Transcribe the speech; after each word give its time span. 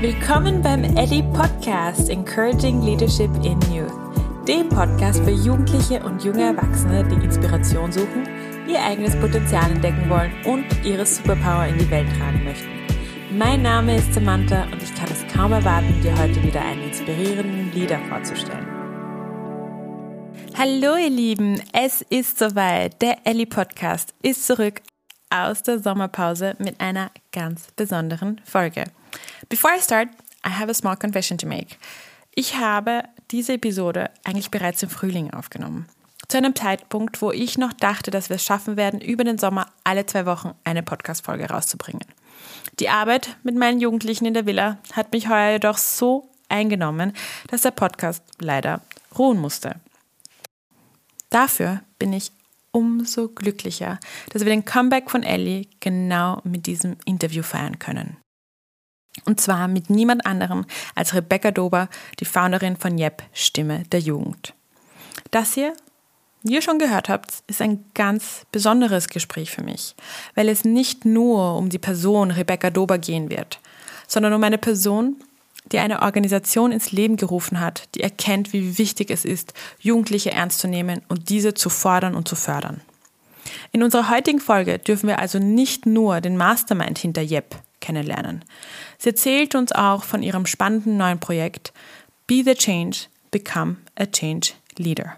Willkommen 0.00 0.62
beim 0.62 0.82
Ellie 0.96 1.22
Podcast 1.22 2.08
Encouraging 2.08 2.80
Leadership 2.80 3.30
in 3.44 3.60
Youth, 3.70 3.92
dem 4.48 4.70
Podcast 4.70 5.22
für 5.22 5.30
Jugendliche 5.30 6.02
und 6.02 6.24
junge 6.24 6.42
Erwachsene, 6.42 7.06
die 7.06 7.22
Inspiration 7.22 7.92
suchen, 7.92 8.26
ihr 8.66 8.82
eigenes 8.82 9.14
Potenzial 9.20 9.70
entdecken 9.70 10.08
wollen 10.08 10.32
und 10.46 10.64
ihre 10.86 11.04
Superpower 11.04 11.66
in 11.66 11.76
die 11.76 11.90
Welt 11.90 12.08
tragen 12.16 12.42
möchten. 12.44 12.70
Mein 13.36 13.60
Name 13.60 13.98
ist 13.98 14.14
Samantha 14.14 14.62
und 14.72 14.82
ich 14.82 14.94
kann 14.94 15.10
es 15.10 15.22
kaum 15.34 15.52
erwarten, 15.52 16.00
dir 16.00 16.16
heute 16.18 16.42
wieder 16.42 16.62
einen 16.62 16.84
inspirierenden 16.84 17.70
Leader 17.74 17.98
vorzustellen. 18.08 18.66
Hallo 20.56 20.96
ihr 20.96 21.10
Lieben, 21.10 21.60
es 21.74 22.00
ist 22.00 22.38
soweit. 22.38 23.02
Der 23.02 23.18
Ellie 23.24 23.44
Podcast 23.44 24.14
ist 24.22 24.46
zurück 24.46 24.80
aus 25.28 25.62
der 25.62 25.78
Sommerpause 25.78 26.56
mit 26.58 26.80
einer 26.80 27.10
ganz 27.32 27.70
besonderen 27.76 28.40
Folge. 28.46 28.84
Before 29.48 29.72
I 29.76 29.80
start, 29.80 30.08
I 30.46 30.50
have 30.50 30.70
a 30.70 30.74
small 30.74 30.96
confession 30.96 31.38
to 31.38 31.46
make. 31.46 31.76
Ich 32.34 32.56
habe 32.56 33.04
diese 33.30 33.54
Episode 33.54 34.10
eigentlich 34.24 34.50
bereits 34.50 34.82
im 34.82 34.90
Frühling 34.90 35.32
aufgenommen. 35.32 35.86
Zu 36.28 36.36
einem 36.36 36.54
Zeitpunkt, 36.54 37.20
wo 37.22 37.32
ich 37.32 37.58
noch 37.58 37.72
dachte, 37.72 38.10
dass 38.10 38.28
wir 38.28 38.36
es 38.36 38.44
schaffen 38.44 38.76
werden, 38.76 39.00
über 39.00 39.24
den 39.24 39.38
Sommer 39.38 39.66
alle 39.82 40.06
zwei 40.06 40.26
Wochen 40.26 40.54
eine 40.64 40.82
Podcast-Folge 40.82 41.48
rauszubringen. 41.48 42.04
Die 42.78 42.88
Arbeit 42.88 43.36
mit 43.42 43.56
meinen 43.56 43.80
Jugendlichen 43.80 44.26
in 44.26 44.34
der 44.34 44.46
Villa 44.46 44.78
hat 44.92 45.12
mich 45.12 45.28
heuer 45.28 45.52
jedoch 45.52 45.76
so 45.76 46.30
eingenommen, 46.48 47.12
dass 47.48 47.62
der 47.62 47.72
Podcast 47.72 48.22
leider 48.38 48.80
ruhen 49.18 49.38
musste. 49.38 49.76
Dafür 51.30 51.80
bin 51.98 52.12
ich 52.12 52.32
umso 52.72 53.28
glücklicher, 53.28 53.98
dass 54.30 54.44
wir 54.44 54.50
den 54.50 54.64
Comeback 54.64 55.10
von 55.10 55.22
Ellie 55.22 55.66
genau 55.80 56.40
mit 56.44 56.66
diesem 56.66 56.96
Interview 57.04 57.42
feiern 57.42 57.78
können. 57.78 58.16
Und 59.24 59.40
zwar 59.40 59.68
mit 59.68 59.90
niemand 59.90 60.26
anderem 60.26 60.64
als 60.94 61.14
Rebecca 61.14 61.50
Dober, 61.50 61.88
die 62.18 62.24
Founderin 62.24 62.76
von 62.76 62.98
Yep, 62.98 63.22
Stimme 63.32 63.84
der 63.92 64.00
Jugend. 64.00 64.54
Das 65.30 65.54
hier, 65.54 65.74
wie 66.42 66.54
ihr 66.54 66.62
schon 66.62 66.78
gehört 66.78 67.08
habt, 67.08 67.42
ist 67.46 67.60
ein 67.60 67.84
ganz 67.94 68.46
besonderes 68.50 69.08
Gespräch 69.08 69.50
für 69.50 69.62
mich, 69.62 69.94
weil 70.34 70.48
es 70.48 70.64
nicht 70.64 71.04
nur 71.04 71.56
um 71.56 71.68
die 71.68 71.78
Person 71.78 72.30
Rebecca 72.30 72.70
Dober 72.70 72.98
gehen 72.98 73.30
wird, 73.30 73.60
sondern 74.08 74.32
um 74.32 74.42
eine 74.42 74.58
Person, 74.58 75.16
die 75.70 75.78
eine 75.78 76.02
Organisation 76.02 76.72
ins 76.72 76.92
Leben 76.92 77.16
gerufen 77.16 77.60
hat, 77.60 77.88
die 77.94 78.00
erkennt, 78.00 78.52
wie 78.52 78.78
wichtig 78.78 79.10
es 79.10 79.24
ist, 79.24 79.52
Jugendliche 79.78 80.32
ernst 80.32 80.60
zu 80.60 80.68
nehmen 80.68 81.02
und 81.08 81.28
diese 81.28 81.54
zu 81.54 81.68
fordern 81.68 82.14
und 82.14 82.26
zu 82.26 82.36
fördern. 82.36 82.80
In 83.72 83.82
unserer 83.82 84.08
heutigen 84.08 84.40
Folge 84.40 84.78
dürfen 84.78 85.08
wir 85.08 85.18
also 85.18 85.38
nicht 85.38 85.86
nur 85.86 86.20
den 86.20 86.36
Mastermind 86.36 86.98
hinter 86.98 87.22
Yep 87.22 87.56
kennenlernen. 87.80 88.44
Sie 88.98 89.10
erzählt 89.10 89.54
uns 89.54 89.72
auch 89.72 90.04
von 90.04 90.22
ihrem 90.22 90.46
spannenden 90.46 90.96
neuen 90.96 91.20
Projekt 91.20 91.72
Be 92.26 92.42
the 92.44 92.54
Change, 92.54 93.06
Become 93.30 93.76
a 93.96 94.06
Change 94.06 94.52
Leader. 94.76 95.16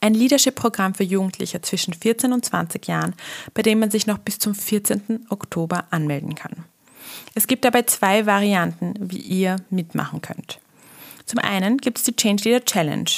Ein 0.00 0.14
Leadership-Programm 0.14 0.94
für 0.94 1.04
Jugendliche 1.04 1.60
zwischen 1.60 1.92
14 1.92 2.32
und 2.32 2.44
20 2.44 2.86
Jahren, 2.86 3.14
bei 3.52 3.62
dem 3.62 3.80
man 3.80 3.90
sich 3.90 4.06
noch 4.06 4.18
bis 4.18 4.38
zum 4.38 4.54
14. 4.54 5.26
Oktober 5.28 5.84
anmelden 5.90 6.34
kann. 6.34 6.64
Es 7.34 7.46
gibt 7.46 7.64
dabei 7.64 7.82
zwei 7.82 8.24
Varianten, 8.24 8.94
wie 8.98 9.18
ihr 9.18 9.56
mitmachen 9.68 10.22
könnt. 10.22 10.58
Zum 11.26 11.38
einen 11.38 11.78
gibt 11.78 11.98
es 11.98 12.04
die 12.04 12.16
Change 12.16 12.44
Leader 12.44 12.64
Challenge. 12.64 13.10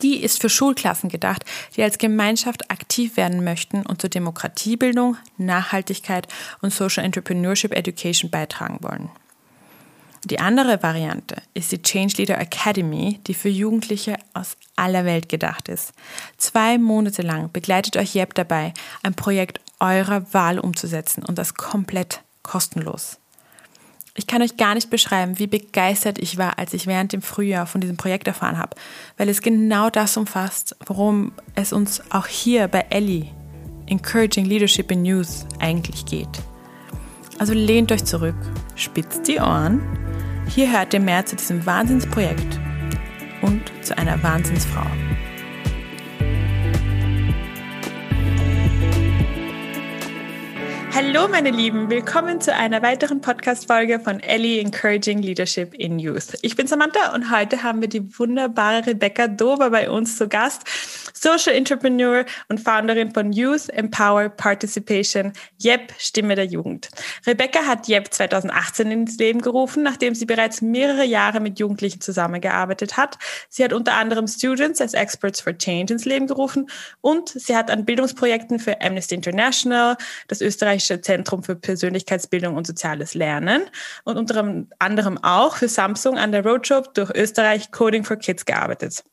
Die 0.00 0.22
ist 0.22 0.40
für 0.40 0.48
Schulklassen 0.48 1.08
gedacht, 1.08 1.44
die 1.76 1.82
als 1.82 1.98
Gemeinschaft 1.98 2.70
aktiv 2.70 3.16
werden 3.16 3.44
möchten 3.44 3.84
und 3.84 4.00
zur 4.00 4.10
Demokratiebildung, 4.10 5.16
Nachhaltigkeit 5.36 6.28
und 6.60 6.72
Social 6.72 7.04
Entrepreneurship 7.04 7.72
Education 7.72 8.30
beitragen 8.30 8.78
wollen. 8.80 9.10
Die 10.24 10.38
andere 10.38 10.80
Variante 10.82 11.42
ist 11.52 11.72
die 11.72 11.82
Change 11.82 12.14
Leader 12.18 12.38
Academy, 12.38 13.18
die 13.26 13.34
für 13.34 13.48
Jugendliche 13.48 14.16
aus 14.34 14.56
aller 14.76 15.04
Welt 15.04 15.28
gedacht 15.28 15.68
ist. 15.68 15.92
Zwei 16.36 16.78
Monate 16.78 17.22
lang 17.22 17.50
begleitet 17.52 17.96
euch 17.96 18.14
JEP 18.14 18.34
dabei, 18.34 18.72
ein 19.02 19.14
Projekt 19.14 19.60
eurer 19.80 20.32
Wahl 20.32 20.60
umzusetzen 20.60 21.24
und 21.24 21.38
das 21.38 21.54
komplett 21.54 22.22
kostenlos. 22.44 23.18
Ich 24.14 24.26
kann 24.26 24.42
euch 24.42 24.58
gar 24.58 24.74
nicht 24.74 24.90
beschreiben, 24.90 25.38
wie 25.38 25.46
begeistert 25.46 26.18
ich 26.18 26.36
war, 26.36 26.58
als 26.58 26.74
ich 26.74 26.86
während 26.86 27.14
dem 27.14 27.22
Frühjahr 27.22 27.66
von 27.66 27.80
diesem 27.80 27.96
Projekt 27.96 28.26
erfahren 28.26 28.58
habe, 28.58 28.76
weil 29.16 29.30
es 29.30 29.40
genau 29.40 29.88
das 29.88 30.18
umfasst, 30.18 30.76
worum 30.84 31.32
es 31.54 31.72
uns 31.72 32.02
auch 32.10 32.26
hier 32.26 32.68
bei 32.68 32.84
Ellie, 32.90 33.28
Encouraging 33.86 34.44
Leadership 34.44 34.90
in 34.90 35.02
News, 35.02 35.46
eigentlich 35.60 36.04
geht. 36.04 36.28
Also 37.38 37.54
lehnt 37.54 37.90
euch 37.90 38.04
zurück, 38.04 38.36
spitzt 38.76 39.26
die 39.28 39.38
Ohren. 39.38 39.80
Hier 40.46 40.70
hört 40.70 40.92
ihr 40.92 41.00
mehr 41.00 41.24
zu 41.24 41.34
diesem 41.34 41.64
Wahnsinnsprojekt 41.64 42.60
und 43.40 43.62
zu 43.80 43.96
einer 43.96 44.22
Wahnsinnsfrau. 44.22 44.86
Hallo 50.94 51.26
meine 51.26 51.50
Lieben, 51.50 51.88
willkommen 51.88 52.42
zu 52.42 52.54
einer 52.54 52.82
weiteren 52.82 53.22
Podcast-Folge 53.22 53.98
von 53.98 54.20
Ellie 54.20 54.60
Encouraging 54.60 55.22
Leadership 55.22 55.72
in 55.72 55.98
Youth. 55.98 56.36
Ich 56.42 56.54
bin 56.54 56.66
Samantha 56.66 57.14
und 57.14 57.30
heute 57.30 57.62
haben 57.62 57.80
wir 57.80 57.88
die 57.88 58.18
wunderbare 58.18 58.86
Rebecca 58.86 59.26
Dover 59.26 59.70
bei 59.70 59.88
uns 59.88 60.18
zu 60.18 60.28
Gast. 60.28 60.64
Social 61.22 61.54
Entrepreneur 61.54 62.24
und 62.48 62.58
Founderin 62.58 63.12
von 63.12 63.32
Youth 63.32 63.68
Empower 63.68 64.28
Participation, 64.28 65.32
YEP, 65.58 65.94
Stimme 65.96 66.34
der 66.34 66.46
Jugend. 66.46 66.88
Rebecca 67.24 67.60
hat 67.60 67.86
YEP 67.86 68.12
2018 68.12 68.90
ins 68.90 69.18
Leben 69.18 69.40
gerufen, 69.40 69.84
nachdem 69.84 70.16
sie 70.16 70.26
bereits 70.26 70.62
mehrere 70.62 71.04
Jahre 71.04 71.38
mit 71.38 71.60
Jugendlichen 71.60 72.00
zusammengearbeitet 72.00 72.96
hat. 72.96 73.18
Sie 73.48 73.62
hat 73.62 73.72
unter 73.72 73.94
anderem 73.94 74.26
Students 74.26 74.80
as 74.80 74.94
Experts 74.94 75.40
for 75.40 75.56
Change 75.56 75.92
ins 75.92 76.04
Leben 76.06 76.26
gerufen 76.26 76.68
und 77.02 77.28
sie 77.28 77.54
hat 77.54 77.70
an 77.70 77.84
Bildungsprojekten 77.84 78.58
für 78.58 78.80
Amnesty 78.80 79.14
International, 79.14 79.96
das 80.26 80.40
österreichische 80.40 81.02
Zentrum 81.02 81.44
für 81.44 81.54
Persönlichkeitsbildung 81.54 82.56
und 82.56 82.66
soziales 82.66 83.14
Lernen 83.14 83.62
und 84.02 84.16
unter 84.16 84.64
anderem 84.80 85.22
auch 85.22 85.58
für 85.58 85.68
Samsung 85.68 86.18
an 86.18 86.32
der 86.32 86.44
Roadshow 86.44 86.82
durch 86.94 87.10
Österreich 87.14 87.70
Coding 87.70 88.02
for 88.02 88.16
Kids 88.16 88.44
gearbeitet. 88.44 89.04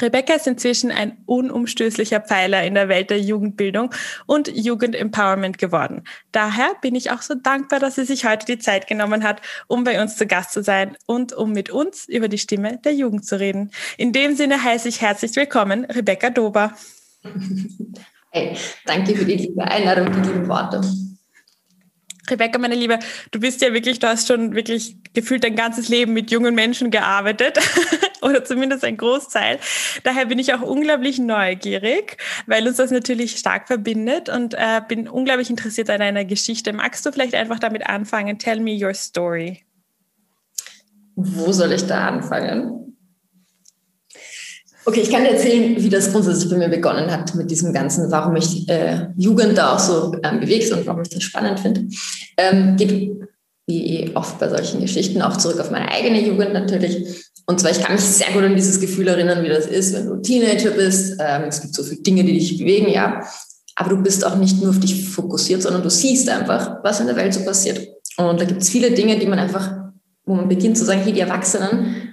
Rebecca 0.00 0.34
ist 0.34 0.46
inzwischen 0.46 0.90
ein 0.90 1.18
unumstößlicher 1.26 2.20
Pfeiler 2.20 2.64
in 2.64 2.74
der 2.74 2.88
Welt 2.88 3.10
der 3.10 3.20
Jugendbildung 3.20 3.94
und 4.26 4.48
Jugendempowerment 4.48 5.58
geworden. 5.58 6.04
Daher 6.32 6.74
bin 6.80 6.94
ich 6.94 7.10
auch 7.10 7.22
so 7.22 7.34
dankbar, 7.34 7.78
dass 7.78 7.96
sie 7.96 8.04
sich 8.04 8.24
heute 8.24 8.46
die 8.46 8.58
Zeit 8.58 8.86
genommen 8.86 9.22
hat, 9.22 9.42
um 9.68 9.84
bei 9.84 10.00
uns 10.00 10.16
zu 10.16 10.26
Gast 10.26 10.52
zu 10.52 10.62
sein 10.62 10.96
und 11.06 11.32
um 11.32 11.52
mit 11.52 11.70
uns 11.70 12.08
über 12.08 12.28
die 12.28 12.38
Stimme 12.38 12.78
der 12.78 12.94
Jugend 12.94 13.26
zu 13.26 13.38
reden. 13.38 13.70
In 13.98 14.12
dem 14.12 14.34
Sinne 14.34 14.62
heiße 14.62 14.88
ich 14.88 15.02
herzlich 15.02 15.36
willkommen, 15.36 15.84
Rebecca 15.84 16.30
Dober. 16.30 16.72
Hey, 18.30 18.56
danke 18.86 19.14
für 19.14 19.26
die 19.26 19.36
liebe 19.36 19.62
Einladung, 19.62 20.10
die 20.10 20.28
lieben 20.28 20.48
Worte. 20.48 20.80
Rebecca, 22.30 22.58
meine 22.58 22.76
Liebe, 22.76 22.98
du 23.32 23.40
bist 23.40 23.60
ja 23.62 23.72
wirklich, 23.72 23.98
du 23.98 24.06
hast 24.06 24.28
schon 24.28 24.54
wirklich 24.54 24.96
gefühlt 25.12 25.42
dein 25.42 25.56
ganzes 25.56 25.88
Leben 25.88 26.12
mit 26.12 26.30
jungen 26.30 26.54
Menschen 26.54 26.90
gearbeitet 26.90 27.58
oder 28.22 28.44
zumindest 28.44 28.84
ein 28.84 28.96
Großteil. 28.96 29.58
Daher 30.04 30.26
bin 30.26 30.38
ich 30.38 30.54
auch 30.54 30.62
unglaublich 30.62 31.18
neugierig, 31.18 32.18
weil 32.46 32.66
uns 32.66 32.76
das 32.76 32.92
natürlich 32.92 33.38
stark 33.38 33.66
verbindet 33.66 34.28
und 34.28 34.54
äh, 34.54 34.80
bin 34.86 35.08
unglaublich 35.08 35.50
interessiert 35.50 35.90
an 35.90 35.98
deiner 35.98 36.24
Geschichte. 36.24 36.72
Magst 36.72 37.04
du 37.04 37.12
vielleicht 37.12 37.34
einfach 37.34 37.58
damit 37.58 37.86
anfangen? 37.88 38.38
Tell 38.38 38.60
me 38.60 38.78
your 38.80 38.94
story. 38.94 39.64
Wo 41.16 41.52
soll 41.52 41.72
ich 41.72 41.86
da 41.86 42.06
anfangen? 42.06 42.91
Okay, 44.84 45.00
ich 45.00 45.10
kann 45.10 45.22
dir 45.22 45.30
erzählen, 45.30 45.76
wie 45.76 45.88
das 45.88 46.10
grundsätzlich 46.10 46.50
bei 46.50 46.56
mir 46.56 46.68
begonnen 46.68 47.10
hat 47.10 47.34
mit 47.36 47.50
diesem 47.50 47.72
Ganzen, 47.72 48.10
warum 48.10 48.34
ich 48.36 48.68
äh, 48.68 49.08
Jugend 49.16 49.56
da 49.56 49.74
auch 49.74 49.78
so 49.78 50.14
ähm, 50.24 50.40
bewegt 50.40 50.72
und 50.72 50.86
warum 50.86 51.02
ich 51.02 51.08
das 51.08 51.22
spannend 51.22 51.60
finde. 51.60 51.86
Ähm, 52.36 52.76
geht 52.76 53.12
wie 53.68 54.10
oft 54.14 54.38
bei 54.38 54.48
solchen 54.48 54.80
Geschichten 54.80 55.22
auch 55.22 55.36
zurück 55.36 55.60
auf 55.60 55.70
meine 55.70 55.90
eigene 55.90 56.20
Jugend 56.20 56.52
natürlich. 56.52 57.30
Und 57.46 57.60
zwar, 57.60 57.70
ich 57.70 57.80
kann 57.80 57.94
mich 57.94 58.04
sehr 58.04 58.32
gut 58.32 58.42
an 58.42 58.56
dieses 58.56 58.80
Gefühl 58.80 59.08
erinnern, 59.08 59.44
wie 59.44 59.48
das 59.48 59.66
ist, 59.66 59.94
wenn 59.94 60.06
du 60.06 60.16
Teenager 60.16 60.70
bist. 60.70 61.16
Ähm, 61.20 61.44
es 61.48 61.60
gibt 61.60 61.74
so 61.74 61.82
viele 61.82 62.02
Dinge, 62.02 62.24
die 62.24 62.32
dich 62.32 62.58
bewegen, 62.58 62.88
ja. 62.88 63.22
Aber 63.76 63.90
du 63.90 64.02
bist 64.02 64.26
auch 64.26 64.36
nicht 64.36 64.60
nur 64.60 64.70
auf 64.70 64.80
dich 64.80 65.08
fokussiert, 65.08 65.62
sondern 65.62 65.82
du 65.82 65.90
siehst 65.90 66.28
einfach, 66.28 66.82
was 66.82 67.00
in 67.00 67.06
der 67.06 67.16
Welt 67.16 67.34
so 67.34 67.44
passiert. 67.44 67.88
Und 68.16 68.40
da 68.40 68.44
gibt 68.44 68.62
es 68.62 68.70
viele 68.70 68.90
Dinge, 68.90 69.18
die 69.18 69.26
man 69.26 69.38
einfach, 69.38 69.72
wo 70.24 70.34
man 70.34 70.48
beginnt 70.48 70.76
zu 70.76 70.84
sagen, 70.84 71.00
hey, 71.02 71.12
die 71.12 71.20
Erwachsenen, 71.20 72.11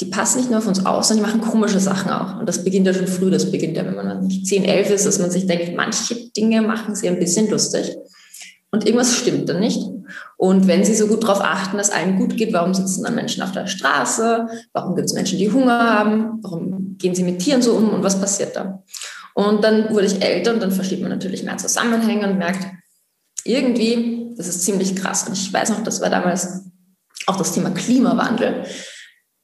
die 0.00 0.06
passen 0.06 0.38
nicht 0.38 0.50
nur 0.50 0.58
auf 0.58 0.66
uns 0.66 0.84
aus, 0.84 1.08
sondern 1.08 1.26
die 1.26 1.30
machen 1.30 1.50
komische 1.50 1.80
Sachen 1.80 2.10
auch. 2.10 2.38
Und 2.38 2.48
das 2.48 2.64
beginnt 2.64 2.86
ja 2.86 2.94
schon 2.94 3.06
früh. 3.06 3.30
Das 3.30 3.50
beginnt 3.50 3.76
ja, 3.76 3.84
wenn 3.84 3.94
man 3.94 4.26
nicht 4.26 4.46
10, 4.46 4.64
11 4.64 4.90
ist, 4.90 5.06
dass 5.06 5.18
man 5.18 5.30
sich 5.30 5.46
denkt, 5.46 5.76
manche 5.76 6.14
Dinge 6.32 6.62
machen 6.62 6.94
sie 6.94 7.08
ein 7.08 7.18
bisschen 7.18 7.50
lustig. 7.50 7.96
Und 8.70 8.86
irgendwas 8.86 9.14
stimmt 9.14 9.48
dann 9.48 9.60
nicht. 9.60 9.80
Und 10.36 10.66
wenn 10.66 10.84
sie 10.84 10.94
so 10.94 11.06
gut 11.06 11.22
darauf 11.22 11.40
achten, 11.40 11.76
dass 11.76 11.90
allen 11.90 12.18
gut 12.18 12.36
geht, 12.36 12.52
warum 12.52 12.74
sitzen 12.74 13.04
dann 13.04 13.14
Menschen 13.14 13.42
auf 13.42 13.52
der 13.52 13.66
Straße? 13.66 14.46
Warum 14.72 14.96
gibt 14.96 15.06
es 15.06 15.14
Menschen, 15.14 15.38
die 15.38 15.50
Hunger 15.50 15.78
haben? 15.78 16.40
Warum 16.42 16.96
gehen 16.98 17.14
sie 17.14 17.22
mit 17.22 17.38
Tieren 17.38 17.62
so 17.62 17.74
um? 17.74 17.90
Und 17.90 18.02
was 18.02 18.20
passiert 18.20 18.56
da? 18.56 18.82
Und 19.34 19.62
dann 19.62 19.90
wurde 19.90 20.06
ich 20.06 20.22
älter 20.22 20.52
und 20.52 20.62
dann 20.62 20.72
versteht 20.72 21.00
man 21.00 21.10
natürlich 21.10 21.44
mehr 21.44 21.56
Zusammenhänge 21.56 22.28
und 22.28 22.38
merkt, 22.38 22.66
irgendwie, 23.44 24.34
das 24.36 24.48
ist 24.48 24.62
ziemlich 24.64 24.96
krass. 24.96 25.26
Und 25.28 25.34
ich 25.34 25.52
weiß 25.52 25.70
noch, 25.70 25.84
das 25.84 26.00
war 26.00 26.10
damals 26.10 26.64
Auch 27.26 27.36
das 27.36 27.52
Thema 27.52 27.70
Klimawandel 27.70 28.64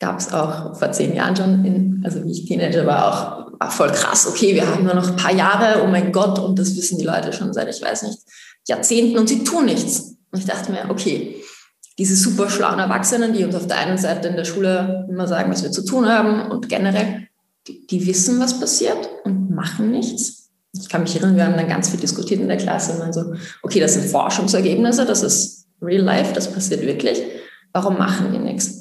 gab 0.00 0.18
es 0.18 0.32
auch 0.32 0.76
vor 0.76 0.90
zehn 0.92 1.14
Jahren 1.14 1.36
schon, 1.36 1.64
in, 1.64 2.02
also 2.04 2.24
wie 2.24 2.32
ich 2.32 2.46
Teenager 2.46 2.86
war, 2.86 3.06
auch 3.06 3.40
war 3.60 3.70
voll 3.70 3.90
krass. 3.90 4.26
Okay, 4.26 4.54
wir 4.54 4.66
haben 4.66 4.84
nur 4.84 4.94
noch 4.94 5.10
ein 5.10 5.16
paar 5.16 5.34
Jahre, 5.34 5.82
oh 5.84 5.86
mein 5.86 6.12
Gott, 6.12 6.38
und 6.38 6.58
das 6.58 6.74
wissen 6.76 6.98
die 6.98 7.04
Leute 7.04 7.32
schon 7.32 7.52
seit, 7.52 7.68
ich 7.68 7.82
weiß 7.82 8.02
nicht, 8.04 8.18
Jahrzehnten 8.66 9.18
und 9.18 9.28
sie 9.28 9.44
tun 9.44 9.66
nichts. 9.66 10.16
Und 10.32 10.38
ich 10.38 10.46
dachte 10.46 10.72
mir, 10.72 10.88
okay, 10.88 11.36
diese 11.98 12.16
super 12.16 12.48
schlauen 12.48 12.78
Erwachsenen, 12.78 13.34
die 13.34 13.44
uns 13.44 13.54
auf 13.54 13.66
der 13.66 13.76
einen 13.76 13.98
Seite 13.98 14.28
in 14.28 14.36
der 14.36 14.46
Schule 14.46 15.06
immer 15.10 15.28
sagen, 15.28 15.52
was 15.52 15.62
wir 15.62 15.70
zu 15.70 15.84
tun 15.84 16.08
haben 16.08 16.50
und 16.50 16.70
generell, 16.70 17.28
die, 17.68 17.86
die 17.86 18.06
wissen, 18.06 18.40
was 18.40 18.58
passiert 18.58 19.10
und 19.24 19.50
machen 19.50 19.90
nichts. 19.90 20.48
Ich 20.72 20.88
kann 20.88 21.02
mich 21.02 21.14
erinnern, 21.16 21.36
wir 21.36 21.44
haben 21.44 21.56
dann 21.56 21.68
ganz 21.68 21.90
viel 21.90 22.00
diskutiert 22.00 22.40
in 22.40 22.48
der 22.48 22.56
Klasse 22.56 22.92
und 22.92 23.00
dann 23.00 23.12
so, 23.12 23.34
okay, 23.62 23.80
das 23.80 23.94
sind 23.94 24.06
Forschungsergebnisse, 24.06 25.04
das 25.04 25.22
ist 25.22 25.66
real 25.82 26.02
life, 26.02 26.32
das 26.32 26.50
passiert 26.50 26.80
wirklich. 26.80 27.20
Warum 27.72 27.98
machen 27.98 28.32
die 28.32 28.38
nichts? 28.38 28.79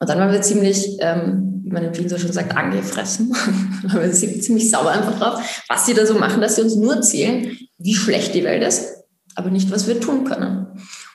Und 0.00 0.08
dann 0.08 0.18
waren 0.18 0.32
wir 0.32 0.40
ziemlich, 0.40 0.96
ähm, 1.00 1.60
wie 1.62 1.70
man 1.70 1.84
in 1.84 1.96
Wien 1.96 2.08
so 2.08 2.18
schon 2.18 2.32
sagt, 2.32 2.56
angefressen. 2.56 3.28
wir 3.82 4.12
sind 4.12 4.42
ziemlich 4.42 4.70
sauer 4.70 4.90
einfach 4.90 5.18
drauf, 5.18 5.64
was 5.68 5.84
sie 5.84 5.94
da 5.94 6.06
so 6.06 6.14
machen, 6.14 6.40
dass 6.40 6.56
sie 6.56 6.62
uns 6.62 6.74
nur 6.74 6.96
erzählen, 6.96 7.56
wie 7.76 7.94
schlecht 7.94 8.34
die 8.34 8.44
Welt 8.44 8.64
ist, 8.64 9.04
aber 9.34 9.50
nicht, 9.50 9.70
was 9.70 9.86
wir 9.86 10.00
tun 10.00 10.24
können. 10.24 10.66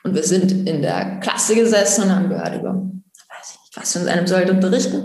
Und 0.03 0.13
wir 0.13 0.23
sind 0.23 0.51
in 0.51 0.83
der 0.83 1.19
Klasse 1.19 1.55
gesessen 1.55 2.03
und 2.03 2.15
haben 2.15 2.29
gehört 2.29 2.59
über, 2.59 2.73
weiß 2.73 3.53
ich 3.53 3.59
nicht, 3.61 3.75
was 3.75 3.95
wir 3.95 4.01
uns 4.01 4.11
einem 4.11 4.27
sollte 4.27 4.51
unterrichten. 4.51 5.03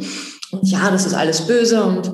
Und 0.52 0.68
ja, 0.68 0.90
das 0.90 1.06
ist 1.06 1.14
alles 1.14 1.46
böse 1.46 1.82
und 1.82 2.12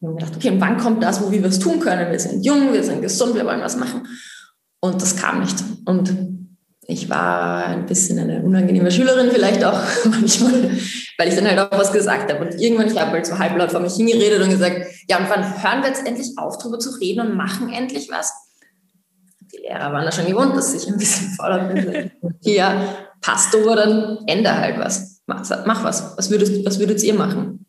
wir 0.00 0.08
haben 0.08 0.16
gedacht, 0.16 0.36
okay, 0.36 0.50
und 0.50 0.60
wann 0.60 0.78
kommt 0.78 1.02
das, 1.02 1.22
wo 1.22 1.30
wir 1.30 1.44
was 1.44 1.58
tun 1.58 1.80
können? 1.80 2.10
Wir 2.10 2.18
sind 2.18 2.44
jung, 2.44 2.72
wir 2.72 2.82
sind 2.82 3.02
gesund, 3.02 3.34
wir 3.34 3.44
wollen 3.44 3.60
was 3.60 3.76
machen. 3.76 4.06
Und 4.80 5.00
das 5.00 5.16
kam 5.16 5.40
nicht. 5.40 5.56
Und 5.84 6.43
ich 6.86 7.08
war 7.08 7.66
ein 7.66 7.86
bisschen 7.86 8.18
eine 8.18 8.42
unangenehme 8.42 8.90
Schülerin 8.90 9.30
vielleicht 9.30 9.64
auch 9.64 9.80
manchmal, 10.04 10.70
weil 11.18 11.28
ich 11.28 11.34
dann 11.34 11.46
halt 11.46 11.58
auch 11.58 11.78
was 11.78 11.92
gesagt 11.92 12.32
habe. 12.32 12.44
Und 12.44 12.60
irgendwann, 12.60 12.90
ich 12.90 13.00
habe 13.00 13.12
halt 13.12 13.26
so 13.26 13.38
halblaut 13.38 13.70
vor 13.70 13.80
mich 13.80 13.94
hingeredet 13.94 14.42
und 14.42 14.50
gesagt, 14.50 14.86
ja, 15.08 15.18
und 15.18 15.30
wann 15.30 15.62
hören 15.62 15.82
wir 15.82 15.88
jetzt 15.88 16.06
endlich 16.06 16.32
auf, 16.36 16.58
darüber 16.58 16.78
zu 16.78 16.90
reden 16.98 17.20
und 17.20 17.36
machen 17.36 17.72
endlich 17.72 18.10
was? 18.10 18.32
Die 19.52 19.58
Lehrer 19.58 19.92
waren 19.92 20.04
da 20.04 20.12
schon 20.12 20.26
gewohnt, 20.26 20.56
dass 20.56 20.74
ich 20.74 20.88
ein 20.88 20.98
bisschen 20.98 21.28
fauler 21.34 21.68
bin. 21.68 22.10
Hier, 22.42 22.96
passt 23.20 23.54
aber, 23.54 23.76
dann 23.76 24.18
ändere 24.26 24.58
halt 24.58 24.78
was. 24.78 25.22
Mach, 25.26 25.48
mach 25.64 25.84
was. 25.84 26.16
Was 26.16 26.30
würdest, 26.30 26.64
was 26.66 26.78
würdet 26.78 27.02
ihr 27.02 27.14
machen? 27.14 27.66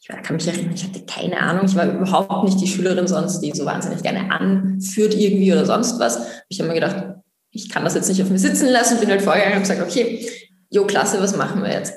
Ich 0.00 0.08
kann 0.08 0.36
mich 0.36 0.48
erinnern, 0.48 0.74
ich 0.74 0.82
hatte 0.82 1.06
keine 1.06 1.40
Ahnung. 1.40 1.64
Ich 1.64 1.76
war 1.76 1.86
überhaupt 1.86 2.44
nicht 2.44 2.60
die 2.60 2.66
Schülerin 2.66 3.06
sonst, 3.06 3.40
die 3.40 3.52
so 3.52 3.64
wahnsinnig 3.64 4.02
gerne 4.02 4.30
anführt 4.32 5.14
irgendwie 5.14 5.52
oder 5.52 5.64
sonst 5.64 5.98
was. 6.00 6.26
Ich 6.48 6.58
habe 6.58 6.68
mir 6.68 6.74
gedacht, 6.74 7.21
ich 7.52 7.68
kann 7.68 7.84
das 7.84 7.94
jetzt 7.94 8.08
nicht 8.08 8.22
auf 8.22 8.30
mir 8.30 8.38
sitzen 8.38 8.68
lassen, 8.68 8.98
bin 8.98 9.10
halt 9.10 9.22
vorgegangen 9.22 9.56
und 9.56 9.62
gesagt, 9.62 9.82
okay, 9.82 10.28
jo, 10.70 10.86
klasse, 10.86 11.20
was 11.20 11.36
machen 11.36 11.62
wir 11.62 11.70
jetzt? 11.70 11.94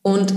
Und 0.00 0.32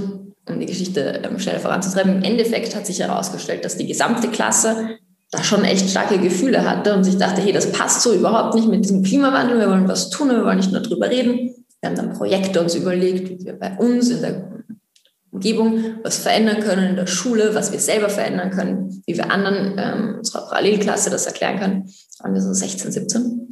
um 0.48 0.60
die 0.60 0.66
Geschichte 0.66 1.22
ähm, 1.24 1.40
schnell 1.40 1.60
voranzutreiben, 1.60 2.18
im 2.18 2.24
Endeffekt 2.24 2.76
hat 2.76 2.86
sich 2.86 3.00
herausgestellt, 3.00 3.66
dass 3.66 3.78
die 3.78 3.88
gesamte 3.88 4.28
Klasse 4.28 4.98
da 5.32 5.44
schon 5.44 5.64
echt 5.64 5.90
starke 5.90 6.20
Gefühle 6.20 6.70
hatte 6.70 6.94
und 6.94 7.04
sich 7.04 7.18
dachte, 7.18 7.42
hey, 7.42 7.52
das 7.52 7.72
passt 7.72 8.02
so 8.02 8.14
überhaupt 8.14 8.54
nicht 8.54 8.68
mit 8.68 8.84
diesem 8.84 9.02
Klimawandel, 9.02 9.58
wir 9.58 9.70
wollen 9.70 9.88
was 9.88 10.10
tun, 10.10 10.30
wir 10.30 10.46
wollen 10.46 10.58
nicht 10.58 10.72
nur 10.72 10.82
drüber 10.82 11.10
reden. 11.10 11.56
Wir 11.82 11.90
haben 11.90 11.96
dann 11.96 12.14
Projekte 12.14 12.62
uns 12.62 12.76
überlegt, 12.76 13.30
wie 13.30 13.46
wir 13.46 13.58
bei 13.58 13.76
uns 13.78 14.10
in 14.10 14.22
der 14.22 14.52
Umgebung 15.32 15.98
was 16.04 16.18
verändern 16.18 16.62
können, 16.62 16.92
in 16.92 16.96
der 16.96 17.08
Schule, 17.08 17.56
was 17.56 17.72
wir 17.72 17.80
selber 17.80 18.10
verändern 18.10 18.52
können, 18.52 19.04
wie 19.06 19.18
wir 19.18 19.32
anderen 19.32 19.76
ähm, 19.78 20.16
unserer 20.20 20.48
Parallelklasse 20.48 21.10
das 21.10 21.26
erklären 21.26 21.60
können. 21.60 21.90
Da 22.18 22.24
waren 22.24 22.34
wir 22.34 22.42
so 22.42 22.54
16, 22.54 22.92
17. 22.92 23.50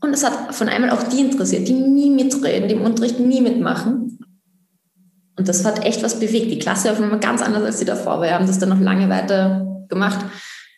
Und 0.00 0.14
es 0.14 0.24
hat 0.24 0.54
von 0.54 0.68
einmal 0.68 0.90
auch 0.90 1.02
die 1.02 1.20
interessiert, 1.20 1.66
die 1.66 1.74
nie 1.74 2.10
mitreden, 2.10 2.68
die 2.68 2.74
im 2.74 2.82
Unterricht 2.82 3.18
nie 3.18 3.40
mitmachen. 3.40 4.18
Und 5.36 5.48
das 5.48 5.64
hat 5.64 5.84
echt 5.84 6.02
was 6.02 6.18
bewegt. 6.18 6.50
Die 6.50 6.58
Klasse 6.58 6.90
war 6.90 6.98
immer 6.98 7.18
ganz 7.18 7.42
anders 7.42 7.62
als 7.62 7.78
die 7.78 7.84
davor. 7.84 8.22
Wir 8.22 8.34
haben 8.34 8.46
das 8.46 8.58
dann 8.58 8.68
noch 8.68 8.80
lange 8.80 9.08
weiter 9.08 9.66
gemacht. 9.88 10.24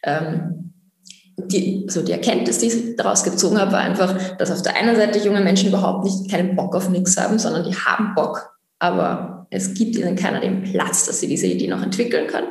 Ähm, 0.02 0.72
die, 1.36 1.86
so 1.88 2.02
die 2.02 2.12
Erkenntnis, 2.12 2.58
die 2.58 2.66
ich 2.66 2.96
daraus 2.96 3.24
gezogen 3.24 3.58
habe, 3.58 3.72
war 3.72 3.80
einfach, 3.80 4.36
dass 4.36 4.50
auf 4.50 4.62
der 4.62 4.76
einen 4.76 4.96
Seite 4.96 5.18
junge 5.18 5.40
Menschen 5.40 5.68
überhaupt 5.68 6.04
nicht 6.04 6.30
keinen 6.30 6.56
Bock 6.56 6.74
auf 6.76 6.90
nichts 6.90 7.16
haben, 7.16 7.38
sondern 7.38 7.64
die 7.64 7.74
haben 7.74 8.14
Bock, 8.14 8.50
aber 8.78 9.46
es 9.50 9.74
gibt 9.74 9.96
ihnen 9.96 10.16
keiner 10.16 10.40
den 10.40 10.62
Platz, 10.62 11.06
dass 11.06 11.20
sie 11.20 11.28
diese 11.28 11.46
Idee 11.46 11.68
noch 11.68 11.82
entwickeln 11.82 12.26
können. 12.26 12.48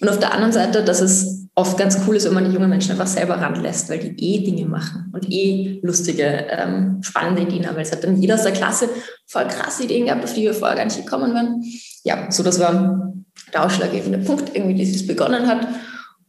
Und 0.00 0.08
auf 0.08 0.18
der 0.18 0.32
anderen 0.32 0.52
Seite, 0.52 0.84
dass 0.84 1.00
es 1.00 1.39
oft 1.54 1.78
ganz 1.78 1.98
cool 2.06 2.16
ist, 2.16 2.26
wenn 2.26 2.34
man 2.34 2.44
die 2.44 2.52
jungen 2.52 2.70
Menschen 2.70 2.92
einfach 2.92 3.06
selber 3.06 3.34
ranlässt, 3.34 3.90
weil 3.90 3.98
die 3.98 4.16
eh 4.18 4.44
Dinge 4.44 4.66
machen 4.66 5.10
und 5.12 5.30
eh 5.30 5.80
lustige, 5.82 6.46
ähm, 6.48 7.02
spannende 7.02 7.42
Ideen 7.42 7.66
haben. 7.66 7.76
Weil 7.76 7.82
es 7.82 7.92
hat 7.92 8.04
dann 8.04 8.20
jeder 8.20 8.34
aus 8.34 8.42
der 8.42 8.52
Klasse 8.52 8.88
voll 9.26 9.46
krasse 9.48 9.84
Ideen 9.84 10.06
gehabt, 10.06 10.24
auf 10.24 10.34
die 10.34 10.42
wir 10.42 10.54
vorher 10.54 10.76
gar 10.76 10.84
nicht 10.84 10.96
gekommen 10.96 11.34
wären. 11.34 11.62
Ja, 12.04 12.30
so 12.30 12.42
das 12.42 12.58
war 12.60 13.12
der 13.52 13.64
ausschlaggebende 13.64 14.18
Punkt, 14.18 14.54
irgendwie, 14.54 14.76
wie 14.76 14.94
es 14.94 15.06
begonnen 15.06 15.46
hat. 15.46 15.66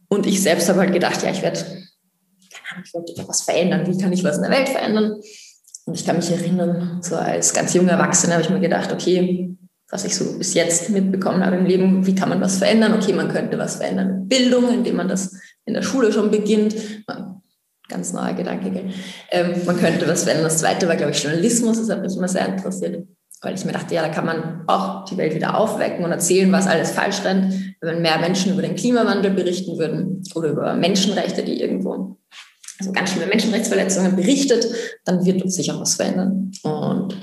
Und 0.08 0.26
ich 0.26 0.42
selbst 0.42 0.68
habe 0.68 0.80
halt 0.80 0.92
gedacht, 0.92 1.22
ja, 1.22 1.30
ich 1.30 1.42
werde, 1.42 1.60
keine 1.60 2.68
Ahnung, 2.72 2.84
ich 2.84 2.94
wollte 2.94 3.28
was 3.28 3.42
verändern. 3.42 3.86
Wie 3.86 3.96
kann 3.96 4.12
ich 4.12 4.24
was 4.24 4.36
in 4.36 4.42
der 4.42 4.50
Welt 4.50 4.68
verändern? 4.68 5.20
Und 5.84 5.94
ich 5.94 6.04
kann 6.04 6.16
mich 6.16 6.30
erinnern, 6.30 7.00
so 7.02 7.16
als 7.16 7.54
ganz 7.54 7.74
junger 7.74 7.92
Erwachsener 7.92 8.34
habe 8.34 8.42
ich 8.42 8.50
mir 8.50 8.60
gedacht, 8.60 8.92
okay, 8.92 9.56
was 9.92 10.06
ich 10.06 10.16
so 10.16 10.38
bis 10.38 10.54
jetzt 10.54 10.88
mitbekommen 10.88 11.44
habe 11.44 11.56
im 11.56 11.66
Leben, 11.66 12.06
wie 12.06 12.14
kann 12.14 12.30
man 12.30 12.40
was 12.40 12.56
verändern? 12.56 12.94
Okay, 12.94 13.12
man 13.12 13.28
könnte 13.28 13.58
was 13.58 13.76
verändern 13.76 14.08
in 14.08 14.28
Bildung, 14.28 14.72
indem 14.72 14.96
man 14.96 15.06
das 15.06 15.34
in 15.66 15.74
der 15.74 15.82
Schule 15.82 16.10
schon 16.10 16.30
beginnt. 16.30 16.74
Ganz 17.88 18.14
neuer 18.14 18.32
Gedanke, 18.32 18.70
gell? 18.70 18.90
Ähm, 19.30 19.52
man 19.66 19.76
könnte 19.76 20.08
was 20.08 20.22
verändern. 20.22 20.46
Das 20.46 20.58
zweite 20.58 20.88
war, 20.88 20.96
glaube 20.96 21.12
ich, 21.12 21.22
Journalismus. 21.22 21.78
Das 21.78 21.90
hat 21.90 22.00
mich 22.00 22.16
immer 22.16 22.26
sehr 22.26 22.48
interessiert, 22.48 23.06
weil 23.42 23.54
ich 23.54 23.66
mir 23.66 23.72
dachte, 23.72 23.94
ja, 23.94 24.00
da 24.00 24.08
kann 24.08 24.24
man 24.24 24.62
auch 24.66 25.04
die 25.04 25.18
Welt 25.18 25.34
wieder 25.34 25.58
aufwecken 25.58 26.02
und 26.06 26.10
erzählen, 26.10 26.50
was 26.52 26.66
alles 26.66 26.92
falsch 26.92 27.22
rennt. 27.22 27.52
Wenn 27.82 28.00
mehr 28.00 28.18
Menschen 28.18 28.54
über 28.54 28.62
den 28.62 28.76
Klimawandel 28.76 29.32
berichten 29.32 29.76
würden 29.76 30.22
oder 30.34 30.48
über 30.48 30.74
Menschenrechte, 30.74 31.42
die 31.42 31.60
irgendwo, 31.60 32.16
also 32.78 32.92
ganz 32.92 33.10
schlimme 33.10 33.26
Menschenrechtsverletzungen 33.26 34.16
berichtet, 34.16 34.66
dann 35.04 35.26
wird 35.26 35.42
uns 35.42 35.54
sicher 35.54 35.78
was 35.78 35.96
verändern. 35.96 36.50
Und 36.62 37.14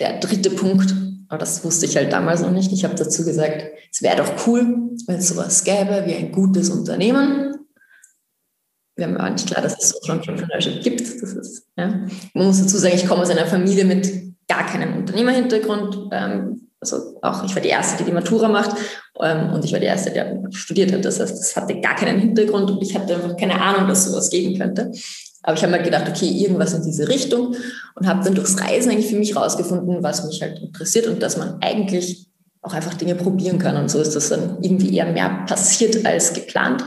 der 0.00 0.20
dritte 0.20 0.48
Punkt 0.48 0.94
aber 1.28 1.38
das 1.38 1.64
wusste 1.64 1.86
ich 1.86 1.96
halt 1.96 2.12
damals 2.12 2.42
noch 2.42 2.50
nicht. 2.50 2.72
Ich 2.72 2.84
habe 2.84 2.94
dazu 2.94 3.24
gesagt, 3.24 3.64
es 3.90 4.02
wäre 4.02 4.16
doch 4.16 4.46
cool, 4.46 4.90
wenn 5.06 5.16
es 5.16 5.28
sowas 5.28 5.64
gäbe 5.64 6.04
wie 6.06 6.14
ein 6.14 6.32
gutes 6.32 6.70
Unternehmen. 6.70 7.54
Wir 8.96 9.06
haben 9.06 9.16
aber 9.16 9.30
nicht 9.30 9.46
klar, 9.46 9.62
dass 9.62 9.76
es 9.82 9.90
so 9.90 9.98
schon 10.04 10.18
Entrepreneurship 10.18 10.82
gibt. 10.82 11.00
Das 11.00 11.32
ist, 11.32 11.66
ja. 11.76 11.88
Man 12.34 12.46
muss 12.46 12.60
dazu 12.60 12.76
sagen, 12.76 12.94
ich 12.94 13.06
komme 13.06 13.22
aus 13.22 13.30
einer 13.30 13.46
Familie 13.46 13.84
mit 13.84 14.08
gar 14.46 14.66
keinem 14.66 14.96
Unternehmerhintergrund. 14.96 16.10
Ähm, 16.12 16.68
also 16.80 17.18
auch 17.22 17.44
ich 17.44 17.54
war 17.54 17.62
die 17.62 17.70
Erste, 17.70 17.98
die 17.98 18.04
die 18.04 18.14
Matura 18.14 18.48
macht 18.48 18.76
ähm, 19.20 19.52
und 19.54 19.64
ich 19.64 19.72
war 19.72 19.80
die 19.80 19.86
Erste, 19.86 20.10
die 20.10 20.54
studiert 20.56 20.92
hat. 20.92 21.04
Das 21.04 21.18
heißt, 21.18 21.40
es 21.40 21.56
hatte 21.56 21.80
gar 21.80 21.96
keinen 21.96 22.20
Hintergrund 22.20 22.70
und 22.70 22.82
ich 22.82 22.94
hatte 22.94 23.14
einfach 23.14 23.36
keine 23.36 23.60
Ahnung, 23.60 23.88
dass 23.88 24.04
sowas 24.04 24.28
geben 24.30 24.58
könnte. 24.58 24.92
Aber 25.44 25.56
ich 25.56 25.62
habe 25.62 25.72
mir 25.72 25.82
gedacht, 25.82 26.08
okay, 26.08 26.26
irgendwas 26.26 26.72
in 26.72 26.82
diese 26.82 27.06
Richtung 27.06 27.54
und 27.94 28.06
habe 28.06 28.24
dann 28.24 28.34
durchs 28.34 28.58
Reisen 28.60 28.90
eigentlich 28.90 29.10
für 29.10 29.18
mich 29.18 29.36
rausgefunden, 29.36 30.02
was 30.02 30.26
mich 30.26 30.40
halt 30.40 30.58
interessiert 30.58 31.06
und 31.06 31.22
dass 31.22 31.36
man 31.36 31.58
eigentlich 31.60 32.26
auch 32.62 32.72
einfach 32.72 32.94
Dinge 32.94 33.14
probieren 33.14 33.58
kann. 33.58 33.76
Und 33.76 33.90
so 33.90 34.00
ist 34.00 34.16
das 34.16 34.30
dann 34.30 34.56
irgendwie 34.62 34.96
eher 34.96 35.12
mehr 35.12 35.44
passiert 35.46 36.04
als 36.06 36.32
geplant. 36.32 36.82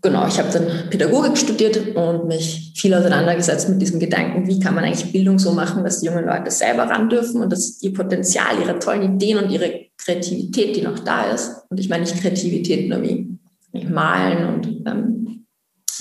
Genau, 0.00 0.28
ich 0.28 0.38
habe 0.38 0.48
dann 0.52 0.90
Pädagogik 0.90 1.36
studiert 1.36 1.96
und 1.96 2.28
mich 2.28 2.72
viel 2.76 2.94
auseinandergesetzt 2.94 3.68
mit 3.68 3.82
diesem 3.82 3.98
Gedanken, 3.98 4.46
wie 4.46 4.60
kann 4.60 4.76
man 4.76 4.84
eigentlich 4.84 5.10
Bildung 5.10 5.40
so 5.40 5.50
machen, 5.50 5.82
dass 5.82 5.98
die 5.98 6.06
jungen 6.06 6.24
Leute 6.24 6.52
selber 6.52 6.84
ran 6.84 7.10
dürfen 7.10 7.42
und 7.42 7.50
dass 7.50 7.82
ihr 7.82 7.92
Potenzial, 7.92 8.60
ihre 8.62 8.78
tollen 8.78 9.16
Ideen 9.16 9.42
und 9.42 9.50
ihre 9.50 9.86
Kreativität, 9.96 10.76
die 10.76 10.82
noch 10.82 11.00
da 11.00 11.32
ist, 11.32 11.50
und 11.68 11.80
ich 11.80 11.88
meine 11.88 12.04
nicht 12.04 12.16
Kreativität 12.16 12.88
nur 12.88 13.02
wie 13.02 13.38
Malen 13.72 14.54
und 14.54 14.86
ähm, 14.86 15.37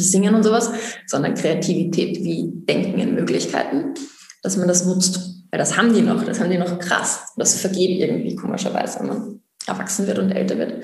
Singen 0.04 0.36
und 0.36 0.44
sowas, 0.44 0.72
sondern 1.06 1.36
Kreativität 1.36 2.24
wie 2.24 2.52
Denken 2.54 3.00
in 3.00 3.16
Möglichkeiten, 3.16 3.94
dass 4.44 4.58
man 4.58 4.68
das 4.68 4.86
nutzt. 4.86 5.20
Weil 5.52 5.60
das 5.60 5.78
haben 5.78 5.94
die 5.94 6.02
noch, 6.02 6.24
das 6.24 6.40
haben 6.40 6.50
die 6.50 6.58
noch 6.58 6.78
krass. 6.80 7.34
Das 7.38 7.60
vergeht 7.60 8.00
irgendwie 8.00 8.36
komischerweise, 8.36 9.00
wenn 9.00 9.08
man 9.08 9.42
erwachsen 9.66 10.08
wird 10.08 10.20
und 10.20 10.32
älter 10.32 10.58
wird. 10.58 10.84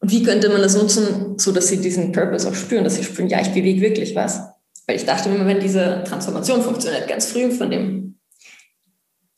Und 0.00 0.10
wie 0.10 0.22
könnte 0.22 0.48
man 0.50 0.60
das 0.60 0.76
nutzen, 0.76 1.38
so 1.38 1.52
dass 1.52 1.68
sie 1.68 1.78
diesen 1.78 2.12
Purpose 2.12 2.48
auch 2.48 2.54
spüren, 2.54 2.84
dass 2.84 2.96
sie 2.96 3.04
spüren, 3.04 3.28
ja, 3.28 3.40
ich 3.40 3.52
bewege 3.52 3.80
wirklich 3.80 4.14
was. 4.14 4.40
Weil 4.86 4.96
ich 4.96 5.06
dachte 5.06 5.30
immer, 5.30 5.46
wenn 5.46 5.60
diese 5.60 6.04
Transformation 6.06 6.62
funktioniert, 6.62 7.08
ganz 7.08 7.26
früh 7.26 7.50
von 7.50 7.70
dem, 7.70 8.18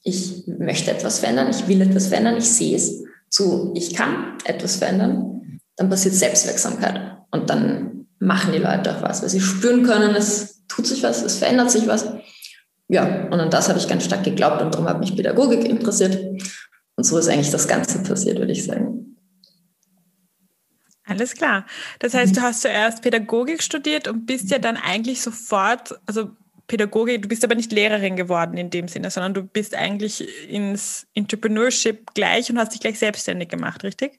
ich 0.03 0.45
möchte 0.47 0.91
etwas 0.91 1.21
verändern, 1.21 1.51
ich 1.51 1.69
will 1.69 1.81
etwas 1.81 2.09
verändern, 2.09 2.37
ich 2.37 2.51
sehe 2.51 2.77
es, 2.77 3.05
zu, 3.29 3.73
ich 3.77 3.95
kann 3.95 4.39
etwas 4.45 4.77
verändern, 4.77 5.61
dann 5.77 5.89
passiert 5.89 6.15
Selbstwirksamkeit. 6.15 7.19
Und 7.31 7.51
dann 7.51 7.96
machen 8.19 8.53
die 8.53 8.59
Leute 8.59 8.97
auch 8.97 9.03
was, 9.03 9.23
weil 9.23 9.29
sie 9.29 9.41
spüren 9.41 9.83
können, 9.85 10.15
es 10.15 10.67
tut 10.69 10.87
sich 10.87 11.03
was, 11.03 11.23
es 11.23 11.37
verändert 11.37 11.71
sich 11.71 11.87
was. 11.87 12.07
Ja, 12.89 13.25
und 13.27 13.35
an 13.35 13.51
das 13.51 13.69
habe 13.69 13.79
ich 13.79 13.89
ganz 13.89 14.05
stark 14.05 14.25
geglaubt 14.25 14.63
und 14.63 14.75
darum 14.75 14.89
hat 14.89 15.01
mich 15.01 15.15
Pädagogik 15.17 15.65
interessiert. 15.65 16.17
Und 16.95 17.05
so 17.05 17.19
ist 17.19 17.29
eigentlich 17.29 17.51
das 17.51 17.69
Ganze 17.69 18.03
passiert, 18.03 18.39
würde 18.39 18.53
ich 18.53 18.65
sagen. 18.65 19.17
Alles 21.05 21.35
klar. 21.35 21.67
Das 22.01 22.15
heißt, 22.15 22.37
du 22.37 22.43
hast 22.43 22.63
zuerst 22.63 23.03
Pädagogik 23.03 23.63
studiert 23.63 24.09
und 24.09 24.27
bist 24.27 24.51
ja 24.51 24.59
dann 24.59 24.77
eigentlich 24.77 25.21
sofort, 25.21 25.95
also 26.07 26.31
Pädagoge, 26.67 27.21
du 27.21 27.29
bist 27.29 27.45
aber 27.45 27.55
nicht 27.55 27.71
Lehrerin 27.71 28.17
geworden 28.17 28.57
in 28.57 28.71
dem 28.71 28.89
Sinne, 28.89 29.11
sondern 29.11 29.35
du 29.35 29.43
bist 29.43 29.75
eigentlich 29.75 30.27
ins 30.49 31.07
Entrepreneurship 31.15 32.13
gleich 32.15 32.51
und 32.51 32.59
hast 32.59 32.73
dich 32.73 32.81
gleich 32.81 32.99
selbstständig 32.99 33.49
gemacht, 33.49 33.85
richtig? 33.85 34.17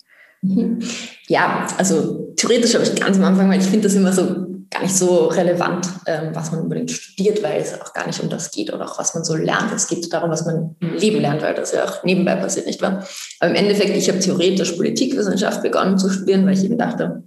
Ja, 1.27 1.67
also 1.77 2.33
theoretisch 2.35 2.73
habe 2.75 2.83
ich 2.83 2.95
ganz 2.95 3.17
am 3.17 3.23
Anfang, 3.23 3.49
weil 3.49 3.59
ich 3.59 3.65
finde 3.65 3.87
das 3.87 3.95
immer 3.95 4.13
so 4.13 4.47
gar 4.69 4.83
nicht 4.83 4.95
so 4.95 5.27
relevant, 5.27 5.87
ähm, 6.05 6.29
was 6.33 6.51
man 6.51 6.61
unbedingt 6.61 6.91
studiert, 6.91 7.41
weil 7.41 7.61
es 7.61 7.79
auch 7.79 7.93
gar 7.93 8.05
nicht 8.05 8.21
um 8.21 8.29
das 8.29 8.51
geht 8.51 8.71
oder 8.73 8.85
auch 8.85 8.99
was 8.99 9.13
man 9.13 9.23
so 9.23 9.35
lernt. 9.35 9.71
Es 9.73 9.87
geht 9.87 10.11
darum, 10.11 10.29
was 10.29 10.45
man 10.45 10.75
im 10.79 10.95
Leben 10.95 11.21
lernt, 11.21 11.41
weil 11.41 11.53
das 11.53 11.71
ja 11.71 11.85
auch 11.85 12.03
nebenbei 12.03 12.35
passiert, 12.35 12.65
nicht 12.65 12.81
wahr? 12.81 13.05
Aber 13.39 13.49
im 13.49 13.55
Endeffekt, 13.55 13.95
ich 13.95 14.09
habe 14.09 14.19
theoretisch 14.19 14.73
Politikwissenschaft 14.73 15.63
begonnen 15.63 15.97
zu 15.97 16.09
studieren, 16.09 16.45
weil 16.45 16.53
ich 16.53 16.63
eben 16.63 16.77
dachte, 16.77 17.23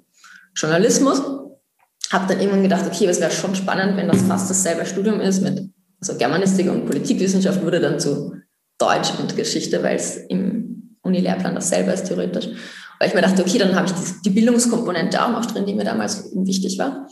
Journalismus. 0.54 1.22
Habe 2.10 2.26
dann 2.26 2.40
irgendwann 2.40 2.64
gedacht, 2.64 2.84
okay, 2.86 3.06
es 3.06 3.20
wäre 3.20 3.30
schon 3.30 3.54
spannend, 3.54 3.96
wenn 3.96 4.08
das 4.08 4.22
fast 4.22 4.50
dasselbe 4.50 4.84
Studium 4.84 5.20
ist 5.20 5.42
mit 5.42 5.70
also 6.00 6.16
Germanistik 6.16 6.68
und 6.70 6.86
Politikwissenschaft 6.86 7.62
würde 7.62 7.80
dann 7.80 8.00
zu 8.00 8.34
Deutsch 8.78 9.10
und 9.20 9.36
Geschichte, 9.36 9.82
weil 9.82 9.96
es 9.96 10.16
im 10.16 10.96
Unilehrplan 11.02 11.54
dasselbe 11.54 11.92
ist 11.92 12.04
theoretisch. 12.04 12.48
Weil 13.00 13.08
ich 13.08 13.14
mir 13.14 13.22
dachte, 13.22 13.42
okay, 13.42 13.56
dann 13.56 13.74
habe 13.74 13.86
ich 13.86 13.94
die, 14.22 14.30
Bildungskomponente 14.30 15.24
auch 15.24 15.30
noch 15.30 15.46
drin, 15.46 15.64
die 15.64 15.72
mir 15.72 15.84
damals 15.84 16.30
wichtig 16.34 16.78
war. 16.78 17.08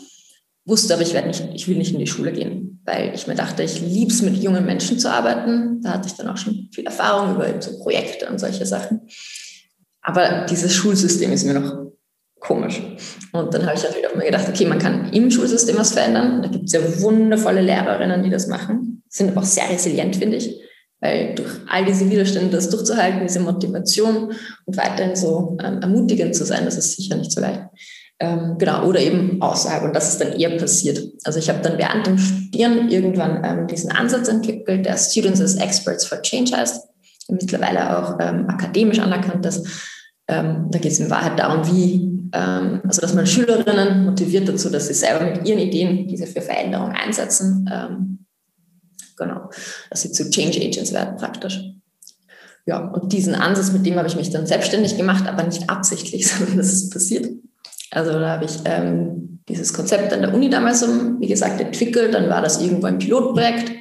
Wusste 0.66 0.92
aber, 0.92 1.02
ich, 1.02 1.14
werde 1.14 1.28
nicht, 1.28 1.42
ich 1.54 1.66
will 1.66 1.78
nicht 1.78 1.94
in 1.94 1.98
die 1.98 2.06
Schule 2.06 2.30
gehen, 2.30 2.82
weil 2.84 3.14
ich 3.14 3.26
mir 3.26 3.34
dachte, 3.34 3.62
ich 3.62 3.80
liebe 3.80 4.12
es, 4.12 4.20
mit 4.20 4.36
jungen 4.36 4.66
Menschen 4.66 4.98
zu 4.98 5.10
arbeiten. 5.10 5.80
Da 5.80 5.94
hatte 5.94 6.08
ich 6.08 6.14
dann 6.14 6.28
auch 6.28 6.36
schon 6.36 6.68
viel 6.74 6.84
Erfahrung 6.84 7.36
über 7.36 7.62
so 7.62 7.78
Projekte 7.78 8.28
und 8.28 8.38
solche 8.38 8.66
Sachen. 8.66 9.08
Aber 10.02 10.44
dieses 10.44 10.74
Schulsystem 10.74 11.32
ist 11.32 11.46
mir 11.46 11.54
noch 11.54 11.86
komisch. 12.38 12.82
Und 13.32 13.54
dann 13.54 13.64
habe 13.64 13.74
ich 13.74 13.82
natürlich 13.82 14.08
auch 14.08 14.14
mir 14.14 14.26
gedacht, 14.26 14.46
okay, 14.46 14.66
man 14.66 14.78
kann 14.78 15.10
im 15.14 15.30
Schulsystem 15.30 15.78
was 15.78 15.92
verändern. 15.92 16.42
Da 16.42 16.48
gibt 16.48 16.66
es 16.66 16.72
ja 16.72 16.80
wundervolle 17.00 17.62
Lehrerinnen, 17.62 18.22
die 18.22 18.30
das 18.30 18.46
machen. 18.46 19.02
Sind 19.08 19.34
auch 19.38 19.42
sehr 19.42 19.70
resilient, 19.70 20.16
finde 20.16 20.36
ich. 20.36 20.54
Weil 21.00 21.34
durch 21.34 21.50
all 21.68 21.84
diese 21.84 22.10
Widerstände 22.10 22.50
das 22.50 22.70
durchzuhalten, 22.70 23.20
diese 23.22 23.40
Motivation 23.40 24.32
und 24.64 24.76
weiterhin 24.76 25.14
so 25.14 25.56
ähm, 25.62 25.80
ermutigend 25.80 26.34
zu 26.34 26.44
sein, 26.44 26.64
das 26.64 26.76
ist 26.76 26.96
sicher 26.96 27.16
nicht 27.16 27.30
so 27.30 27.40
leicht. 27.40 27.62
Ähm, 28.20 28.56
genau, 28.58 28.84
oder 28.84 28.98
eben 28.98 29.40
außerhalb. 29.40 29.84
Und 29.84 29.94
das 29.94 30.08
ist 30.08 30.20
dann 30.20 30.32
eher 30.32 30.56
passiert. 30.56 31.00
Also 31.22 31.38
ich 31.38 31.48
habe 31.48 31.60
dann 31.60 31.78
während 31.78 32.06
dem 32.06 32.18
Studieren 32.18 32.88
irgendwann 32.88 33.44
ähm, 33.44 33.66
diesen 33.68 33.92
Ansatz 33.92 34.26
entwickelt, 34.26 34.86
der 34.86 34.96
Students 34.96 35.40
as 35.40 35.54
Experts 35.54 36.04
for 36.04 36.20
Change 36.22 36.56
heißt, 36.56 36.88
mittlerweile 37.28 37.96
auch 37.96 38.18
ähm, 38.20 38.48
akademisch 38.48 38.98
anerkannt 38.98 39.46
ist. 39.46 39.66
Ähm, 40.26 40.66
da 40.70 40.78
geht 40.78 40.92
es 40.92 40.98
in 40.98 41.10
Wahrheit 41.10 41.38
darum, 41.38 41.64
wie, 41.68 42.30
ähm, 42.34 42.80
also 42.84 43.00
dass 43.00 43.14
man 43.14 43.26
Schülerinnen 43.26 44.04
motiviert 44.04 44.48
dazu, 44.48 44.68
dass 44.68 44.88
sie 44.88 44.94
selber 44.94 45.24
mit 45.24 45.46
ihren 45.46 45.60
Ideen 45.60 46.08
diese 46.08 46.26
für 46.26 46.40
Veränderung 46.40 46.90
einsetzen 46.90 47.70
ähm, 47.72 48.26
Genau, 49.18 49.50
dass 49.90 50.02
sie 50.02 50.12
zu 50.12 50.30
Change 50.30 50.60
Agents 50.60 50.92
werden 50.92 51.16
praktisch. 51.16 51.60
Ja, 52.66 52.86
und 52.86 53.12
diesen 53.12 53.34
Ansatz, 53.34 53.72
mit 53.72 53.86
dem 53.86 53.96
habe 53.96 54.08
ich 54.08 54.16
mich 54.16 54.30
dann 54.30 54.46
selbstständig 54.46 54.96
gemacht, 54.96 55.26
aber 55.26 55.42
nicht 55.42 55.70
absichtlich, 55.70 56.26
sondern 56.30 56.58
das 56.58 56.72
ist 56.72 56.92
passiert. 56.92 57.26
Also 57.90 58.12
da 58.12 58.28
habe 58.28 58.44
ich 58.44 58.58
ähm, 58.66 59.40
dieses 59.48 59.72
Konzept 59.72 60.12
an 60.12 60.20
der 60.20 60.34
Uni 60.34 60.50
damals, 60.50 60.86
wie 60.86 61.26
gesagt, 61.26 61.60
entwickelt. 61.60 62.12
Dann 62.12 62.28
war 62.28 62.42
das 62.42 62.60
irgendwo 62.60 62.86
ein 62.86 62.98
Pilotprojekt 62.98 63.72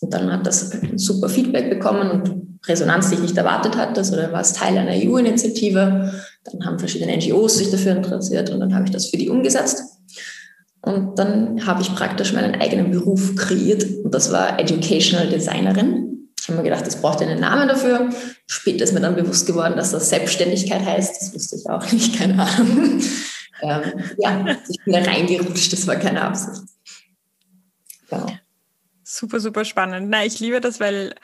und 0.00 0.14
dann 0.14 0.32
hat 0.32 0.46
das 0.46 0.72
super 0.96 1.28
Feedback 1.28 1.68
bekommen 1.68 2.10
und 2.10 2.58
Resonanz, 2.66 3.08
die 3.10 3.16
ich 3.16 3.20
nicht 3.20 3.36
erwartet 3.36 3.76
hatte. 3.76 4.02
Dann 4.02 4.32
war 4.32 4.40
es 4.40 4.54
Teil 4.54 4.76
einer 4.78 4.92
EU-Initiative. 4.92 6.12
Dann 6.44 6.64
haben 6.64 6.78
verschiedene 6.78 7.14
NGOs 7.16 7.58
sich 7.58 7.70
dafür 7.70 7.96
interessiert 7.96 8.48
und 8.48 8.60
dann 8.60 8.74
habe 8.74 8.86
ich 8.86 8.90
das 8.90 9.08
für 9.08 9.18
die 9.18 9.28
umgesetzt. 9.28 9.99
Und 10.82 11.18
dann 11.18 11.66
habe 11.66 11.82
ich 11.82 11.94
praktisch 11.94 12.32
meinen 12.32 12.60
eigenen 12.60 12.90
Beruf 12.90 13.36
kreiert 13.36 13.84
und 14.02 14.14
das 14.14 14.32
war 14.32 14.58
Educational 14.58 15.28
Designerin. 15.28 16.30
Ich 16.40 16.48
habe 16.48 16.56
mir 16.56 16.64
gedacht, 16.64 16.86
das 16.86 17.00
braucht 17.00 17.20
einen 17.20 17.40
Namen 17.40 17.68
dafür. 17.68 18.08
Später 18.46 18.84
ist 18.84 18.94
mir 18.94 19.00
dann 19.00 19.14
bewusst 19.14 19.46
geworden, 19.46 19.76
dass 19.76 19.90
das 19.90 20.08
Selbstständigkeit 20.08 20.82
heißt. 20.84 21.20
Das 21.20 21.34
wusste 21.34 21.56
ich 21.56 21.68
auch 21.68 21.92
nicht, 21.92 22.16
keine 22.18 22.42
Ahnung. 22.42 23.02
Ähm, 23.62 23.82
ja, 24.16 24.56
ich 24.68 24.82
bin 24.84 24.94
da 24.94 25.02
reingerutscht, 25.02 25.72
das 25.72 25.86
war 25.86 25.96
keine 25.96 26.22
Absicht. 26.22 26.62
Genau. 28.08 28.26
Super, 29.04 29.40
super 29.40 29.64
spannend. 29.66 30.08
Na, 30.08 30.24
ich 30.24 30.40
liebe 30.40 30.60
das, 30.60 30.80
weil 30.80 31.14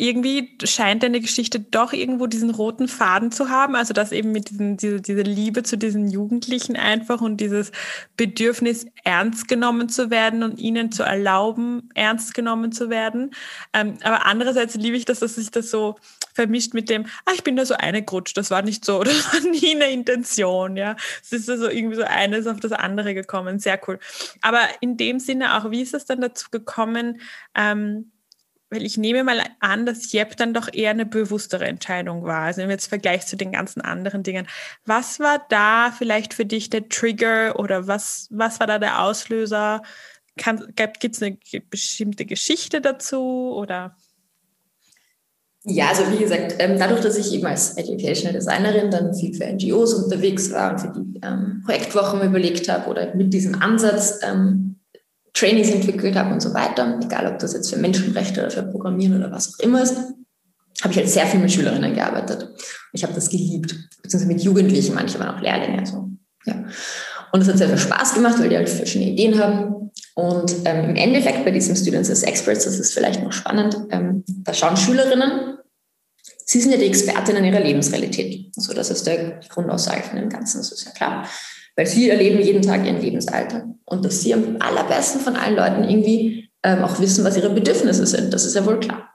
irgendwie 0.00 0.56
scheint 0.64 1.02
deine 1.02 1.20
Geschichte 1.20 1.60
doch 1.60 1.92
irgendwo 1.92 2.26
diesen 2.26 2.48
roten 2.48 2.88
Faden 2.88 3.32
zu 3.32 3.50
haben. 3.50 3.76
Also 3.76 3.92
dass 3.92 4.12
eben 4.12 4.32
mit 4.32 4.48
diesen, 4.48 4.78
diese, 4.78 5.02
diese 5.02 5.20
Liebe 5.20 5.62
zu 5.62 5.76
diesen 5.76 6.08
Jugendlichen 6.08 6.74
einfach 6.74 7.20
und 7.20 7.36
dieses 7.36 7.70
Bedürfnis, 8.16 8.86
ernst 9.04 9.46
genommen 9.46 9.90
zu 9.90 10.10
werden 10.10 10.42
und 10.42 10.58
ihnen 10.58 10.90
zu 10.90 11.02
erlauben, 11.02 11.90
ernst 11.94 12.32
genommen 12.32 12.72
zu 12.72 12.88
werden. 12.88 13.32
Ähm, 13.74 13.98
aber 14.02 14.24
andererseits 14.24 14.74
liebe 14.74 14.96
ich, 14.96 15.04
dass, 15.04 15.20
dass 15.20 15.34
sich 15.34 15.50
das 15.50 15.70
so 15.70 15.96
vermischt 16.32 16.72
mit 16.72 16.88
dem, 16.88 17.04
ah, 17.26 17.32
ich 17.34 17.44
bin 17.44 17.56
da 17.56 17.66
so 17.66 17.74
eine 17.74 18.02
gerutscht, 18.02 18.38
das 18.38 18.50
war 18.50 18.62
nicht 18.62 18.86
so, 18.86 19.02
das 19.04 19.34
war 19.34 19.50
nie 19.50 19.74
eine 19.74 19.90
Intention, 19.90 20.78
ja. 20.78 20.96
Es 21.22 21.32
ist 21.32 21.50
also 21.50 21.68
irgendwie 21.68 21.96
so 21.96 22.04
eines 22.04 22.46
auf 22.46 22.58
das 22.60 22.72
andere 22.72 23.12
gekommen, 23.12 23.58
sehr 23.58 23.78
cool. 23.86 23.98
Aber 24.40 24.60
in 24.80 24.96
dem 24.96 25.18
Sinne 25.18 25.58
auch, 25.58 25.70
wie 25.70 25.82
ist 25.82 25.92
es 25.92 26.06
dann 26.06 26.22
dazu 26.22 26.46
gekommen, 26.50 27.20
ähm, 27.54 28.12
weil 28.70 28.86
ich 28.86 28.96
nehme 28.96 29.24
mal 29.24 29.42
an, 29.58 29.84
dass 29.84 30.12
Jep 30.12 30.36
dann 30.36 30.54
doch 30.54 30.72
eher 30.72 30.90
eine 30.90 31.04
bewusstere 31.04 31.66
Entscheidung 31.66 32.22
war. 32.22 32.42
Also 32.42 32.62
jetzt 32.62 32.86
vergleichen 32.86 33.26
zu 33.26 33.36
den 33.36 33.52
ganzen 33.52 33.80
anderen 33.80 34.22
Dingen. 34.22 34.46
Was 34.86 35.18
war 35.18 35.44
da 35.48 35.92
vielleicht 35.96 36.34
für 36.34 36.46
dich 36.46 36.70
der 36.70 36.88
Trigger 36.88 37.58
oder 37.58 37.88
was, 37.88 38.28
was 38.30 38.60
war 38.60 38.68
da 38.68 38.78
der 38.78 39.02
Auslöser? 39.02 39.82
Gibt 40.36 41.16
es 41.16 41.22
eine 41.22 41.36
bestimmte 41.68 42.24
Geschichte 42.24 42.80
dazu 42.80 43.52
oder? 43.54 43.96
Ja, 45.64 45.88
also 45.90 46.10
wie 46.10 46.18
gesagt, 46.18 46.54
ähm, 46.58 46.78
dadurch, 46.78 47.02
dass 47.02 47.18
ich 47.18 47.34
eben 47.34 47.44
als 47.44 47.76
Educational 47.76 48.32
Designerin 48.32 48.90
dann 48.90 49.12
viel 49.12 49.34
für 49.34 49.44
NGOs 49.44 49.92
unterwegs 49.92 50.50
war 50.52 50.72
und 50.72 50.80
für 50.80 50.92
die 50.92 51.20
ähm, 51.22 51.62
Projektwochen 51.66 52.22
überlegt 52.22 52.66
habe 52.70 52.88
oder 52.88 53.14
mit 53.14 53.34
diesem 53.34 53.60
Ansatz 53.60 54.20
ähm, 54.22 54.69
Trainings 55.40 55.70
entwickelt 55.70 56.16
habe 56.16 56.34
und 56.34 56.40
so 56.40 56.52
weiter, 56.52 57.00
egal 57.02 57.26
ob 57.26 57.38
das 57.38 57.54
jetzt 57.54 57.70
für 57.70 57.78
Menschenrechte 57.78 58.40
oder 58.40 58.50
für 58.50 58.62
Programmieren 58.62 59.16
oder 59.16 59.32
was 59.32 59.54
auch 59.54 59.64
immer 59.64 59.82
ist, 59.82 59.96
habe 60.82 60.92
ich 60.92 60.96
halt 60.98 61.08
sehr 61.08 61.26
viel 61.26 61.40
mit 61.40 61.50
Schülerinnen 61.50 61.94
gearbeitet. 61.94 62.50
Ich 62.92 63.02
habe 63.02 63.14
das 63.14 63.30
geliebt, 63.30 63.74
beziehungsweise 64.02 64.32
mit 64.32 64.42
Jugendlichen, 64.42 64.94
manche 64.94 65.18
waren 65.18 65.36
auch 65.36 65.40
Lehrlinge. 65.40 65.78
Also, 65.78 66.10
ja. 66.44 66.64
Und 67.32 67.40
es 67.40 67.48
hat 67.48 67.56
sehr 67.58 67.68
viel 67.68 67.78
Spaß 67.78 68.14
gemacht, 68.14 68.38
weil 68.38 68.50
die 68.50 68.56
halt 68.56 68.68
verschiedene 68.68 69.12
Ideen 69.12 69.38
haben. 69.38 69.90
Und 70.14 70.54
ähm, 70.64 70.90
im 70.90 70.96
Endeffekt 70.96 71.44
bei 71.44 71.50
diesem 71.50 71.74
Students 71.74 72.10
as 72.10 72.22
Experts, 72.22 72.64
das 72.64 72.78
ist 72.78 72.92
vielleicht 72.92 73.22
noch 73.22 73.32
spannend, 73.32 73.76
ähm, 73.90 74.24
da 74.26 74.52
schauen 74.52 74.76
Schülerinnen, 74.76 75.58
sie 76.44 76.60
sind 76.60 76.72
ja 76.72 76.78
die 76.78 76.86
Expertinnen 76.86 77.44
ihrer 77.44 77.60
Lebensrealität. 77.60 78.50
Also 78.56 78.74
das 78.74 78.90
ist 78.90 79.06
der 79.06 79.40
Grundaussage 79.48 80.02
von 80.02 80.16
dem 80.16 80.28
Ganzen, 80.28 80.58
das 80.58 80.72
ist 80.72 80.84
ja 80.84 80.90
klar. 80.90 81.26
Weil 81.76 81.86
sie 81.86 82.10
erleben 82.10 82.40
jeden 82.40 82.62
Tag 82.62 82.84
ihren 82.86 83.00
Lebensalter. 83.00 83.66
Und 83.84 84.04
dass 84.04 84.22
sie 84.22 84.34
am 84.34 84.56
allerbesten 84.60 85.20
von 85.20 85.36
allen 85.36 85.56
Leuten 85.56 85.84
irgendwie 85.84 86.50
ähm, 86.62 86.84
auch 86.84 87.00
wissen, 87.00 87.24
was 87.24 87.36
ihre 87.36 87.50
Bedürfnisse 87.50 88.06
sind. 88.06 88.32
Das 88.32 88.44
ist 88.44 88.54
ja 88.54 88.66
wohl 88.66 88.80
klar. 88.80 89.08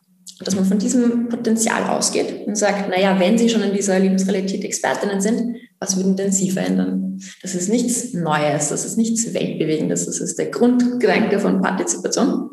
Dass 0.44 0.56
man 0.56 0.66
von 0.66 0.80
diesem 0.80 1.30
Potenzial 1.30 1.84
ausgeht 1.84 2.46
und 2.46 2.58
sagt, 2.58 2.90
naja, 2.90 3.18
wenn 3.20 3.38
Sie 3.38 3.48
schon 3.48 3.62
in 3.62 3.74
dieser 3.74 3.98
Lebensrealität 4.00 4.66
Expertinnen 4.66 5.22
sind, 5.22 5.56
was 5.80 5.96
würden 5.96 6.18
denn 6.18 6.32
Sie 6.32 6.52
verändern? 6.52 7.20
Das 7.42 7.56
ist 7.56 7.70
nichts 7.70 8.14
Neues, 8.14 8.70
das 8.70 8.86
ist 8.86 8.98
nichts 8.98 9.34
Weltbewegendes, 9.34 10.06
das 10.06 10.20
ist 10.20 10.38
der 10.38 10.48
Grundgedanke 10.48 11.40
von 11.40 11.62
Partizipation, 11.62 12.50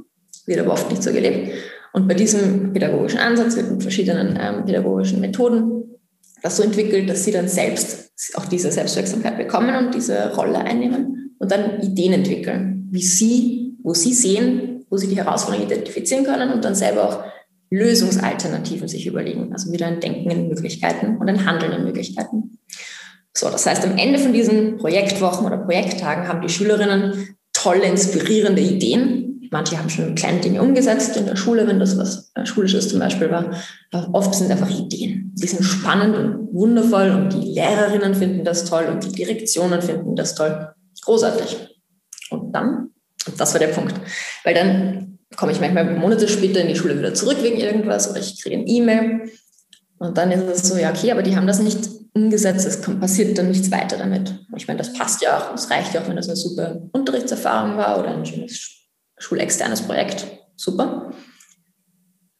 wird 0.46 0.60
aber 0.60 0.74
oft 0.74 0.90
nicht 0.90 1.02
so 1.02 1.12
gelebt. 1.12 1.50
Und 1.92 2.06
bei 2.06 2.14
diesem 2.14 2.72
pädagogischen 2.72 3.18
Ansatz 3.18 3.56
wird 3.56 3.70
mit 3.70 3.82
verschiedenen 3.82 4.38
ähm, 4.40 4.64
pädagogischen 4.64 5.20
Methoden 5.20 5.81
das 6.42 6.56
so 6.56 6.62
entwickelt, 6.62 7.08
dass 7.08 7.24
sie 7.24 7.32
dann 7.32 7.48
selbst 7.48 8.12
auch 8.34 8.46
diese 8.46 8.70
Selbstwirksamkeit 8.70 9.36
bekommen 9.36 9.74
und 9.76 9.94
diese 9.94 10.34
Rolle 10.34 10.58
einnehmen 10.58 11.34
und 11.38 11.50
dann 11.50 11.80
Ideen 11.80 12.12
entwickeln, 12.12 12.88
wie 12.90 13.02
sie, 13.02 13.76
wo 13.82 13.94
sie 13.94 14.12
sehen, 14.12 14.84
wo 14.90 14.96
sie 14.96 15.08
die 15.08 15.16
Herausforderungen 15.16 15.70
identifizieren 15.70 16.24
können 16.24 16.52
und 16.52 16.64
dann 16.64 16.74
selber 16.74 17.08
auch 17.08 17.24
Lösungsalternativen 17.70 18.86
sich 18.86 19.06
überlegen. 19.06 19.52
Also 19.52 19.72
wieder 19.72 19.86
ein 19.86 20.00
Denken 20.00 20.30
in 20.30 20.48
Möglichkeiten 20.48 21.16
und 21.16 21.28
ein 21.28 21.46
Handeln 21.46 21.72
in 21.72 21.84
Möglichkeiten. 21.84 22.58
So, 23.34 23.48
das 23.48 23.64
heißt, 23.64 23.84
am 23.84 23.96
Ende 23.96 24.18
von 24.18 24.34
diesen 24.34 24.76
Projektwochen 24.76 25.46
oder 25.46 25.56
Projekttagen 25.56 26.28
haben 26.28 26.42
die 26.42 26.52
Schülerinnen 26.52 27.36
tolle, 27.54 27.84
inspirierende 27.84 28.60
Ideen, 28.60 29.31
Manche 29.52 29.78
haben 29.78 29.90
schon 29.90 30.14
kleine 30.14 30.40
Dinge 30.40 30.62
umgesetzt 30.62 31.14
in 31.18 31.26
der 31.26 31.36
Schule, 31.36 31.66
wenn 31.66 31.78
das 31.78 31.98
was 31.98 32.32
äh, 32.34 32.46
Schulisches 32.46 32.88
zum 32.88 33.00
Beispiel 33.00 33.30
war. 33.30 33.54
Aber 33.92 34.08
oft 34.14 34.34
sind 34.34 34.50
einfach 34.50 34.70
Ideen. 34.70 35.34
Die 35.34 35.46
sind 35.46 35.62
spannend 35.62 36.16
und 36.16 36.54
wundervoll 36.54 37.10
und 37.10 37.34
die 37.34 37.52
Lehrerinnen 37.52 38.14
finden 38.14 38.44
das 38.44 38.64
toll 38.64 38.86
und 38.90 39.04
die 39.04 39.12
Direktionen 39.12 39.82
finden 39.82 40.16
das 40.16 40.34
toll. 40.34 40.68
Großartig. 41.02 41.78
Und 42.30 42.52
dann, 42.52 42.92
und 43.26 43.38
das 43.38 43.52
war 43.52 43.58
der 43.58 43.68
Punkt, 43.68 43.94
weil 44.42 44.54
dann 44.54 45.18
komme 45.36 45.52
ich 45.52 45.60
manchmal 45.60 45.98
Monate 45.98 46.28
später 46.28 46.60
in 46.62 46.68
die 46.68 46.76
Schule 46.76 46.98
wieder 46.98 47.12
zurück 47.12 47.36
wegen 47.42 47.58
irgendwas 47.58 48.10
oder 48.10 48.20
ich 48.20 48.42
kriege 48.42 48.56
ein 48.56 48.66
E-Mail 48.66 49.30
und 49.98 50.16
dann 50.16 50.32
ist 50.32 50.44
es 50.44 50.66
so, 50.66 50.78
ja, 50.78 50.90
okay, 50.90 51.12
aber 51.12 51.22
die 51.22 51.36
haben 51.36 51.46
das 51.46 51.58
nicht 51.58 51.90
umgesetzt, 52.14 52.66
es 52.66 52.80
passiert 52.80 53.36
dann 53.36 53.48
nichts 53.48 53.70
weiter 53.70 53.98
damit. 53.98 54.34
Ich 54.56 54.66
meine, 54.66 54.78
das 54.78 54.94
passt 54.94 55.20
ja 55.20 55.36
auch, 55.36 55.54
es 55.54 55.70
reicht 55.70 55.92
ja 55.92 56.00
auch, 56.00 56.08
wenn 56.08 56.16
das 56.16 56.28
eine 56.28 56.36
super 56.36 56.80
Unterrichtserfahrung 56.92 57.76
war 57.76 58.00
oder 58.00 58.16
ein 58.16 58.24
schönes 58.24 58.81
schulexternes 59.22 59.82
Projekt, 59.82 60.26
super. 60.56 61.12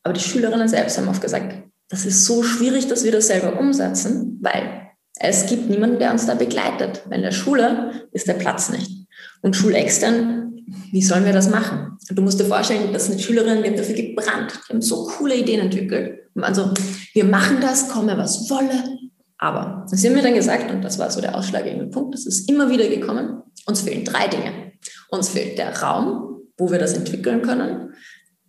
Aber 0.03 0.15
die 0.15 0.21
Schülerinnen 0.21 0.69
selbst 0.69 0.99
haben 0.99 1.09
oft 1.09 1.23
gesagt, 1.23 1.63
das 1.89 2.05
ist 2.05 2.25
so 2.25 2.43
schwierig, 2.43 2.89
dass 2.89 3.05
wir 3.05 3.13
das 3.13 3.29
selber 3.29 3.59
umsetzen, 3.59 4.39
weil 4.43 4.89
es 5.19 5.47
gibt 5.47 5.71
niemanden, 5.71 5.99
der 5.99 6.11
uns 6.11 6.27
da 6.27 6.35
begleitet. 6.35 7.03
Weil 7.07 7.19
in 7.19 7.25
der 7.25 7.33
Schule 7.33 8.09
ist 8.13 8.27
der 8.27 8.35
Platz 8.35 8.71
nicht. 8.71 9.07
Und 9.43 9.55
schulextern, 9.55 10.57
wie 10.91 11.03
sollen 11.03 11.25
wir 11.25 11.33
das 11.33 11.51
machen? 11.51 11.99
Du 12.11 12.23
musst 12.23 12.41
dir 12.41 12.47
vorstellen, 12.47 12.93
dass 12.93 13.11
eine 13.11 13.21
Schülerin, 13.21 13.63
die 13.63 13.69
haben 13.69 13.77
dafür 13.77 13.95
gebrannt, 13.95 14.59
die 14.69 14.73
haben 14.73 14.83
so 14.83 15.07
coole 15.07 15.37
Ideen 15.37 15.61
entwickelt. 15.61 16.21
Also, 16.41 16.73
wir 17.13 17.25
machen 17.25 17.59
das, 17.61 17.89
komme 17.89 18.17
was 18.17 18.49
wolle. 18.51 18.99
Aber, 19.39 19.87
das 19.91 20.05
haben 20.05 20.15
wir 20.15 20.23
dann 20.23 20.35
gesagt, 20.35 20.71
und 20.71 20.83
das 20.83 20.99
war 20.99 21.11
so 21.11 21.21
der 21.21 21.37
ausschlaggebende 21.37 21.87
Punkt, 21.87 22.15
das 22.15 22.27
ist 22.27 22.49
immer 22.49 22.71
wieder 22.71 22.89
gekommen, 22.89 23.43
uns 23.67 23.83
fehlen 23.83 24.05
drei 24.05 24.29
Dinge. 24.29 24.73
Uns 25.11 25.29
fehlt 25.29 25.59
der 25.59 25.77
Raum, 25.81 26.32
wo 26.59 26.71
wir 26.71 26.79
das 26.79 26.95
entwickeln 26.95 27.43
können, 27.43 27.95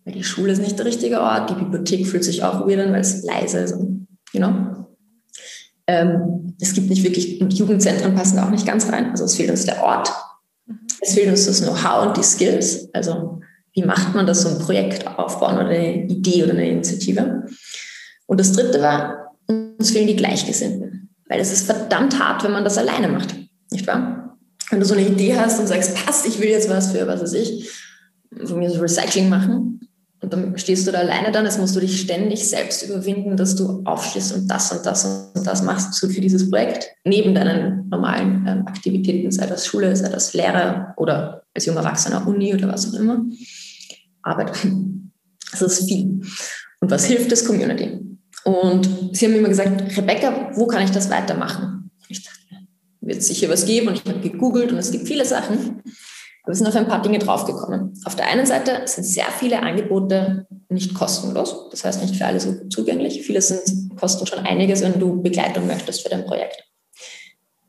weil 0.04 0.14
die 0.14 0.24
Schule 0.24 0.52
ist 0.52 0.60
nicht 0.60 0.78
der 0.78 0.86
richtige 0.86 1.20
Ort, 1.20 1.50
die 1.50 1.54
Bibliothek 1.54 2.06
fühlt 2.06 2.24
sich 2.24 2.42
auch 2.42 2.66
weird 2.66 2.80
an, 2.80 2.92
weil 2.92 3.00
es 3.00 3.22
leise 3.22 3.60
ist 3.60 3.72
und, 3.72 4.06
you 4.32 4.40
know. 4.40 4.86
Ähm, 5.86 6.56
es 6.60 6.72
gibt 6.72 6.88
nicht 6.88 7.02
wirklich, 7.02 7.40
und 7.40 7.52
Jugendzentren 7.52 8.14
passen 8.14 8.38
auch 8.38 8.50
nicht 8.50 8.66
ganz 8.66 8.90
rein, 8.90 9.10
also 9.10 9.24
es 9.24 9.34
fehlt 9.34 9.50
uns 9.50 9.64
der 9.64 9.82
Ort, 9.82 10.10
es 11.00 11.14
fehlt 11.14 11.28
uns 11.28 11.46
das 11.46 11.62
Know-how 11.62 12.06
und 12.06 12.16
die 12.16 12.22
Skills, 12.22 12.88
also 12.94 13.40
wie 13.74 13.82
macht 13.82 14.14
man 14.14 14.26
das, 14.26 14.42
so 14.42 14.48
ein 14.48 14.58
Projekt 14.58 15.06
aufbauen 15.06 15.56
oder 15.56 15.68
eine 15.68 16.04
Idee 16.04 16.44
oder 16.44 16.52
eine 16.52 16.70
Initiative. 16.70 17.44
Und 18.26 18.40
das 18.40 18.52
dritte 18.52 18.80
war, 18.80 19.36
uns 19.48 19.90
fehlen 19.90 20.06
die 20.06 20.16
Gleichgesinnten, 20.16 21.10
weil 21.28 21.40
es 21.40 21.52
ist 21.52 21.66
verdammt 21.66 22.18
hart, 22.18 22.44
wenn 22.44 22.52
man 22.52 22.64
das 22.64 22.78
alleine 22.78 23.08
macht, 23.08 23.34
nicht 23.70 23.86
wahr? 23.86 24.38
Wenn 24.70 24.80
du 24.80 24.86
so 24.86 24.94
eine 24.94 25.06
Idee 25.06 25.36
hast 25.36 25.60
und 25.60 25.66
sagst, 25.66 25.94
passt, 25.94 26.26
ich 26.26 26.40
will 26.40 26.48
jetzt 26.48 26.70
was 26.70 26.92
für, 26.92 27.06
was 27.06 27.20
weiß 27.20 27.34
ich, 27.34 27.70
so 28.42 28.56
Recycling 28.56 29.28
machen, 29.28 29.74
und 30.24 30.32
dann 30.32 30.56
stehst 30.56 30.86
du 30.86 30.90
da 30.90 31.00
alleine 31.00 31.30
dann, 31.32 31.44
jetzt 31.44 31.58
musst 31.58 31.76
du 31.76 31.80
dich 31.80 32.00
ständig 32.00 32.48
selbst 32.48 32.82
überwinden, 32.82 33.36
dass 33.36 33.56
du 33.56 33.82
aufstehst 33.84 34.34
und 34.34 34.48
das 34.48 34.72
und 34.72 34.86
das 34.86 35.04
und 35.34 35.46
das 35.46 35.62
machst 35.62 36.00
für 36.00 36.20
dieses 36.20 36.48
Projekt, 36.48 36.88
neben 37.04 37.34
deinen 37.34 37.90
normalen 37.90 38.46
ähm, 38.48 38.66
Aktivitäten, 38.66 39.30
sei 39.30 39.46
das 39.46 39.66
Schule, 39.66 39.94
sei 39.94 40.08
das 40.08 40.32
Lehrer 40.32 40.94
oder 40.96 41.42
als 41.52 41.66
junger 41.66 41.80
Erwachsener 41.80 42.26
Uni 42.26 42.54
oder 42.54 42.68
was 42.68 42.88
auch 42.88 42.98
immer. 42.98 43.22
Arbeit. 44.22 44.52
Das 45.52 45.60
ist 45.60 45.88
viel. 45.88 46.22
Und 46.80 46.90
was 46.90 47.04
hilft 47.04 47.30
das 47.30 47.44
Community? 47.44 48.00
Und 48.44 48.88
sie 49.12 49.26
haben 49.26 49.34
immer 49.34 49.50
gesagt, 49.50 49.96
Rebecca, 49.96 50.50
wo 50.54 50.66
kann 50.66 50.82
ich 50.82 50.90
das 50.90 51.10
weitermachen? 51.10 51.90
Ich 52.08 52.24
dachte, 52.24 52.66
wird 53.02 53.22
sicher 53.22 53.48
was 53.50 53.66
geben 53.66 53.88
und 53.88 53.94
ich 53.94 54.04
habe 54.04 54.20
gegoogelt 54.20 54.72
und 54.72 54.78
es 54.78 54.90
gibt 54.90 55.06
viele 55.06 55.24
Sachen. 55.24 55.82
Aber 56.44 56.52
wir 56.52 56.56
sind 56.56 56.66
auf 56.66 56.76
ein 56.76 56.86
paar 56.86 57.00
Dinge 57.00 57.18
draufgekommen. 57.18 57.98
Auf 58.04 58.16
der 58.16 58.28
einen 58.28 58.44
Seite 58.44 58.82
sind 58.84 59.04
sehr 59.04 59.30
viele 59.38 59.62
Angebote 59.62 60.46
nicht 60.68 60.94
kostenlos, 60.94 61.70
das 61.70 61.84
heißt 61.84 62.02
nicht 62.02 62.16
für 62.16 62.26
alle 62.26 62.38
so 62.38 62.68
zugänglich. 62.68 63.22
Viele 63.22 63.40
sind, 63.40 63.96
kosten 63.96 64.26
schon 64.26 64.40
einiges, 64.40 64.82
wenn 64.82 65.00
du 65.00 65.22
Begleitung 65.22 65.66
möchtest 65.66 66.02
für 66.02 66.10
dein 66.10 66.26
Projekt. 66.26 66.64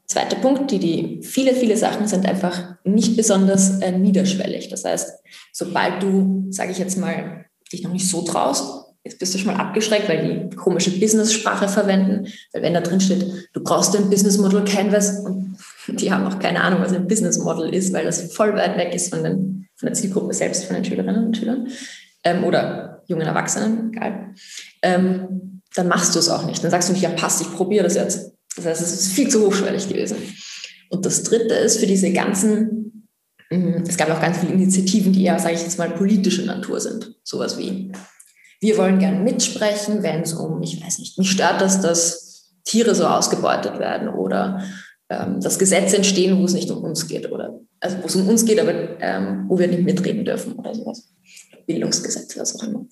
Zweiter 0.08 0.36
Punkt, 0.36 0.72
die, 0.72 0.80
die 0.80 1.24
viele, 1.24 1.54
viele 1.54 1.78
Sachen 1.78 2.08
sind 2.08 2.26
einfach 2.26 2.76
nicht 2.84 3.16
besonders 3.16 3.80
äh, 3.80 3.92
niederschwellig. 3.92 4.68
Das 4.68 4.84
heißt, 4.84 5.20
sobald 5.54 6.04
du, 6.04 6.48
sage 6.50 6.72
ich 6.72 6.78
jetzt 6.78 6.98
mal, 6.98 7.46
dich 7.72 7.82
noch 7.82 7.94
nicht 7.94 8.08
so 8.08 8.24
traust, 8.24 8.85
jetzt 9.06 9.20
bist 9.20 9.34
du 9.34 9.38
schon 9.38 9.54
mal 9.54 9.60
abgeschreckt, 9.60 10.10
weil 10.10 10.50
die 10.50 10.56
komische 10.56 10.92
Business-Sprache 10.92 11.68
verwenden. 11.68 12.28
Weil 12.52 12.64
wenn 12.64 12.74
da 12.74 12.82
drin 12.82 13.00
steht, 13.00 13.50
du 13.54 13.64
brauchst 13.64 13.96
ein 13.96 14.10
Business 14.10 14.38
Model 14.38 14.66
Canvas 14.66 15.20
und 15.20 15.58
die 15.88 16.12
haben 16.12 16.24
noch 16.24 16.40
keine 16.40 16.62
Ahnung, 16.62 16.82
was 16.82 16.92
ein 16.92 17.08
Business 17.08 17.38
Model 17.38 17.74
ist, 17.74 17.94
weil 17.94 18.04
das 18.04 18.34
voll 18.34 18.54
weit 18.56 18.78
weg 18.78 18.94
ist 18.94 19.14
von, 19.14 19.24
den, 19.24 19.68
von 19.76 19.88
der 19.88 19.94
Zielgruppe 19.94 20.34
selbst, 20.34 20.66
von 20.66 20.76
den 20.76 20.84
Schülerinnen 20.84 21.28
und 21.28 21.38
Schülern 21.38 21.68
ähm, 22.24 22.44
oder 22.44 23.04
jungen 23.08 23.28
Erwachsenen, 23.28 23.94
egal, 23.94 24.34
ähm, 24.82 25.62
dann 25.76 25.88
machst 25.88 26.16
du 26.16 26.20
es 26.20 26.30
auch 26.30 26.46
nicht. 26.46 26.64
Dann 26.64 26.72
sagst 26.72 26.90
du 26.90 26.94
nicht, 26.94 27.04
ja 27.04 27.10
passt, 27.10 27.42
ich 27.42 27.52
probiere 27.52 27.84
das 27.84 27.96
jetzt. 27.96 28.32
Das 28.56 28.66
heißt, 28.66 28.82
es 28.82 28.94
ist 28.94 29.12
viel 29.14 29.30
zu 29.30 29.46
hochschwellig 29.46 29.88
gewesen. 29.88 30.18
Und 30.90 31.06
das 31.06 31.24
Dritte 31.24 31.54
ist 31.54 31.80
für 31.80 31.86
diese 31.86 32.12
ganzen, 32.12 33.10
mm, 33.52 33.84
es 33.88 33.98
gab 33.98 34.10
auch 34.10 34.22
ganz 34.22 34.40
viele 34.40 34.54
Initiativen, 34.54 35.14
die 35.14 35.26
eher, 35.26 35.38
sage 35.38 35.56
ich 35.56 35.62
jetzt 35.62 35.78
mal, 35.78 35.92
politische 35.92 36.46
Natur 36.46 36.80
sind. 36.80 37.16
Sowas 37.24 37.58
wie, 37.58 37.92
wir 38.60 38.78
wollen 38.78 39.00
gerne 39.00 39.20
mitsprechen, 39.20 40.04
wenn 40.04 40.22
es 40.22 40.34
um, 40.34 40.62
ich 40.62 40.84
weiß 40.84 41.00
nicht, 41.00 41.18
mich 41.18 41.32
stört 41.32 41.62
das, 41.62 41.82
dass 41.82 42.52
Tiere 42.64 42.96
so 42.96 43.06
ausgebeutet 43.06 43.80
werden 43.80 44.10
oder 44.10 44.64
ähm, 45.10 45.40
dass 45.40 45.60
Gesetze 45.60 45.98
entstehen, 45.98 46.40
wo 46.40 46.46
es 46.46 46.54
nicht 46.54 46.72
um 46.72 46.84
uns 46.84 47.08
geht 47.08 47.32
oder 47.32 47.60
also 47.80 47.98
wo 48.02 48.08
es 48.08 48.16
um 48.16 48.28
uns 48.28 48.46
geht, 48.46 48.60
aber 48.60 49.00
ähm, 49.00 49.46
wo 49.48 49.60
wir 49.60 49.68
nicht 49.68 49.84
mitreden 49.84 50.26
dürfen 50.26 50.54
oder 50.54 50.74
sowas. 50.74 51.10
Bildungsgesetze, 51.68 52.40
was 52.40 52.60
auch 52.60 52.68
immer. 52.68 52.86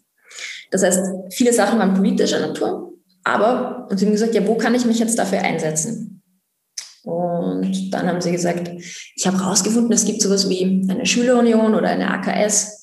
Das 0.71 0.83
heißt, 0.83 0.99
viele 1.31 1.53
Sachen 1.53 1.79
waren 1.79 1.93
politischer 1.93 2.39
Natur, 2.39 2.93
aber 3.23 3.87
und 3.89 3.97
sie 3.97 4.05
haben 4.05 4.13
gesagt, 4.13 4.35
ja, 4.35 4.45
wo 4.47 4.55
kann 4.55 4.75
ich 4.75 4.85
mich 4.85 4.99
jetzt 4.99 5.17
dafür 5.17 5.39
einsetzen? 5.39 6.21
Und 7.03 7.91
dann 7.91 8.07
haben 8.07 8.21
sie 8.21 8.31
gesagt, 8.31 8.69
ich 9.15 9.27
habe 9.27 9.37
herausgefunden, 9.37 9.91
es 9.91 10.05
gibt 10.05 10.21
sowas 10.21 10.49
wie 10.49 10.87
eine 10.89 11.05
Schülerunion 11.05 11.75
oder 11.75 11.89
eine 11.89 12.09
AKS, 12.09 12.82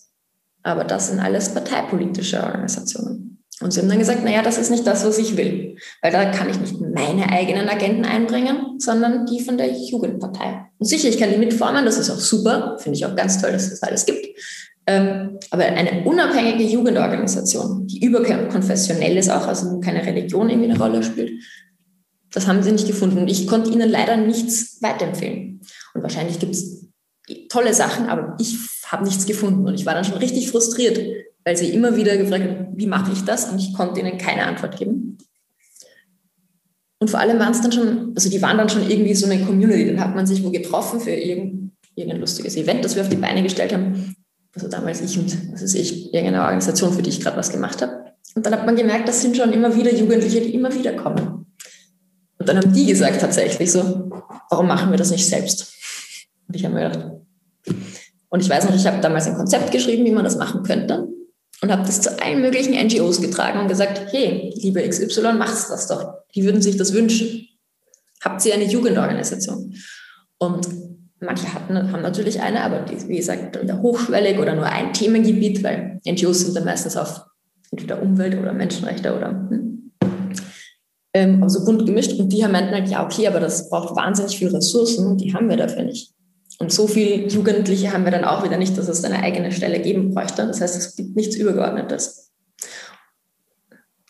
aber 0.63 0.85
das 0.85 1.09
sind 1.09 1.21
alles 1.21 1.51
parteipolitische 1.51 2.43
Organisationen. 2.43 3.43
Und 3.61 3.73
sie 3.73 3.81
haben 3.81 3.89
dann 3.89 3.99
gesagt, 3.99 4.25
naja, 4.25 4.43
das 4.43 4.57
ist 4.57 4.71
nicht 4.71 4.87
das, 4.87 5.05
was 5.05 5.19
ich 5.19 5.37
will, 5.37 5.77
weil 6.01 6.13
da 6.13 6.31
kann 6.31 6.49
ich 6.49 6.59
nicht 6.59 6.81
meine 6.81 7.31
eigenen 7.31 7.69
Agenten 7.69 8.07
einbringen, 8.07 8.79
sondern 8.79 9.27
die 9.27 9.41
von 9.41 9.59
der 9.59 9.71
Jugendpartei. 9.71 10.67
Und 10.79 10.87
sicher, 10.87 11.09
ich 11.09 11.19
kann 11.19 11.31
die 11.31 11.37
mitformen, 11.37 11.85
das 11.85 11.99
ist 11.99 12.11
auch 12.11 12.19
super, 12.19 12.79
finde 12.79 12.97
ich 12.97 13.05
auch 13.05 13.15
ganz 13.15 13.41
toll, 13.41 13.53
dass 13.53 13.65
es 13.65 13.81
das 13.81 13.83
alles 13.83 14.07
gibt. 14.07 14.27
Ähm, 14.87 15.39
aber 15.51 15.65
eine 15.65 16.05
unabhängige 16.05 16.65
Jugendorganisation, 16.65 17.87
die 17.87 18.03
überkonfessionell 18.03 19.17
ist 19.19 19.31
auch, 19.31 19.47
also 19.47 19.79
keine 19.81 20.05
Religion 20.07 20.49
irgendwie 20.49 20.71
eine 20.71 20.79
Rolle 20.79 21.03
spielt, 21.03 21.43
das 22.33 22.47
haben 22.47 22.63
sie 22.63 22.73
nicht 22.73 22.87
gefunden. 22.87 23.19
Und 23.19 23.29
ich 23.29 23.47
konnte 23.47 23.71
ihnen 23.71 23.91
leider 23.91 24.17
nichts 24.17 24.81
weiterempfehlen. 24.81 25.61
Und 25.95 26.03
wahrscheinlich 26.03 26.39
gibt 26.39 26.55
es 26.55 26.87
tolle 27.51 27.75
Sachen, 27.75 28.09
aber 28.09 28.37
ich 28.41 28.57
habe 28.91 29.05
nichts 29.05 29.27
gefunden. 29.27 29.67
Und 29.67 29.75
ich 29.75 29.87
war 29.87 29.95
dann 29.95 30.05
schon 30.05 30.19
richtig 30.19 30.51
frustriert, 30.51 31.01
weil 31.45 31.57
sie 31.57 31.71
immer 31.71 31.97
wieder 31.97 32.17
gefragt 32.17 32.45
haben, 32.45 32.67
wie 32.75 32.87
mache 32.87 33.13
ich 33.13 33.25
das? 33.25 33.51
Und 33.51 33.59
ich 33.59 33.73
konnte 33.73 34.01
ihnen 34.01 34.19
keine 34.19 34.47
Antwort 34.47 34.79
geben. 34.79 35.19
Und 36.99 37.09
vor 37.09 37.21
allem 37.21 37.39
waren 37.39 37.53
es 37.53 37.63
dann 37.63 37.73
schon, 37.73 38.13
also 38.15 38.29
die 38.29 38.43
waren 38.43 38.59
dann 38.59 38.69
schon 38.69 38.89
irgendwie 38.89 39.15
so 39.15 39.27
eine 39.27 39.43
Community. 39.45 39.87
Dann 39.87 40.01
hat 40.01 40.15
man 40.15 40.27
sich 40.27 40.45
wo 40.45 40.51
getroffen 40.51 41.01
für 41.01 41.11
irgendein, 41.13 41.73
irgendein 41.95 42.21
lustiges 42.21 42.57
Event, 42.57 42.85
das 42.85 42.95
wir 42.95 43.03
auf 43.03 43.09
die 43.09 43.17
Beine 43.17 43.43
gestellt 43.43 43.73
haben. 43.73 44.15
Also 44.55 44.69
damals 44.69 45.01
ich 45.01 45.19
und, 45.19 45.53
was 45.53 45.63
ist 45.63 45.75
ich, 45.75 46.13
irgendeine 46.13 46.43
Organisation, 46.43 46.93
für 46.93 47.03
die 47.03 47.11
ich 47.11 47.21
gerade 47.21 47.37
was 47.37 47.53
gemacht 47.53 47.81
habe. 47.81 48.05
Und 48.35 48.45
dann 48.45 48.53
hat 48.53 48.67
man 48.67 48.77
gemerkt, 48.77 49.09
das 49.09 49.23
sind 49.23 49.37
schon 49.37 49.53
immer 49.53 49.75
wieder 49.75 49.95
Jugendliche, 49.95 50.41
die 50.41 50.55
immer 50.55 50.75
wieder 50.75 50.93
kommen. 50.93 51.47
Und 52.39 52.49
dann 52.49 52.57
haben 52.57 52.73
die 52.73 52.87
gesagt 52.87 53.21
tatsächlich 53.21 53.71
so, 53.71 54.11
warum 54.51 54.67
machen 54.67 54.91
wir 54.91 54.99
das 54.99 55.11
nicht 55.11 55.27
selbst? 55.27 55.73
Und 56.49 56.57
ich 56.57 56.65
habe 56.65 56.75
mir 56.75 56.89
gedacht, 56.89 57.20
und 58.31 58.41
ich 58.41 58.49
weiß 58.49 58.65
noch, 58.65 58.75
ich 58.75 58.87
habe 58.87 59.01
damals 59.01 59.27
ein 59.27 59.35
Konzept 59.35 59.71
geschrieben, 59.73 60.05
wie 60.05 60.13
man 60.13 60.25
das 60.25 60.37
machen 60.37 60.63
könnte 60.63 61.09
und 61.63 61.71
habe 61.71 61.83
das 61.83 62.01
zu 62.01 62.23
allen 62.23 62.41
möglichen 62.41 62.75
NGOs 62.75 63.21
getragen 63.21 63.61
und 63.61 63.69
gesagt, 63.69 64.01
hey, 64.13 64.53
liebe 64.57 64.89
XY, 64.89 65.35
macht's 65.35 65.69
das 65.69 65.89
doch. 65.89 66.15
Die 66.35 66.45
würden 66.45 66.63
sich 66.63 66.77
das 66.77 66.95
wünschen. 66.95 67.49
Habt 68.23 68.45
ihr 68.47 68.55
eine 68.55 68.65
Jugendorganisation? 68.65 69.75
Und 70.39 70.69
manche 71.21 71.53
hatten, 71.53 71.93
haben 71.93 72.03
natürlich 72.03 72.41
eine, 72.41 72.63
aber 72.63 72.81
die, 72.81 73.09
wie 73.09 73.17
gesagt, 73.17 73.59
hochschwellig 73.83 74.39
oder 74.39 74.55
nur 74.55 74.67
ein 74.67 74.93
Themengebiet, 74.93 75.63
weil 75.63 76.01
NGOs 76.07 76.41
sind 76.41 76.57
dann 76.57 76.65
meistens 76.65 76.97
auf 76.97 77.23
entweder 77.71 78.01
Umwelt 78.01 78.39
oder 78.39 78.53
Menschenrechte 78.53 79.15
oder 79.15 79.29
hm, 79.29 79.93
ähm, 81.15 81.43
also 81.43 81.65
bunt 81.65 81.85
gemischt. 81.85 82.19
Und 82.19 82.29
die 82.33 82.45
haben 82.45 82.53
meinten 82.53 82.75
halt, 82.75 82.89
ja, 82.89 83.05
okay, 83.05 83.27
aber 83.27 83.41
das 83.41 83.69
braucht 83.69 83.97
wahnsinnig 83.97 84.39
viel 84.39 84.49
Ressourcen, 84.49 85.19
die 85.19 85.35
haben 85.35 85.49
wir 85.49 85.57
dafür 85.57 85.83
nicht. 85.83 86.13
Und 86.61 86.71
so 86.71 86.87
viele 86.87 87.27
Jugendliche 87.27 87.91
haben 87.91 88.05
wir 88.05 88.11
dann 88.11 88.25
auch 88.25 88.45
wieder 88.45 88.59
nicht, 88.59 88.77
dass 88.77 88.87
es 88.87 89.03
eine 89.03 89.23
eigene 89.23 89.51
Stelle 89.51 89.81
geben 89.81 90.15
bräuchte. 90.15 90.47
Das 90.47 90.61
heißt, 90.61 90.77
es 90.77 90.95
gibt 90.95 91.17
nichts 91.17 91.35
Übergeordnetes. 91.37 92.33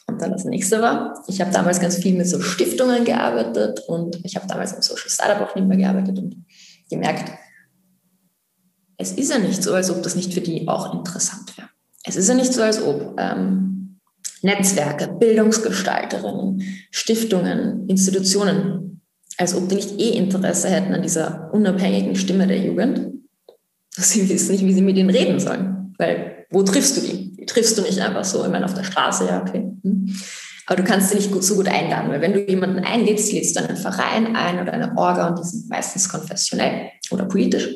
Und 0.08 0.20
dann 0.20 0.32
das 0.32 0.44
nächste 0.44 0.82
war, 0.82 1.22
ich 1.28 1.40
habe 1.40 1.52
damals 1.52 1.78
ganz 1.78 1.98
viel 1.98 2.16
mit 2.16 2.26
so 2.26 2.40
Stiftungen 2.40 3.04
gearbeitet 3.04 3.84
und 3.86 4.18
ich 4.24 4.34
habe 4.34 4.48
damals 4.48 4.72
im 4.72 4.82
Social 4.82 5.08
Startup 5.08 5.48
auch 5.48 5.54
nicht 5.54 5.68
mehr 5.68 5.76
gearbeitet 5.76 6.18
und 6.18 6.44
gemerkt, 6.90 7.30
es 8.96 9.12
ist 9.12 9.30
ja 9.30 9.38
nicht 9.38 9.62
so, 9.62 9.72
als 9.72 9.88
ob 9.88 10.02
das 10.02 10.16
nicht 10.16 10.34
für 10.34 10.40
die 10.40 10.66
auch 10.66 10.92
interessant 10.92 11.56
wäre. 11.56 11.68
Es 12.04 12.16
ist 12.16 12.28
ja 12.28 12.34
nicht 12.34 12.52
so, 12.52 12.62
als 12.62 12.82
ob 12.82 13.14
ähm, 13.18 14.00
Netzwerke, 14.42 15.06
Bildungsgestalterinnen, 15.06 16.62
Stiftungen, 16.90 17.88
Institutionen 17.88 18.89
als 19.40 19.54
ob 19.54 19.68
die 19.68 19.76
nicht 19.76 19.98
eh 19.98 20.10
Interesse 20.10 20.68
hätten 20.68 20.92
an 20.92 21.02
dieser 21.02 21.50
unabhängigen 21.52 22.14
Stimme 22.14 22.46
der 22.46 22.58
Jugend. 22.58 23.24
Sie 23.90 24.28
wissen 24.28 24.52
nicht, 24.52 24.64
wie 24.64 24.74
sie 24.74 24.82
mit 24.82 24.96
ihnen 24.96 25.10
reden 25.10 25.40
sollen. 25.40 25.94
Weil, 25.98 26.46
wo 26.50 26.62
triffst 26.62 26.96
du 26.96 27.00
die? 27.00 27.32
Die 27.36 27.46
triffst 27.46 27.76
du 27.78 27.82
nicht 27.82 27.98
einfach 28.00 28.24
so, 28.24 28.44
ich 28.44 28.50
meine, 28.50 28.64
auf 28.66 28.74
der 28.74 28.84
Straße, 28.84 29.26
ja, 29.26 29.40
okay. 29.40 29.70
Hm. 29.82 30.14
Aber 30.66 30.76
du 30.76 30.84
kannst 30.84 31.10
sie 31.10 31.16
nicht 31.16 31.32
gut, 31.32 31.42
so 31.42 31.56
gut 31.56 31.66
einladen, 31.66 32.10
weil 32.10 32.20
wenn 32.20 32.32
du 32.32 32.48
jemanden 32.48 32.78
einlädst, 32.84 33.32
lädst 33.32 33.56
du 33.56 33.64
einen 33.64 33.76
Verein 33.76 34.36
ein 34.36 34.60
oder 34.60 34.72
eine 34.72 34.96
Orga 34.96 35.28
und 35.28 35.38
die 35.38 35.44
sind 35.44 35.68
meistens 35.68 36.08
konfessionell 36.08 36.90
oder 37.10 37.24
politisch. 37.24 37.68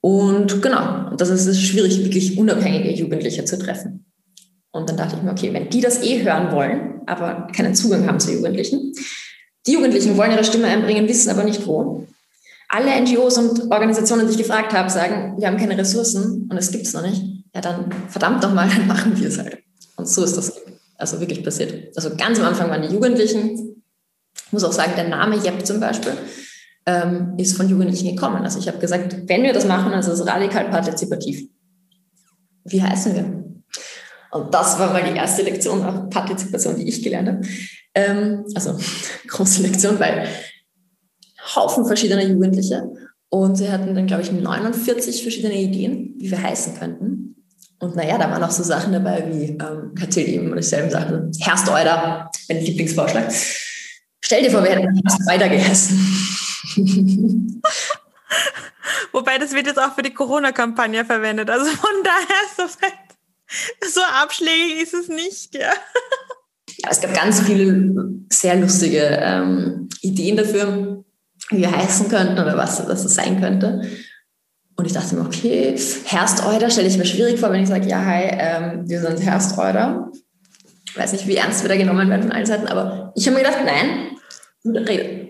Und 0.00 0.62
genau, 0.62 1.14
das 1.16 1.28
ist 1.28 1.46
es 1.46 1.60
schwierig, 1.60 2.02
wirklich 2.02 2.38
unabhängige 2.38 2.92
Jugendliche 2.92 3.44
zu 3.44 3.58
treffen. 3.58 4.06
Und 4.70 4.88
dann 4.88 4.96
dachte 4.96 5.16
ich 5.16 5.22
mir, 5.22 5.32
okay, 5.32 5.52
wenn 5.52 5.68
die 5.68 5.80
das 5.80 6.02
eh 6.02 6.22
hören 6.22 6.50
wollen, 6.52 7.00
aber 7.06 7.48
keinen 7.54 7.74
Zugang 7.74 8.06
haben 8.06 8.20
zu 8.20 8.32
Jugendlichen, 8.32 8.92
die 9.66 9.72
Jugendlichen 9.72 10.16
wollen 10.16 10.32
ihre 10.32 10.44
Stimme 10.44 10.66
einbringen, 10.66 11.08
wissen 11.08 11.30
aber 11.30 11.44
nicht 11.44 11.66
wo. 11.66 12.06
Alle 12.68 13.00
NGOs 13.00 13.38
und 13.38 13.70
Organisationen, 13.70 14.26
die 14.26 14.32
ich 14.32 14.38
gefragt 14.38 14.72
habe, 14.72 14.90
sagen, 14.90 15.34
wir 15.38 15.46
haben 15.46 15.56
keine 15.56 15.78
Ressourcen 15.78 16.48
und 16.50 16.56
es 16.56 16.70
gibt 16.70 16.86
es 16.86 16.92
noch 16.92 17.02
nicht. 17.02 17.22
Ja, 17.54 17.60
dann 17.60 17.92
verdammt 18.08 18.42
doch 18.42 18.52
mal, 18.52 18.68
dann 18.74 18.86
machen 18.86 19.18
wir 19.18 19.28
es 19.28 19.38
halt. 19.38 19.58
Und 19.96 20.08
so 20.08 20.24
ist 20.24 20.36
das 20.36 20.60
also 20.98 21.20
wirklich 21.20 21.42
passiert. 21.42 21.96
Also 21.96 22.14
ganz 22.16 22.38
am 22.38 22.46
Anfang 22.46 22.70
waren 22.70 22.82
die 22.82 22.92
Jugendlichen. 22.92 23.82
Ich 24.46 24.52
muss 24.52 24.64
auch 24.64 24.72
sagen, 24.72 24.92
der 24.96 25.08
Name 25.08 25.36
Jep 25.36 25.64
zum 25.66 25.80
Beispiel 25.80 26.12
ähm, 26.86 27.34
ist 27.36 27.56
von 27.56 27.68
Jugendlichen 27.68 28.14
gekommen. 28.14 28.42
Also 28.42 28.58
ich 28.58 28.68
habe 28.68 28.78
gesagt, 28.78 29.16
wenn 29.28 29.42
wir 29.42 29.52
das 29.52 29.66
machen, 29.66 29.90
dann 29.90 30.00
ist 30.00 30.08
es 30.08 30.26
radikal 30.26 30.70
partizipativ. 30.70 31.48
Wie 32.64 32.82
heißen 32.82 33.14
wir? 33.14 33.44
Und 34.34 34.52
das 34.52 34.80
war 34.80 34.92
mal 34.92 35.04
die 35.04 35.16
erste 35.16 35.42
Lektion 35.42 35.84
auf 35.84 36.10
Partizipation, 36.10 36.76
die 36.76 36.88
ich 36.88 37.04
gelernt 37.04 37.28
habe. 37.28 37.40
Ähm, 37.94 38.44
also 38.56 38.76
große 39.28 39.62
Lektion, 39.62 40.00
weil 40.00 40.26
Haufen 41.54 41.86
verschiedener 41.86 42.24
Jugendliche. 42.24 42.90
Und 43.28 43.54
sie 43.54 43.70
hatten 43.70 43.94
dann, 43.94 44.08
glaube 44.08 44.22
ich, 44.22 44.32
49 44.32 45.22
verschiedene 45.22 45.54
Ideen, 45.54 46.14
wie 46.18 46.32
wir 46.32 46.42
heißen 46.42 46.76
könnten. 46.76 47.36
Und 47.78 47.94
naja, 47.94 48.18
da 48.18 48.28
waren 48.28 48.42
auch 48.42 48.50
so 48.50 48.64
Sachen 48.64 48.92
dabei 48.92 49.24
wie, 49.30 49.50
ähm, 49.50 49.94
erzählt 50.00 50.26
eben 50.26 50.54
dieselben 50.56 50.90
Sachen. 50.90 51.30
Herst 51.38 51.68
Euder, 51.68 52.28
mein 52.48 52.60
Lieblingsvorschlag. 52.60 53.32
Stell 54.20 54.42
dir 54.42 54.50
vor, 54.50 54.64
wir 54.64 54.70
hätten 54.70 55.00
Herst 55.06 55.30
Euder 55.30 55.48
gegessen. 55.48 55.96
Wobei, 59.12 59.38
das 59.38 59.52
wird 59.52 59.68
jetzt 59.68 59.78
auch 59.78 59.94
für 59.94 60.02
die 60.02 60.12
Corona-Kampagne 60.12 61.04
verwendet. 61.04 61.50
Also 61.50 61.66
von 61.70 62.02
daher 62.02 62.48
ist 62.48 62.58
das 62.58 62.78
halt, 62.82 62.94
so 63.92 64.00
abschlägig 64.22 64.82
ist 64.82 64.94
es 64.94 65.08
nicht, 65.08 65.54
ja. 65.54 65.72
es 66.90 67.00
gab 67.00 67.14
ganz 67.14 67.40
viele 67.40 67.94
sehr 68.30 68.56
lustige 68.56 69.18
ähm, 69.20 69.88
Ideen 70.02 70.36
dafür, 70.36 71.04
wie 71.50 71.58
wir 71.58 71.70
heißen 71.70 72.08
könnten 72.08 72.38
oder 72.38 72.56
was, 72.56 72.86
was 72.88 73.02
das 73.02 73.14
sein 73.14 73.40
könnte. 73.40 73.82
Und 74.76 74.86
ich 74.86 74.92
dachte 74.92 75.14
mir, 75.14 75.22
okay, 75.22 75.76
Herstorder 76.04 76.68
stelle 76.68 76.88
ich 76.88 76.98
mir 76.98 77.04
schwierig 77.04 77.38
vor, 77.38 77.52
wenn 77.52 77.62
ich 77.62 77.68
sage, 77.68 77.88
ja, 77.88 78.04
hi, 78.04 78.24
ähm, 78.30 78.88
wir 78.88 79.00
sind 79.00 79.22
Herstorder. 79.22 80.10
Ich 80.88 80.96
weiß 80.96 81.12
nicht, 81.12 81.26
wie 81.26 81.36
ernst 81.36 81.62
wir 81.62 81.68
da 81.68 81.76
genommen 81.76 82.08
werden 82.08 82.22
von 82.22 82.32
allen 82.32 82.46
Seiten, 82.46 82.66
aber 82.66 83.12
ich 83.14 83.26
habe 83.26 83.36
mir 83.36 83.44
gedacht, 83.44 83.60
nein, 83.64 84.16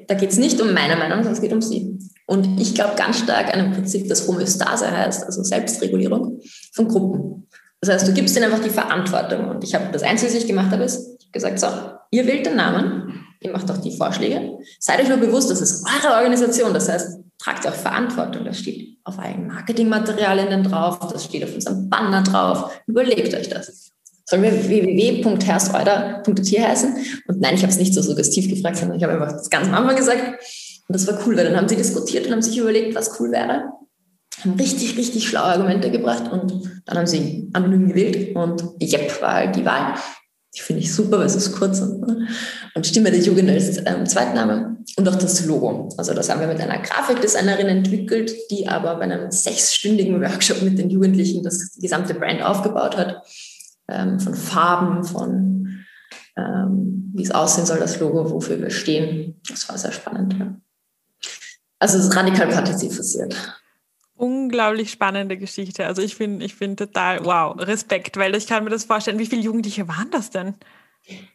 da 0.07 0.15
geht 0.15 0.31
es 0.31 0.39
nicht 0.39 0.61
um 0.61 0.73
meine 0.73 0.97
Meinung, 0.97 1.19
sondern 1.19 1.33
es 1.33 1.41
geht 1.41 1.53
um 1.53 1.61
sie. 1.61 1.99
Und 2.27 2.61
ich 2.61 2.75
glaube 2.75 2.95
ganz 2.97 3.19
stark 3.19 3.53
an 3.53 3.59
dem 3.59 3.73
Prinzip, 3.73 4.09
das 4.09 4.27
Homöostase 4.27 4.91
heißt, 4.91 5.25
also 5.25 5.43
Selbstregulierung 5.43 6.41
von 6.73 6.89
Gruppen. 6.89 7.44
Das 7.85 7.97
heißt, 7.97 8.09
du 8.09 8.15
gibst 8.15 8.35
ihnen 8.35 8.47
einfach 8.47 8.65
die 8.65 8.71
Verantwortung. 8.71 9.49
Und 9.49 9.63
ich 9.63 9.75
habe 9.75 9.87
das 9.93 10.03
Einzige, 10.03 10.33
was 10.33 10.39
ich 10.39 10.47
gemacht 10.47 10.71
habe, 10.71 10.85
ist, 10.85 11.19
ich 11.21 11.31
gesagt, 11.33 11.61
so, 11.61 11.67
ihr 12.11 12.27
wählt 12.27 12.47
den 12.47 12.57
Namen, 12.57 13.27
ihr 13.41 13.53
macht 13.53 13.71
auch 13.71 13.77
die 13.77 13.95
Vorschläge. 13.95 14.59
Seid 14.79 15.01
euch 15.01 15.09
nur 15.09 15.19
bewusst, 15.19 15.51
das 15.51 15.61
ist 15.61 15.85
eure 15.85 16.15
Organisation. 16.15 16.73
Das 16.73 16.89
heißt, 16.89 17.19
tragt 17.39 17.67
auch 17.67 17.75
Verantwortung. 17.75 18.47
Das 18.47 18.59
steht 18.59 18.97
auf 19.05 19.19
allen 19.19 19.47
Marketingmaterialien 19.49 20.63
drauf, 20.63 20.99
das 21.13 21.27
steht 21.27 21.45
auf 21.45 21.55
unserem 21.55 21.91
Banner 21.91 22.23
drauf. 22.23 22.81
Überlegt 22.87 23.35
euch 23.35 23.51
das. 23.51 23.93
Sollen 24.25 24.43
wir 24.43 24.53
www.herstreuter.at 24.53 26.27
heißen? 26.27 26.97
Und 27.29 27.41
nein, 27.43 27.55
ich 27.55 27.63
habe 27.63 27.73
es 27.73 27.79
nicht 27.79 27.93
so 27.93 28.01
suggestiv 28.01 28.49
gefragt, 28.49 28.79
sondern 28.79 28.97
ich 28.97 29.05
habe 29.05 29.13
einfach 29.13 29.33
das 29.33 29.51
ganz 29.51 29.69
am 29.69 29.75
Anfang 29.75 29.97
gesagt. 29.97 30.43
Und 30.89 30.97
das 30.97 31.07
war 31.07 31.19
cool, 31.27 31.37
weil 31.37 31.45
dann 31.45 31.57
haben 31.57 31.69
sie 31.69 31.77
diskutiert 31.77 32.27
und 32.27 32.33
haben 32.33 32.41
sich 32.41 32.57
überlegt, 32.57 32.95
was 32.95 33.21
cool 33.21 33.31
wäre. 33.31 33.65
Haben 34.41 34.55
richtig, 34.55 34.97
richtig 34.97 35.29
schlaue 35.29 35.45
Argumente 35.45 35.91
gebracht 35.91 36.31
und 36.31 36.83
dann 36.87 36.99
haben 36.99 37.07
sie 37.07 37.51
anonym 37.53 37.89
gewählt 37.89 38.35
und 38.35 38.63
Jep 38.81 39.21
war 39.23 39.35
halt 39.35 39.57
die 39.57 39.65
Wahl. 39.65 39.95
Die 40.57 40.61
finde 40.61 40.83
ich 40.83 40.95
super, 40.95 41.19
weil 41.19 41.27
es 41.27 41.35
ist 41.35 41.53
kurz 41.53 41.81
und, 41.81 42.01
ne? 42.07 42.29
und 42.75 42.87
Stimme 42.87 43.11
der 43.11 43.21
Jugend 43.21 43.51
als 43.51 43.79
ähm, 43.87 44.07
Zweitname 44.07 44.77
und 44.97 45.09
auch 45.09 45.17
das 45.17 45.45
Logo. 45.47 45.89
Also 45.97 46.15
das 46.15 46.31
haben 46.31 46.41
wir 46.41 46.47
mit 46.47 46.61
einer 46.61 46.79
Grafikdesignerin 46.79 47.69
entwickelt, 47.69 48.33
die 48.51 48.69
aber 48.69 48.97
bei 48.97 49.03
einem 49.03 49.31
sechsstündigen 49.31 50.21
Workshop 50.21 50.63
mit 50.63 50.79
den 50.79 50.91
Jugendlichen 50.91 51.43
das 51.43 51.75
gesamte 51.81 52.15
Brand 52.15 52.43
aufgebaut 52.43 52.97
hat. 52.97 53.23
Ähm, 53.89 54.19
von 54.19 54.35
Farben, 54.35 55.05
von 55.05 55.85
ähm, 56.37 57.13
wie 57.15 57.23
es 57.23 57.31
aussehen 57.33 57.67
soll, 57.67 57.79
das 57.79 58.01
Logo, 58.01 58.31
wofür 58.31 58.61
wir 58.61 58.71
stehen. 58.71 59.41
Das 59.49 59.69
war 59.69 59.77
sehr 59.77 59.93
spannend. 59.93 60.37
Ja. 60.39 60.57
Also 61.79 61.99
es 61.99 62.05
ist 62.05 62.17
radikal 62.17 62.49
partizipiert 62.49 63.55
unglaublich 64.25 64.91
spannende 64.91 65.37
Geschichte. 65.37 65.87
Also 65.87 66.01
ich 66.01 66.15
finde 66.17 66.45
ich 66.47 66.55
finde 66.55 66.87
total, 66.87 67.25
wow, 67.25 67.55
Respekt, 67.59 68.17
weil 68.17 68.35
ich 68.35 68.47
kann 68.47 68.65
mir 68.65 68.71
das 68.71 68.85
vorstellen. 68.85 69.19
Wie 69.19 69.27
viele 69.27 69.43
Jugendliche 69.43 69.87
waren 69.87 70.11
das 70.11 70.31
denn? 70.31 70.55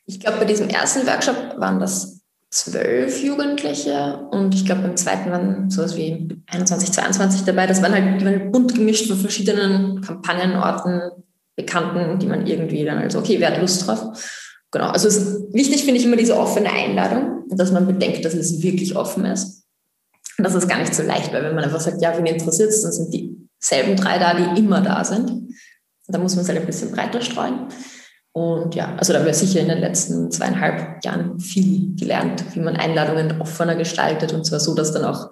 Ich 0.06 0.20
glaube, 0.20 0.40
bei 0.40 0.46
diesem 0.46 0.70
ersten 0.70 1.06
Workshop 1.06 1.36
waren 1.58 1.80
das 1.80 2.22
zwölf 2.50 3.24
Jugendliche 3.24 4.28
und 4.32 4.56
ich 4.56 4.66
glaube, 4.66 4.82
beim 4.82 4.98
zweiten 4.98 5.30
waren 5.30 5.70
sowas 5.70 5.96
wie 5.96 6.28
21, 6.48 6.92
22 6.92 7.44
dabei. 7.44 7.68
Das 7.68 7.82
waren 7.84 7.94
halt, 7.94 8.20
die 8.20 8.26
waren 8.26 8.52
bunt 8.52 8.74
gemischt 8.74 9.08
von 9.08 9.18
verschiedenen 9.18 10.02
Kampagnenorten, 10.02 11.12
Bekannten, 11.56 12.18
die 12.20 12.26
man 12.26 12.48
irgendwie 12.48 12.86
dann 12.86 13.00
also, 13.00 13.20
okay, 13.20 13.36
wer 13.40 13.52
hat 13.52 13.60
Lust 13.60 13.86
drauf? 13.86 14.00
Genau, 14.72 14.88
also 14.88 15.10
wichtig 15.52 15.84
finde 15.84 16.00
ich 16.00 16.06
immer 16.06 16.16
diese 16.16 16.38
offene 16.38 16.72
Einladung, 16.72 17.44
dass 17.50 17.72
man 17.72 17.86
bedenkt, 17.86 18.24
dass 18.24 18.34
es 18.34 18.64
wirklich 18.64 18.96
offen 18.96 19.26
ist. 19.26 19.59
Das 20.40 20.56
ist 20.56 20.68
gar 20.68 20.80
nicht 20.80 20.96
so 20.96 21.04
leicht, 21.04 21.34
weil 21.34 21.44
wenn 21.44 21.56
man 21.56 21.64
einfach 21.64 21.80
sagt, 21.80 22.02
ja, 22.02 22.18
wen 22.18 22.26
interessiert 22.26 22.70
es, 22.70 22.82
dann 22.82 22.92
sind 22.92 23.14
dieselben 23.14 23.96
drei 23.96 24.18
da, 24.18 24.34
die 24.34 24.60
immer 24.60 24.82
da 24.82 25.04
sind. 25.04 25.54
Da 26.08 26.18
muss 26.18 26.36
man 26.36 26.44
es 26.44 26.50
halt 26.50 26.60
ein 26.60 26.66
bisschen 26.66 26.92
breiter 26.92 27.22
streuen. 27.22 27.68
Und 28.32 28.76
ja, 28.76 28.96
also 28.96 29.14
da 29.14 29.26
wir 29.26 29.34
sicher 29.34 29.60
in 29.60 29.68
den 29.68 29.80
letzten 29.80 30.32
zweieinhalb 30.32 31.04
Jahren 31.04 31.40
viel 31.40 31.96
gelernt, 31.96 32.44
wie 32.56 32.60
man 32.60 32.78
Einladungen 32.78 33.42
offener 33.42 33.76
gestaltet 33.76 34.34
und 34.34 34.46
zwar 34.46 34.60
so, 34.60 34.76
dass 34.76 34.94
dann 34.94 35.04
auch 35.04 35.30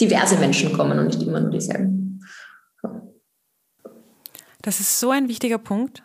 diverse 0.00 0.36
Menschen 0.36 0.72
kommen 0.72 0.98
und 0.98 1.06
nicht 1.06 1.22
immer 1.22 1.40
nur 1.40 1.50
dieselben. 1.50 2.20
Das 4.62 4.80
ist 4.80 5.00
so 5.00 5.10
ein 5.10 5.28
wichtiger 5.28 5.58
Punkt. 5.58 6.02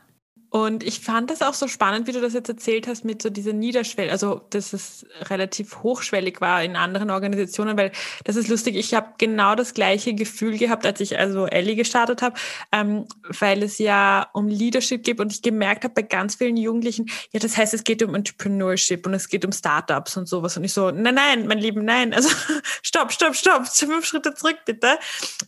Und 0.55 0.83
ich 0.83 1.01
fand 1.01 1.31
das 1.31 1.41
auch 1.41 1.53
so 1.53 1.67
spannend, 1.67 2.07
wie 2.07 2.13
du 2.13 2.21
das 2.21 2.31
jetzt 2.31 2.47
erzählt 2.47 2.87
hast 2.87 3.03
mit 3.03 3.21
so 3.21 3.29
dieser 3.29 3.51
Niederschwelle, 3.51 4.09
also 4.09 4.39
dass 4.51 4.71
es 4.71 5.05
relativ 5.23 5.83
hochschwellig 5.83 6.39
war 6.39 6.63
in 6.63 6.77
anderen 6.77 7.09
Organisationen, 7.09 7.77
weil 7.77 7.91
das 8.23 8.37
ist 8.37 8.47
lustig. 8.47 8.77
Ich 8.77 8.93
habe 8.93 9.15
genau 9.17 9.55
das 9.55 9.73
gleiche 9.73 10.13
Gefühl 10.13 10.57
gehabt, 10.57 10.85
als 10.85 11.01
ich 11.01 11.19
also 11.19 11.45
Ellie 11.45 11.75
gestartet 11.75 12.21
habe, 12.21 12.37
ähm, 12.71 13.05
weil 13.37 13.63
es 13.63 13.79
ja 13.79 14.29
um 14.31 14.47
Leadership 14.47 15.03
geht 15.03 15.19
und 15.19 15.33
ich 15.33 15.41
gemerkt 15.41 15.83
habe 15.83 15.93
bei 15.93 16.03
ganz 16.03 16.35
vielen 16.35 16.55
Jugendlichen, 16.55 17.09
ja, 17.33 17.41
das 17.41 17.57
heißt, 17.57 17.73
es 17.73 17.83
geht 17.83 18.01
um 18.01 18.15
Entrepreneurship 18.15 19.05
und 19.05 19.13
es 19.13 19.27
geht 19.27 19.43
um 19.43 19.51
Startups 19.51 20.15
und 20.15 20.29
sowas. 20.29 20.55
Und 20.55 20.63
ich 20.63 20.71
so, 20.71 20.89
nein, 20.89 21.15
nein, 21.15 21.47
mein 21.47 21.57
Lieben, 21.57 21.83
nein, 21.83 22.13
also 22.13 22.29
stopp, 22.81 23.11
stopp, 23.11 23.35
stopp, 23.35 23.67
fünf 23.67 24.05
Schritte 24.05 24.33
zurück 24.33 24.59
bitte, 24.65 24.99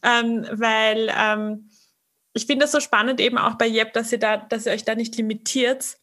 ähm, 0.03 0.45
weil 0.51 1.09
ähm, 1.17 1.69
ich 2.37 2.45
finde 2.45 2.63
das 2.63 2.71
so 2.71 2.79
spannend 2.79 3.19
eben 3.19 3.37
auch 3.37 3.55
bei 3.55 3.67
Jeb, 3.67 3.93
dass 3.93 4.11
ihr 4.11 4.19
da, 4.19 4.37
dass 4.37 4.65
ihr 4.65 4.71
euch 4.71 4.85
da 4.85 4.95
nicht 4.95 5.17
limitiert 5.17 5.97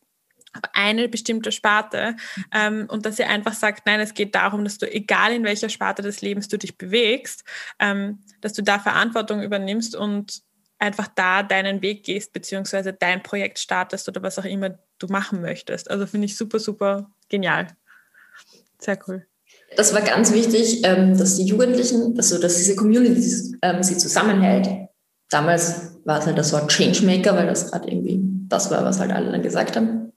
auf 0.53 0.71
eine 0.73 1.09
bestimmte 1.09 1.53
Sparte 1.53 2.17
ähm, 2.53 2.87
und 2.89 3.07
dass 3.07 3.19
ihr 3.19 3.29
einfach 3.29 3.55
sagt, 3.55 3.87
nein, 3.87 4.01
es 4.01 4.15
geht 4.15 4.35
darum, 4.35 4.65
dass 4.65 4.79
du, 4.79 4.91
egal 4.91 5.33
in 5.33 5.45
welcher 5.45 5.69
Sparte 5.69 6.03
des 6.03 6.21
Lebens 6.21 6.49
du 6.49 6.59
dich 6.59 6.77
bewegst, 6.77 7.45
ähm, 7.79 8.21
dass 8.41 8.53
du 8.53 8.63
da 8.63 8.79
Verantwortung 8.79 9.43
übernimmst 9.43 9.97
und 9.97 10.43
einfach 10.79 11.09
da 11.15 11.43
deinen 11.43 11.83
Weg 11.83 12.05
gehst, 12.05 12.33
beziehungsweise 12.33 12.93
dein 12.93 13.23
Projekt 13.23 13.59
startest 13.59 14.09
oder 14.09 14.23
was 14.23 14.39
auch 14.39 14.45
immer 14.45 14.79
du 14.99 15.07
machen 15.09 15.41
möchtest. 15.41 15.91
Also 15.91 16.07
finde 16.07 16.27
ich 16.27 16.37
super, 16.37 16.59
super 16.59 17.11
genial. 17.29 17.69
Sehr 18.79 18.99
cool. 19.09 19.27
Das 19.77 19.95
war 19.95 20.03
ganz 20.03 20.33
wichtig, 20.33 20.85
ähm, 20.85 21.17
dass 21.17 21.37
die 21.37 21.45
Jugendlichen, 21.45 22.15
also 22.17 22.39
dass 22.39 22.57
diese 22.59 22.77
Community 22.77 23.57
ähm, 23.63 23.83
sie 23.83 23.97
zusammenhält 23.97 24.69
damals 25.31 25.93
war 26.05 26.19
es 26.19 26.27
halt 26.27 26.39
das 26.39 26.53
Wort 26.53 26.71
Changemaker, 26.71 27.35
weil 27.37 27.47
das 27.47 27.71
gerade 27.71 27.89
irgendwie 27.89 28.21
das 28.49 28.71
war, 28.71 28.85
was 28.85 29.01
halt 29.01 29.13
alle 29.13 29.33
dann 29.33 29.43
gesagt 29.43 29.77
haben, 29.77 30.13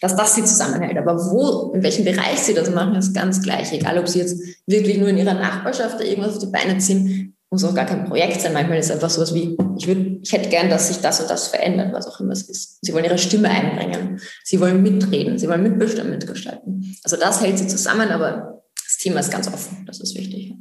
dass 0.00 0.16
das 0.16 0.34
sie 0.34 0.44
zusammenhält. 0.44 0.98
Aber 0.98 1.16
wo, 1.16 1.72
in 1.74 1.82
welchem 1.82 2.04
Bereich 2.04 2.38
sie 2.38 2.54
das 2.54 2.70
machen, 2.70 2.94
ist 2.94 3.14
ganz 3.14 3.42
gleich. 3.42 3.72
Egal, 3.72 3.98
ob 3.98 4.08
sie 4.08 4.20
jetzt 4.20 4.40
wirklich 4.66 4.98
nur 4.98 5.08
in 5.08 5.18
ihrer 5.18 5.34
Nachbarschaft 5.34 6.00
irgendwas 6.00 6.34
auf 6.34 6.38
die 6.38 6.46
Beine 6.46 6.78
ziehen, 6.78 7.36
muss 7.50 7.64
auch 7.64 7.74
gar 7.74 7.86
kein 7.86 8.04
Projekt 8.04 8.40
sein. 8.40 8.52
Manchmal 8.52 8.78
ist 8.78 8.86
es 8.86 8.92
einfach 8.92 9.10
sowas 9.10 9.34
wie, 9.34 9.56
ich, 9.76 9.86
würd, 9.86 10.20
ich 10.22 10.32
hätte 10.32 10.48
gern, 10.48 10.70
dass 10.70 10.88
sich 10.88 11.00
das 11.00 11.20
und 11.20 11.28
das 11.28 11.48
verändert, 11.48 11.92
was 11.92 12.06
auch 12.06 12.20
immer 12.20 12.32
es 12.32 12.42
ist. 12.42 12.78
Sie 12.80 12.92
wollen 12.94 13.04
ihre 13.04 13.18
Stimme 13.18 13.48
einbringen. 13.48 14.20
Sie 14.44 14.60
wollen 14.60 14.82
mitreden. 14.82 15.36
Sie 15.38 15.48
wollen 15.48 15.62
mitbestimmen, 15.62 16.10
mitgestalten. 16.10 16.96
Also 17.02 17.16
das 17.16 17.40
hält 17.40 17.58
sie 17.58 17.66
zusammen, 17.66 18.10
aber 18.10 18.62
das 18.76 18.98
Thema 18.98 19.20
ist 19.20 19.32
ganz 19.32 19.48
offen. 19.48 19.84
Das 19.86 20.00
ist 20.00 20.16
wichtig. 20.16 20.54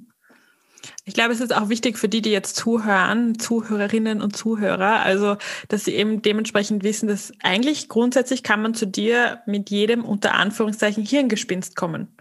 Ich 1.10 1.16
glaube, 1.16 1.34
es 1.34 1.42
ist 1.42 1.56
auch 1.56 1.70
wichtig 1.70 1.98
für 1.98 2.08
die, 2.08 2.22
die 2.22 2.30
jetzt 2.30 2.56
zuhören, 2.56 3.40
Zuhörerinnen 3.40 4.22
und 4.22 4.38
Zuhörer, 4.38 5.02
also, 5.02 5.38
dass 5.68 5.86
sie 5.86 5.96
eben 5.96 6.22
dementsprechend 6.22 6.84
wissen, 6.84 7.10
dass 7.10 7.34
eigentlich 7.42 7.90
grundsätzlich 7.90 8.44
kann 8.44 8.62
man 8.62 8.76
zu 8.76 8.86
dir 8.86 9.42
mit 9.48 9.72
jedem 9.72 10.06
unter 10.06 10.36
Anführungszeichen 10.36 11.04
Hirngespinst 11.04 11.76
kommen. 11.76 12.16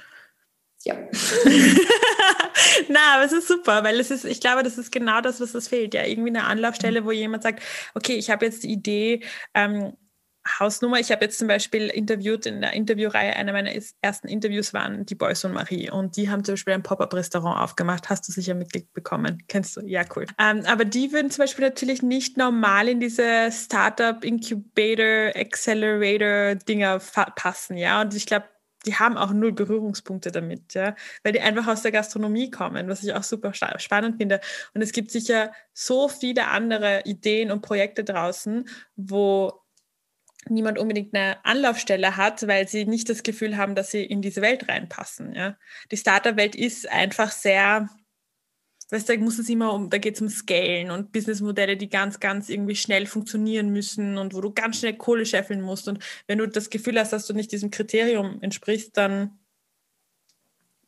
ja. 0.84 0.94
Na, 2.88 3.16
aber 3.16 3.24
es 3.24 3.32
ist 3.32 3.46
super, 3.46 3.84
weil 3.84 4.00
es 4.00 4.10
ist, 4.10 4.24
ich 4.24 4.40
glaube, 4.40 4.62
das 4.62 4.78
ist 4.78 4.90
genau 4.90 5.20
das, 5.20 5.38
was 5.38 5.54
es 5.54 5.68
fehlt. 5.68 5.92
Ja, 5.92 6.06
irgendwie 6.06 6.30
eine 6.30 6.44
Anlaufstelle, 6.44 7.04
wo 7.04 7.12
jemand 7.12 7.42
sagt, 7.42 7.62
okay, 7.94 8.14
ich 8.14 8.30
habe 8.30 8.46
jetzt 8.46 8.62
die 8.62 8.72
Idee, 8.72 9.22
ähm, 9.52 9.92
Hausnummer. 10.58 10.98
Ich 10.98 11.10
habe 11.12 11.24
jetzt 11.24 11.38
zum 11.38 11.48
Beispiel 11.48 11.88
interviewt 11.88 12.46
in 12.46 12.60
der 12.60 12.72
Interviewreihe, 12.72 13.36
einer 13.36 13.52
meiner 13.52 13.70
ersten 14.00 14.28
Interviews 14.28 14.72
waren 14.72 15.04
die 15.06 15.14
Boys 15.14 15.44
und 15.44 15.52
Marie 15.52 15.90
und 15.90 16.16
die 16.16 16.30
haben 16.30 16.44
zum 16.44 16.54
Beispiel 16.54 16.74
ein 16.74 16.82
Pop-Up-Restaurant 16.82 17.60
aufgemacht. 17.60 18.08
Hast 18.08 18.26
du 18.28 18.32
sicher 18.32 18.54
mitbekommen? 18.54 19.42
Kennst 19.48 19.76
du? 19.76 19.82
Ja, 19.82 20.04
cool. 20.16 20.26
Ähm, 20.38 20.62
aber 20.66 20.84
die 20.84 21.12
würden 21.12 21.30
zum 21.30 21.42
Beispiel 21.42 21.64
natürlich 21.64 22.02
nicht 22.02 22.36
normal 22.36 22.88
in 22.88 23.00
diese 23.00 23.50
Startup, 23.52 24.22
Incubator, 24.24 25.32
Accelerator-Dinger 25.34 27.00
passen, 27.34 27.76
ja. 27.76 28.00
Und 28.00 28.14
ich 28.14 28.26
glaube, 28.26 28.46
die 28.86 28.94
haben 28.94 29.16
auch 29.16 29.32
null 29.32 29.52
Berührungspunkte 29.52 30.30
damit, 30.30 30.74
ja, 30.74 30.94
weil 31.22 31.32
die 31.32 31.40
einfach 31.40 31.66
aus 31.66 31.82
der 31.82 31.92
Gastronomie 31.92 32.50
kommen, 32.50 32.88
was 32.88 33.02
ich 33.02 33.12
auch 33.12 33.22
super 33.22 33.52
spannend 33.52 34.18
finde. 34.18 34.40
Und 34.72 34.82
es 34.82 34.92
gibt 34.92 35.10
sicher 35.10 35.52
so 35.72 36.08
viele 36.08 36.46
andere 36.48 37.02
Ideen 37.04 37.50
und 37.50 37.60
Projekte 37.60 38.04
draußen, 38.04 38.68
wo 38.96 39.52
niemand 40.50 40.78
unbedingt 40.78 41.14
eine 41.14 41.44
Anlaufstelle 41.44 42.16
hat, 42.16 42.46
weil 42.46 42.68
sie 42.68 42.84
nicht 42.84 43.08
das 43.08 43.22
Gefühl 43.22 43.56
haben, 43.56 43.74
dass 43.74 43.90
sie 43.90 44.04
in 44.04 44.22
diese 44.22 44.42
Welt 44.42 44.68
reinpassen. 44.68 45.34
Ja. 45.34 45.56
Die 45.90 45.96
Startup-Welt 45.96 46.54
ist 46.54 46.90
einfach 46.90 47.30
sehr 47.30 47.88
weißt 48.90 49.08
du, 49.08 49.16
da 49.16 49.22
muss 49.22 49.38
es 49.38 49.48
immer 49.48 49.72
um, 49.72 49.90
da 49.90 49.98
geht 49.98 50.14
es 50.14 50.20
um 50.20 50.28
Scalen 50.28 50.90
und 50.90 51.12
Businessmodelle, 51.12 51.76
die 51.76 51.88
ganz, 51.88 52.20
ganz 52.20 52.48
irgendwie 52.48 52.76
schnell 52.76 53.06
funktionieren 53.06 53.70
müssen 53.70 54.18
und 54.18 54.34
wo 54.34 54.40
du 54.40 54.52
ganz 54.52 54.78
schnell 54.78 54.96
Kohle 54.96 55.26
scheffeln 55.26 55.60
musst. 55.60 55.88
Und 55.88 56.02
wenn 56.26 56.38
du 56.38 56.48
das 56.48 56.70
Gefühl 56.70 56.98
hast, 56.98 57.12
dass 57.12 57.26
du 57.26 57.34
nicht 57.34 57.52
diesem 57.52 57.70
Kriterium 57.70 58.38
entsprichst, 58.40 58.96
dann 58.96 59.38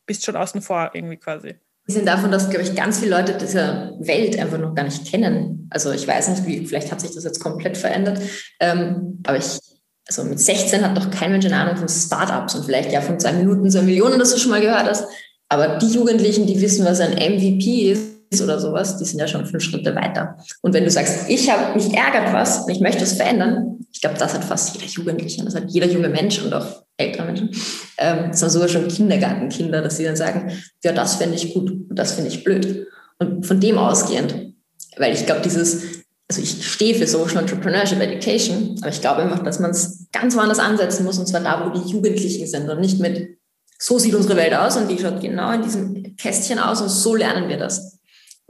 bist 0.05 0.21
du 0.21 0.25
schon 0.25 0.35
außen 0.35 0.61
vor 0.61 0.91
irgendwie 0.93 1.17
quasi. 1.17 1.55
Sind 1.91 2.07
davon, 2.07 2.31
dass, 2.31 2.49
glaube 2.49 2.63
ich, 2.63 2.75
ganz 2.75 2.99
viele 2.99 3.17
Leute 3.17 3.33
diese 3.39 3.93
Welt 3.99 4.39
einfach 4.39 4.57
noch 4.57 4.73
gar 4.73 4.83
nicht 4.83 5.05
kennen. 5.05 5.67
Also 5.69 5.91
ich 5.91 6.07
weiß 6.07 6.29
nicht, 6.29 6.45
wie, 6.45 6.65
vielleicht 6.65 6.91
hat 6.91 7.01
sich 7.01 7.13
das 7.13 7.23
jetzt 7.23 7.39
komplett 7.39 7.77
verändert, 7.77 8.21
ähm, 8.59 9.19
aber 9.25 9.37
ich, 9.37 9.59
also 10.07 10.23
mit 10.23 10.39
16 10.39 10.83
hat 10.83 10.97
doch 10.97 11.09
kein 11.11 11.31
Mensch 11.31 11.45
eine 11.45 11.57
Ahnung 11.57 11.77
von 11.77 11.89
Startups 11.89 12.55
und 12.55 12.65
vielleicht 12.65 12.91
ja 12.91 13.01
von 13.01 13.19
zwei 13.19 13.33
Minuten, 13.33 13.69
zwei 13.69 13.83
Millionen, 13.83 14.19
das 14.19 14.33
du 14.33 14.39
schon 14.39 14.51
mal 14.51 14.61
gehört 14.61 14.87
hast. 14.87 15.05
Aber 15.49 15.77
die 15.77 15.93
Jugendlichen, 15.93 16.47
die 16.47 16.61
wissen, 16.61 16.85
was 16.85 16.99
ein 16.99 17.13
MVP 17.13 17.91
ist 17.91 18.10
oder 18.39 18.59
sowas, 18.59 18.97
die 18.97 19.03
sind 19.03 19.19
ja 19.19 19.27
schon 19.27 19.45
fünf 19.45 19.63
Schritte 19.63 19.93
weiter. 19.95 20.37
Und 20.61 20.73
wenn 20.73 20.85
du 20.85 20.89
sagst, 20.89 21.29
ich 21.29 21.49
habe 21.49 21.73
mich 21.75 21.93
ärgert 21.93 22.31
was 22.31 22.67
ich 22.69 22.79
möchte 22.79 23.03
es 23.03 23.13
verändern, 23.13 23.79
ich 23.91 23.99
glaube, 23.99 24.17
das 24.17 24.33
hat 24.33 24.45
fast 24.45 24.73
jeder 24.73 24.87
Jugendliche, 24.87 25.43
das 25.43 25.55
hat 25.55 25.65
jeder 25.67 25.87
junge 25.87 26.07
Mensch 26.07 26.41
und 26.41 26.53
auch 26.53 26.83
ältere 26.95 27.25
Menschen. 27.25 27.49
Ähm, 27.97 28.29
das 28.29 28.39
sind 28.39 28.51
sogar 28.51 28.69
schon 28.69 28.87
Kindergartenkinder, 28.87 29.81
dass 29.81 29.97
sie 29.97 30.05
dann 30.05 30.15
sagen, 30.15 30.51
ja, 30.83 30.93
das 30.93 31.15
fände 31.15 31.35
ich 31.35 31.53
gut 31.53 31.71
und 31.71 31.95
das 31.95 32.13
finde 32.13 32.29
ich 32.29 32.43
blöd. 32.43 32.87
Und 33.19 33.45
von 33.45 33.59
dem 33.59 33.77
ausgehend, 33.77 34.53
weil 34.97 35.13
ich 35.13 35.25
glaube, 35.25 35.41
dieses, 35.41 35.83
also 36.29 36.41
ich 36.41 36.65
stehe 36.65 36.95
für 36.95 37.07
Social 37.07 37.39
Entrepreneurship 37.39 37.99
Education, 37.99 38.77
aber 38.81 38.89
ich 38.89 39.01
glaube 39.01 39.23
einfach, 39.23 39.43
dass 39.43 39.59
man 39.59 39.71
es 39.71 40.07
ganz 40.13 40.35
woanders 40.35 40.59
ansetzen 40.59 41.03
muss, 41.03 41.19
und 41.19 41.27
zwar 41.27 41.41
da, 41.41 41.65
wo 41.65 41.77
die 41.77 41.89
Jugendlichen 41.89 42.47
sind 42.47 42.69
und 42.69 42.79
nicht 42.79 42.99
mit 42.99 43.37
so 43.77 43.97
sieht 43.97 44.13
unsere 44.13 44.37
Welt 44.37 44.53
aus 44.53 44.77
und 44.77 44.89
die 44.89 44.99
schaut 44.99 45.21
genau 45.21 45.51
in 45.51 45.63
diesem 45.63 46.15
Kästchen 46.15 46.59
aus 46.59 46.81
und 46.81 46.89
so 46.89 47.15
lernen 47.15 47.49
wir 47.49 47.57
das. 47.57 47.99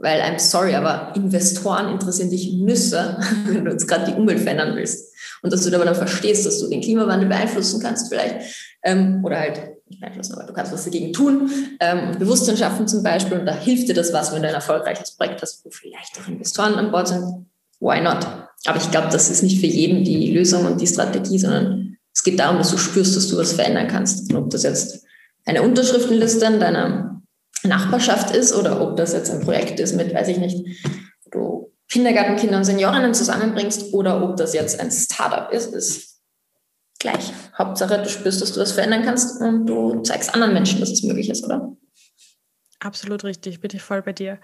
Weil, 0.02 0.20
I'm 0.20 0.40
sorry, 0.40 0.74
aber 0.74 1.12
Investoren 1.14 1.88
interessieren 1.92 2.28
dich 2.28 2.54
Nüsse, 2.54 3.16
wenn 3.46 3.64
du 3.64 3.70
jetzt 3.70 3.86
gerade 3.86 4.10
die 4.10 4.18
Umwelt 4.18 4.40
verändern 4.40 4.74
willst. 4.74 5.14
Und 5.42 5.52
dass 5.52 5.64
du 5.64 5.72
aber 5.72 5.84
dann 5.84 5.94
verstehst, 5.94 6.44
dass 6.44 6.58
du 6.58 6.68
den 6.68 6.80
Klimawandel 6.80 7.28
beeinflussen 7.28 7.80
kannst 7.80 8.08
vielleicht 8.08 8.36
ähm, 8.82 9.24
oder 9.24 9.38
halt 9.38 9.60
nicht 9.88 10.00
beeinflussen, 10.00 10.34
aber 10.34 10.44
du 10.44 10.52
kannst 10.52 10.72
was 10.72 10.84
dagegen 10.84 11.12
tun 11.12 11.50
ähm, 11.78 12.18
Bewusstsein 12.18 12.56
schaffen 12.56 12.88
zum 12.88 13.04
Beispiel 13.04 13.38
und 13.38 13.46
da 13.46 13.54
hilft 13.54 13.88
dir 13.88 13.94
das 13.94 14.12
was, 14.12 14.32
wenn 14.32 14.42
du 14.42 14.48
ein 14.48 14.54
erfolgreiches 14.54 15.12
Projekt 15.12 15.40
hast, 15.40 15.64
wo 15.64 15.70
vielleicht 15.70 16.18
auch 16.20 16.28
Investoren 16.28 16.74
an 16.74 16.90
Bord 16.90 17.08
sind. 17.08 17.46
Why 17.78 18.00
not? 18.00 18.26
Aber 18.66 18.78
ich 18.78 18.90
glaube, 18.90 19.08
das 19.12 19.30
ist 19.30 19.42
nicht 19.42 19.60
für 19.60 19.66
jeden 19.66 20.02
die 20.02 20.32
Lösung 20.32 20.66
und 20.66 20.80
die 20.80 20.86
Strategie, 20.86 21.38
sondern 21.38 21.96
es 22.12 22.24
geht 22.24 22.40
darum, 22.40 22.58
dass 22.58 22.72
du 22.72 22.76
spürst, 22.76 23.16
dass 23.16 23.28
du 23.28 23.36
was 23.36 23.52
verändern 23.52 23.86
kannst. 23.88 24.32
Und 24.32 24.36
ob 24.36 24.50
das 24.50 24.64
jetzt 24.64 25.04
eine 25.44 25.62
Unterschriftenliste 25.62 26.44
in 26.46 26.60
deiner 26.60 27.11
Nachbarschaft 27.64 28.34
ist 28.34 28.54
oder 28.54 28.80
ob 28.80 28.96
das 28.96 29.12
jetzt 29.12 29.30
ein 29.30 29.40
Projekt 29.40 29.80
ist 29.80 29.94
mit, 29.94 30.14
weiß 30.14 30.28
ich 30.28 30.38
nicht, 30.38 30.66
du 31.30 31.72
Kindergartenkinder 31.88 32.56
und 32.56 32.64
Seniorinnen 32.64 33.14
zusammenbringst 33.14 33.92
oder 33.92 34.22
ob 34.22 34.36
das 34.36 34.54
jetzt 34.54 34.80
ein 34.80 34.90
Startup 34.90 35.52
ist, 35.52 35.74
ist 35.74 36.20
gleich. 36.98 37.32
Hauptsache, 37.56 37.98
du 38.02 38.08
spürst, 38.08 38.40
dass 38.40 38.52
du 38.52 38.60
was 38.60 38.72
verändern 38.72 39.02
kannst 39.04 39.40
und 39.40 39.66
du 39.66 40.00
zeigst 40.00 40.34
anderen 40.34 40.54
Menschen, 40.54 40.80
dass 40.80 40.90
es 40.90 41.02
möglich 41.02 41.28
ist, 41.28 41.44
oder? 41.44 41.76
Absolut 42.84 43.22
richtig, 43.22 43.60
bin 43.60 43.70
ich 43.72 43.80
voll 43.80 44.02
bei 44.02 44.12
dir. 44.12 44.38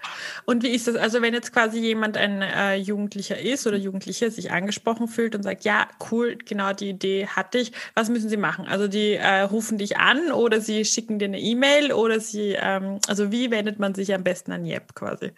Und 0.45 0.63
wie 0.63 0.69
ist 0.69 0.87
das? 0.87 0.95
Also 0.95 1.21
wenn 1.21 1.33
jetzt 1.33 1.51
quasi 1.51 1.79
jemand 1.79 2.15
ein 2.15 2.41
äh, 2.41 2.75
Jugendlicher 2.75 3.37
ist 3.37 3.67
oder 3.67 3.75
Jugendliche 3.75 4.31
sich 4.31 4.51
angesprochen 4.51 5.09
fühlt 5.09 5.35
und 5.35 5.43
sagt, 5.43 5.65
ja, 5.65 5.89
cool, 6.09 6.37
genau 6.37 6.71
die 6.71 6.91
Idee 6.91 7.27
hatte 7.27 7.57
ich, 7.57 7.73
was 7.95 8.09
müssen 8.09 8.29
sie 8.29 8.37
machen? 8.37 8.65
Also 8.65 8.87
die 8.87 9.15
äh, 9.15 9.41
rufen 9.41 9.77
dich 9.77 9.97
an 9.97 10.31
oder 10.31 10.61
sie 10.61 10.85
schicken 10.85 11.19
dir 11.19 11.25
eine 11.25 11.39
E-Mail 11.41 11.91
oder 11.91 12.21
sie, 12.21 12.55
ähm, 12.57 12.99
also 13.07 13.29
wie 13.29 13.51
wendet 13.51 13.77
man 13.77 13.93
sich 13.93 14.13
am 14.13 14.23
besten 14.23 14.53
an 14.53 14.63
JEP 14.63 14.95
quasi? 14.95 15.31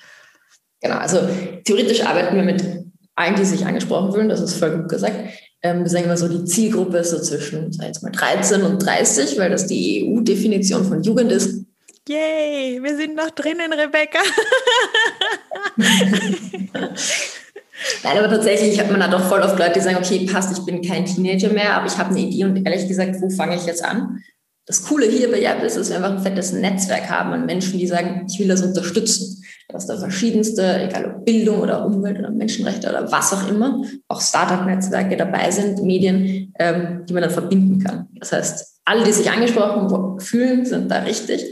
Genau, 0.79 0.97
also 0.97 1.27
theoretisch 1.63 2.05
arbeiten 2.05 2.35
wir 2.35 2.43
mit 2.43 2.63
allen, 3.15 3.35
die 3.35 3.45
sich 3.45 3.65
angesprochen 3.65 4.13
fühlen, 4.13 4.29
das 4.29 4.41
ist 4.41 4.57
voll 4.57 4.77
gut 4.77 4.89
gesagt. 4.89 5.15
Ähm, 5.63 5.79
wir 5.79 5.89
sagen 5.89 6.05
immer 6.05 6.17
so, 6.17 6.27
die 6.27 6.45
Zielgruppe 6.45 6.97
ist 6.97 7.09
so 7.09 7.19
zwischen, 7.19 7.71
sag 7.71 7.87
jetzt 7.87 8.03
mal, 8.03 8.11
13 8.11 8.61
und 8.61 8.77
30, 8.77 9.39
weil 9.39 9.49
das 9.49 9.65
die 9.65 10.05
EU-Definition 10.05 10.85
von 10.85 11.01
Jugend 11.01 11.31
ist. 11.31 11.60
Yay, 12.09 12.81
wir 12.81 12.97
sind 12.97 13.15
noch 13.15 13.29
drinnen, 13.29 13.71
Rebecca. 13.71 14.19
Nein, 18.03 18.17
aber 18.17 18.29
tatsächlich 18.29 18.79
hat 18.79 18.89
man 18.89 18.99
da 18.99 19.07
doch 19.07 19.23
voll 19.27 19.41
oft 19.41 19.59
Leute, 19.59 19.73
die 19.73 19.81
sagen, 19.81 19.97
okay, 19.97 20.25
passt, 20.25 20.57
ich 20.57 20.65
bin 20.65 20.81
kein 20.81 21.05
Teenager 21.05 21.49
mehr, 21.49 21.75
aber 21.75 21.85
ich 21.85 21.97
habe 21.97 22.09
eine 22.09 22.21
Idee 22.21 22.45
und 22.45 22.65
ehrlich 22.65 22.87
gesagt, 22.87 23.21
wo 23.21 23.29
fange 23.29 23.55
ich 23.55 23.67
jetzt 23.67 23.85
an? 23.85 24.19
Das 24.65 24.83
Coole 24.83 25.05
hier 25.05 25.29
bei 25.29 25.39
Yap 25.39 25.63
ist, 25.63 25.77
dass 25.77 25.89
wir 25.89 25.97
einfach 25.97 26.11
ein 26.11 26.23
fettes 26.23 26.53
Netzwerk 26.53 27.07
haben 27.09 27.33
an 27.33 27.45
Menschen, 27.45 27.77
die 27.77 27.87
sagen, 27.87 28.25
ich 28.27 28.39
will 28.39 28.47
das 28.47 28.63
unterstützen. 28.63 29.43
Dass 29.67 29.87
da 29.87 29.97
verschiedenste, 29.97 30.81
egal 30.81 31.05
ob 31.05 31.25
Bildung 31.25 31.59
oder 31.59 31.85
Umwelt 31.85 32.19
oder 32.19 32.31
Menschenrechte 32.31 32.89
oder 32.89 33.11
was 33.11 33.31
auch 33.31 33.47
immer, 33.47 33.81
auch 34.07 34.21
Startup-Netzwerke 34.21 35.15
dabei 35.17 35.49
sind, 35.51 35.81
Medien, 35.83 36.53
ähm, 36.59 37.05
die 37.07 37.13
man 37.13 37.23
dann 37.23 37.31
verbinden 37.31 37.83
kann. 37.83 38.07
Das 38.13 38.31
heißt, 38.31 38.81
alle, 38.85 39.03
die 39.03 39.13
sich 39.13 39.29
angesprochen 39.29 40.19
fühlen, 40.19 40.65
sind 40.65 40.89
da 40.89 40.99
richtig 40.99 41.45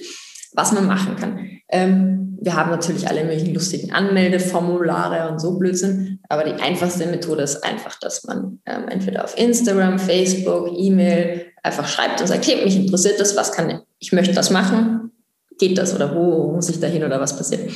was 0.53 0.71
man 0.71 0.87
machen 0.87 1.15
kann. 1.15 1.39
Ähm, 1.69 2.37
wir 2.41 2.55
haben 2.55 2.71
natürlich 2.71 3.07
alle 3.07 3.23
möglichen 3.23 3.53
lustigen 3.53 3.91
Anmeldeformulare 3.91 5.29
und 5.29 5.39
so 5.39 5.57
Blödsinn, 5.57 6.19
aber 6.29 6.43
die 6.43 6.61
einfachste 6.61 7.05
Methode 7.05 7.43
ist 7.43 7.63
einfach, 7.63 7.99
dass 7.99 8.23
man 8.23 8.59
ähm, 8.65 8.87
entweder 8.87 9.25
auf 9.25 9.37
Instagram, 9.37 9.99
Facebook, 9.99 10.69
E-Mail 10.75 11.47
einfach 11.63 11.87
schreibt 11.87 12.21
und 12.21 12.27
sagt, 12.27 12.47
hey, 12.47 12.63
mich 12.63 12.77
interessiert 12.77 13.19
das, 13.19 13.35
was 13.35 13.51
kann 13.51 13.69
ich, 13.69 13.77
ich 13.99 14.11
möchte 14.13 14.33
das 14.33 14.51
machen, 14.51 15.11
geht 15.57 15.77
das 15.77 15.93
oder 15.93 16.15
wo 16.15 16.53
muss 16.53 16.69
ich 16.69 16.79
da 16.79 16.87
hin 16.87 17.03
oder 17.03 17.19
was 17.19 17.35
passiert? 17.35 17.69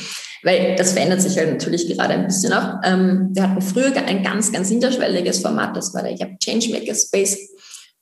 Weil 0.43 0.75
das 0.75 0.93
verändert 0.93 1.21
sich 1.21 1.37
halt 1.37 1.51
natürlich 1.51 1.87
gerade 1.87 2.13
ein 2.13 2.25
bisschen 2.25 2.53
auch. 2.53 2.75
Ähm, 2.83 3.29
wir 3.33 3.43
hatten 3.43 3.61
früher 3.61 3.93
ein 4.07 4.23
ganz, 4.23 4.51
ganz 4.51 4.69
niederschwelliges 4.69 5.39
Format, 5.39 5.75
das 5.75 5.93
war 5.93 6.03
der 6.03 6.15
Changemaker 6.39 6.95
Space, 6.95 7.37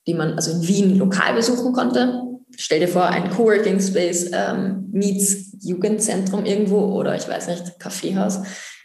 die 0.06 0.14
man 0.14 0.34
also 0.34 0.52
in 0.52 0.68
Wien 0.68 0.98
lokal 0.98 1.34
besuchen 1.34 1.74
konnte 1.74 2.31
stell 2.58 2.80
dir 2.80 2.88
vor, 2.88 3.06
ein 3.06 3.30
Coworking 3.30 3.80
Space 3.80 4.32
ähm, 4.34 4.90
meets 4.92 5.58
Jugendzentrum 5.62 6.46
irgendwo 6.46 6.80
oder 6.98 7.16
ich 7.16 7.28
weiß 7.28 7.48
nicht, 7.48 7.80
Kaffeehaus. 7.80 8.40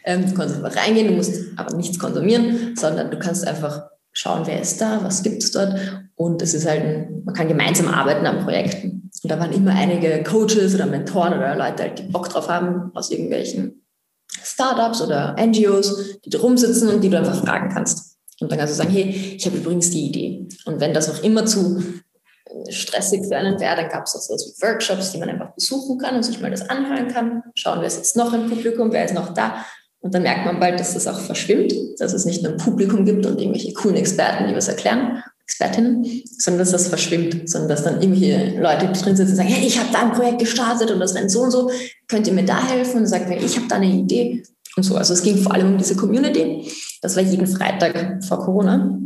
Ähm, 0.05 0.27
du 0.27 0.35
kannst 0.35 0.57
einfach 0.57 0.77
reingehen, 0.77 1.09
du 1.09 1.15
musst 1.15 1.35
aber 1.57 1.77
nichts 1.77 1.99
konsumieren, 1.99 2.75
sondern 2.77 3.11
du 3.11 3.19
kannst 3.19 3.47
einfach 3.47 3.87
schauen, 4.13 4.43
wer 4.47 4.61
ist 4.61 4.81
da, 4.81 5.01
was 5.03 5.23
gibt 5.23 5.43
es 5.43 5.51
dort. 5.51 5.75
Und 6.15 6.41
es 6.41 6.55
ist 6.55 6.67
halt, 6.67 6.83
ein, 6.83 7.23
man 7.25 7.35
kann 7.35 7.49
gemeinsam 7.49 7.89
arbeiten 7.89 8.27
an 8.27 8.45
Projekten. 8.45 9.11
Und 9.23 9.31
da 9.31 9.39
waren 9.39 9.53
immer 9.53 9.73
einige 9.73 10.23
Coaches 10.23 10.75
oder 10.75 10.87
Mentoren 10.87 11.35
oder 11.35 11.57
Leute, 11.57 11.91
die 11.97 12.05
Bock 12.05 12.29
drauf 12.29 12.49
haben, 12.49 12.91
aus 12.95 13.11
irgendwelchen 13.11 13.85
Startups 14.31 15.03
oder 15.03 15.37
NGOs, 15.39 16.21
die 16.25 16.31
da 16.31 16.39
rumsitzen 16.39 16.89
und 16.89 17.03
die 17.03 17.11
du 17.11 17.19
einfach 17.19 17.45
fragen 17.45 17.71
kannst. 17.73 18.17
Und 18.41 18.51
dann 18.51 18.59
kannst 18.59 18.75
du 18.75 18.77
sagen, 18.77 18.91
hey, 18.91 19.35
ich 19.37 19.45
habe 19.47 19.57
übrigens 19.57 19.91
die 19.91 20.07
Idee. 20.07 20.49
Und 20.67 20.81
wenn 20.81 20.95
das 20.95 21.11
auch 21.11 21.23
immer 21.23 21.47
zu 21.47 21.83
stressig 22.69 23.27
für 23.27 23.37
einen 23.37 23.59
wäre, 23.61 23.77
dann 23.77 23.89
gab 23.89 24.05
es 24.05 24.15
auch 24.15 24.21
so 24.21 24.35
Workshops, 24.63 25.13
die 25.13 25.19
man 25.19 25.29
einfach 25.29 25.55
besuchen 25.55 25.99
kann 25.99 26.17
und 26.17 26.23
sich 26.23 26.41
mal 26.41 26.51
das 26.51 26.69
anhören 26.69 27.09
kann. 27.09 27.43
Schauen, 27.55 27.81
wer 27.81 27.87
ist 27.87 27.99
jetzt 27.99 28.17
noch 28.17 28.33
im 28.33 28.49
Publikum, 28.49 28.93
wer 28.93 29.05
ist 29.05 29.15
noch 29.15 29.35
da. 29.35 29.65
Und 30.01 30.15
dann 30.15 30.23
merkt 30.23 30.47
man 30.47 30.61
bald, 30.61 30.79
dass 30.79 30.95
das 30.95 31.07
auch 31.09 31.19
verschwimmt, 31.19 31.75
dass 31.99 32.13
es 32.13 32.25
nicht 32.25 32.43
nur 32.43 32.53
ein 32.53 32.59
Publikum 32.59 33.05
gibt 33.05 33.27
und 33.27 33.41
irgendwelche 33.41 33.73
coolen 33.73 33.97
Experten, 33.97 34.47
die 34.49 34.55
was 34.55 34.69
erklären, 34.69 35.23
Expertinnen, 35.43 36.05
sondern 36.39 36.61
dass 36.61 36.73
das 36.73 36.89
verschwimmt, 36.89 37.49
sondern 37.49 37.69
dass 37.69 37.85
dann 37.85 38.01
irgendwelche 38.01 38.61
Leute 38.61 38.87
drin 38.87 39.17
sitzen 39.17 39.31
und 39.31 39.37
sagen, 39.37 39.49
hey, 39.49 39.67
ich 39.67 39.79
habe 39.79 39.91
da 39.93 40.03
ein 40.03 40.13
Projekt 40.13 40.41
gestartet 40.41 40.91
und 40.91 41.01
das 41.01 41.15
rennt 41.15 41.31
so 41.31 41.43
und 41.43 41.51
so, 41.51 41.71
könnt 42.09 42.27
ihr 42.27 42.33
mir 42.33 42.45
da 42.45 42.65
helfen? 42.69 42.99
Und 42.99 43.07
sagt, 43.07 43.31
ich 43.31 43.57
habe 43.57 43.69
da 43.69 43.77
eine 43.77 43.87
Idee 43.87 44.43
und 44.77 44.83
so. 44.83 44.97
Also 44.97 45.15
es 45.15 45.23
ging 45.23 45.39
vor 45.39 45.55
allem 45.55 45.73
um 45.73 45.79
diese 45.79 45.97
Community. 45.97 46.71
Das 47.01 47.17
war 47.17 47.23
jeden 47.23 47.47
Freitag 47.47 48.25
vor 48.25 48.41
Corona. 48.45 48.99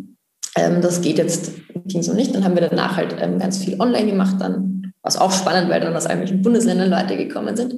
Ähm, 0.56 0.80
das 0.82 1.00
geht 1.00 1.18
jetzt, 1.18 1.52
ging 1.86 2.02
so 2.02 2.12
nicht. 2.12 2.34
Dann 2.34 2.44
haben 2.44 2.54
wir 2.54 2.68
danach 2.68 2.96
halt 2.96 3.16
ähm, 3.20 3.38
ganz 3.38 3.58
viel 3.58 3.80
online 3.80 4.06
gemacht, 4.06 4.36
dann 4.40 4.92
was 5.02 5.16
auch 5.16 5.32
spannend, 5.32 5.70
weil 5.70 5.80
dann 5.80 5.96
aus 5.96 6.04
irgendwelchen 6.04 6.42
Bundesländern 6.42 6.90
Leute 6.90 7.16
gekommen 7.16 7.56
sind. 7.56 7.74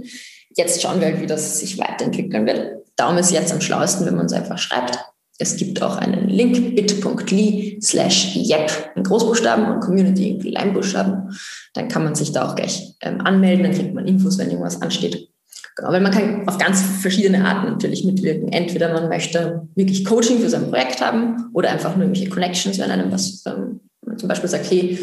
Jetzt 0.56 0.82
schauen 0.82 1.00
wir 1.00 1.08
halt, 1.08 1.20
wie 1.20 1.26
das 1.26 1.60
sich 1.60 1.78
weiterentwickeln 1.78 2.46
wird. 2.46 2.82
Darum 2.96 3.16
ist 3.18 3.30
jetzt 3.30 3.52
am 3.52 3.60
schlauesten, 3.60 4.06
wenn 4.06 4.16
man 4.16 4.26
es 4.26 4.32
einfach 4.32 4.58
schreibt. 4.58 4.98
Es 5.38 5.56
gibt 5.56 5.82
auch 5.82 5.96
einen 5.96 6.28
Link 6.28 6.76
bit.ly 6.76 7.78
slash 7.82 8.36
yep 8.36 8.92
in 8.94 9.02
Großbuchstaben 9.02 9.66
und 9.66 9.80
Community 9.80 10.30
in 10.30 10.38
Kleinbuchstaben. 10.40 11.36
Dann 11.74 11.88
kann 11.88 12.04
man 12.04 12.14
sich 12.14 12.32
da 12.32 12.48
auch 12.48 12.54
gleich 12.54 12.94
ähm, 13.00 13.20
anmelden, 13.20 13.64
dann 13.64 13.72
kriegt 13.72 13.94
man 13.94 14.06
Infos, 14.06 14.38
wenn 14.38 14.50
irgendwas 14.50 14.82
ansteht. 14.82 15.31
Genau, 15.76 15.92
weil 15.92 16.00
man 16.00 16.12
kann 16.12 16.48
auf 16.48 16.58
ganz 16.58 16.82
verschiedene 16.82 17.44
Arten 17.44 17.70
natürlich 17.70 18.04
mitwirken. 18.04 18.52
Entweder 18.52 18.92
man 18.92 19.08
möchte 19.08 19.68
wirklich 19.74 20.04
Coaching 20.04 20.38
für 20.40 20.50
sein 20.50 20.68
Projekt 20.68 21.00
haben 21.00 21.50
oder 21.54 21.70
einfach 21.70 21.96
nur 21.96 22.04
irgendwelche 22.04 22.30
Connections, 22.30 22.78
wenn 22.78 22.90
einem 22.90 23.10
was, 23.10 23.44
ähm, 23.46 23.80
man 24.04 24.18
zum 24.18 24.28
Beispiel 24.28 24.50
sagt, 24.50 24.70
hey, 24.70 24.98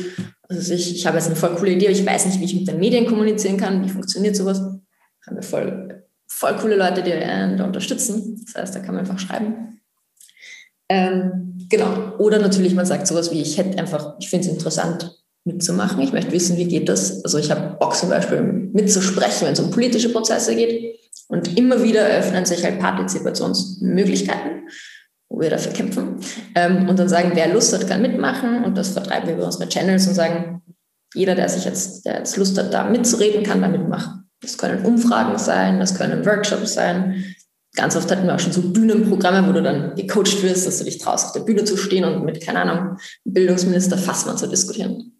also 0.48 0.74
ich, 0.74 0.96
ich 0.96 1.06
habe 1.08 1.18
jetzt 1.18 1.28
eine 1.28 1.36
voll 1.36 1.56
coole 1.56 1.72
Idee, 1.72 1.88
ich 1.88 2.06
weiß 2.06 2.26
nicht, 2.26 2.40
wie 2.40 2.46
ich 2.46 2.56
mit 2.56 2.68
den 2.68 2.80
Medien 2.80 3.06
kommunizieren 3.06 3.58
kann, 3.58 3.84
wie 3.84 3.90
funktioniert 3.90 4.36
sowas. 4.36 4.60
Haben 4.60 5.36
wir 5.36 5.44
voll, 5.44 6.04
voll 6.28 6.56
coole 6.58 6.76
Leute, 6.76 7.04
die 7.04 7.14
einen 7.14 7.58
da 7.58 7.66
unterstützen. 7.66 8.44
Das 8.46 8.62
heißt, 8.62 8.76
da 8.76 8.80
kann 8.80 8.96
man 8.96 9.06
einfach 9.06 9.20
schreiben. 9.20 9.80
Ähm, 10.90 11.58
genau. 11.70 12.16
Oder 12.18 12.40
natürlich, 12.40 12.74
man 12.74 12.86
sagt 12.86 13.08
sowas 13.08 13.32
wie, 13.32 13.42
ich 13.42 13.58
hätte 13.58 13.78
einfach, 13.78 14.16
ich 14.20 14.30
finde 14.30 14.48
es 14.48 14.52
interessant 14.52 15.19
mitzumachen. 15.54 16.02
Ich 16.02 16.14
möchte 16.14 16.32
wissen, 16.32 16.58
wie 16.58 16.68
geht 16.68 16.90
das. 16.90 17.24
Also 17.24 17.38
ich 17.38 17.52
habe 17.52 17.78
Bock 17.80 17.96
zum 17.96 18.10
Beispiel 18.10 18.42
mitzusprechen, 18.42 19.48
wenn 19.48 19.54
es 19.54 19.60
um 19.60 19.72
politische 19.72 20.10
Prozesse 20.10 20.56
geht. 20.56 21.00
Und 21.28 21.58
immer 21.58 21.84
wieder 21.84 22.06
öffnen 22.06 22.46
sich 22.46 22.64
halt 22.64 22.80
Partizipationsmöglichkeiten, 22.80 24.68
wo 25.30 25.40
wir 25.40 25.50
dafür 25.50 25.74
kämpfen. 25.74 26.16
Ähm, 26.56 26.90
und 26.90 26.98
dann 26.98 27.10
sagen, 27.10 27.32
wer 27.36 27.54
Lust 27.54 27.74
hat, 27.74 27.88
kann 27.88 28.02
mitmachen. 28.02 28.64
Und 28.64 28.78
das 28.78 28.90
vertreiben 28.90 29.28
wir 29.28 29.36
über 29.36 29.46
unsere 29.46 29.70
Channels 29.70 30.08
und 30.08 30.16
sagen, 30.16 30.62
jeder, 31.14 31.36
der 31.36 31.50
sich 31.50 31.66
jetzt, 31.66 32.06
der 32.06 32.20
jetzt 32.20 32.38
Lust 32.38 32.58
hat, 32.58 32.74
da 32.74 32.84
mitzureden, 32.84 33.44
kann 33.44 33.62
da 33.62 33.68
mitmachen. 33.68 34.30
Das 34.42 34.58
können 34.58 34.86
Umfragen 34.86 35.38
sein, 35.38 35.80
das 35.80 35.96
können 35.96 36.26
Workshops 36.26 36.74
sein. 36.74 37.36
Ganz 37.76 37.96
oft 37.96 38.10
hatten 38.10 38.26
wir 38.26 38.36
auch 38.36 38.40
schon 38.40 38.52
so 38.52 38.62
Bühnenprogramme, 38.62 39.48
wo 39.48 39.52
du 39.52 39.62
dann 39.62 39.96
gecoacht 39.96 40.42
wirst, 40.42 40.66
dass 40.66 40.80
du 40.80 40.86
dich 40.86 40.98
traust, 40.98 41.28
auf 41.28 41.34
der 41.34 41.42
Bühne 41.42 41.64
zu 41.64 41.78
stehen 41.78 42.04
und 42.04 42.26
mit, 42.26 42.42
keine 42.42 42.62
Ahnung, 42.62 42.98
Bildungsminister 43.26 43.98
Fassmann 43.98 44.38
zu 44.38 44.48
diskutieren. 44.48 45.19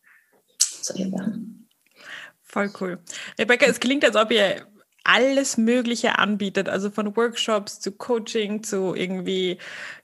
Solche 0.82 1.10
Sachen. 1.10 1.68
Voll 2.42 2.72
cool. 2.82 3.00
Rebecca, 3.38 3.66
es 3.68 3.80
klingt, 3.80 4.04
als 4.04 4.16
ob 4.16 4.32
ihr 4.32 4.66
alles 5.04 5.58
Mögliche 5.58 6.20
anbietet, 6.20 6.70
also 6.70 6.92
von 6.92 7.16
Workshops 7.16 7.80
zu 7.80 7.92
Coaching 7.92 8.64
zu 8.64 8.94
irgendwie, 8.94 9.58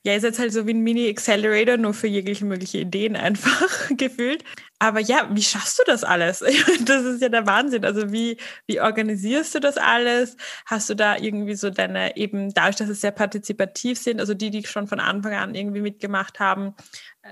ja, 0.03 0.13
ihr 0.13 0.21
seid 0.21 0.39
halt 0.39 0.53
so 0.53 0.65
wie 0.65 0.73
ein 0.73 0.81
Mini-Accelerator, 0.81 1.77
nur 1.77 1.93
für 1.93 2.07
jegliche 2.07 2.45
mögliche 2.45 2.79
Ideen 2.79 3.15
einfach 3.15 3.89
gefühlt. 3.97 4.43
Aber 4.79 4.99
ja, 4.99 5.29
wie 5.31 5.43
schaffst 5.43 5.79
du 5.79 5.83
das 5.85 6.03
alles? 6.03 6.43
Das 6.85 7.03
ist 7.03 7.21
ja 7.21 7.29
der 7.29 7.45
Wahnsinn. 7.45 7.85
Also 7.85 8.11
wie, 8.11 8.37
wie 8.67 8.81
organisierst 8.81 9.55
du 9.55 9.59
das 9.59 9.77
alles? 9.77 10.37
Hast 10.65 10.89
du 10.89 10.95
da 10.95 11.17
irgendwie 11.17 11.55
so 11.55 11.69
deine, 11.69 12.17
eben 12.17 12.53
dadurch, 12.53 12.75
dass 12.77 12.89
es 12.89 13.01
sehr 13.01 13.11
partizipativ 13.11 13.99
sind, 13.99 14.19
also 14.19 14.33
die, 14.33 14.49
die 14.49 14.65
schon 14.65 14.87
von 14.87 14.99
Anfang 14.99 15.33
an 15.33 15.55
irgendwie 15.55 15.81
mitgemacht 15.81 16.39
haben, 16.39 16.73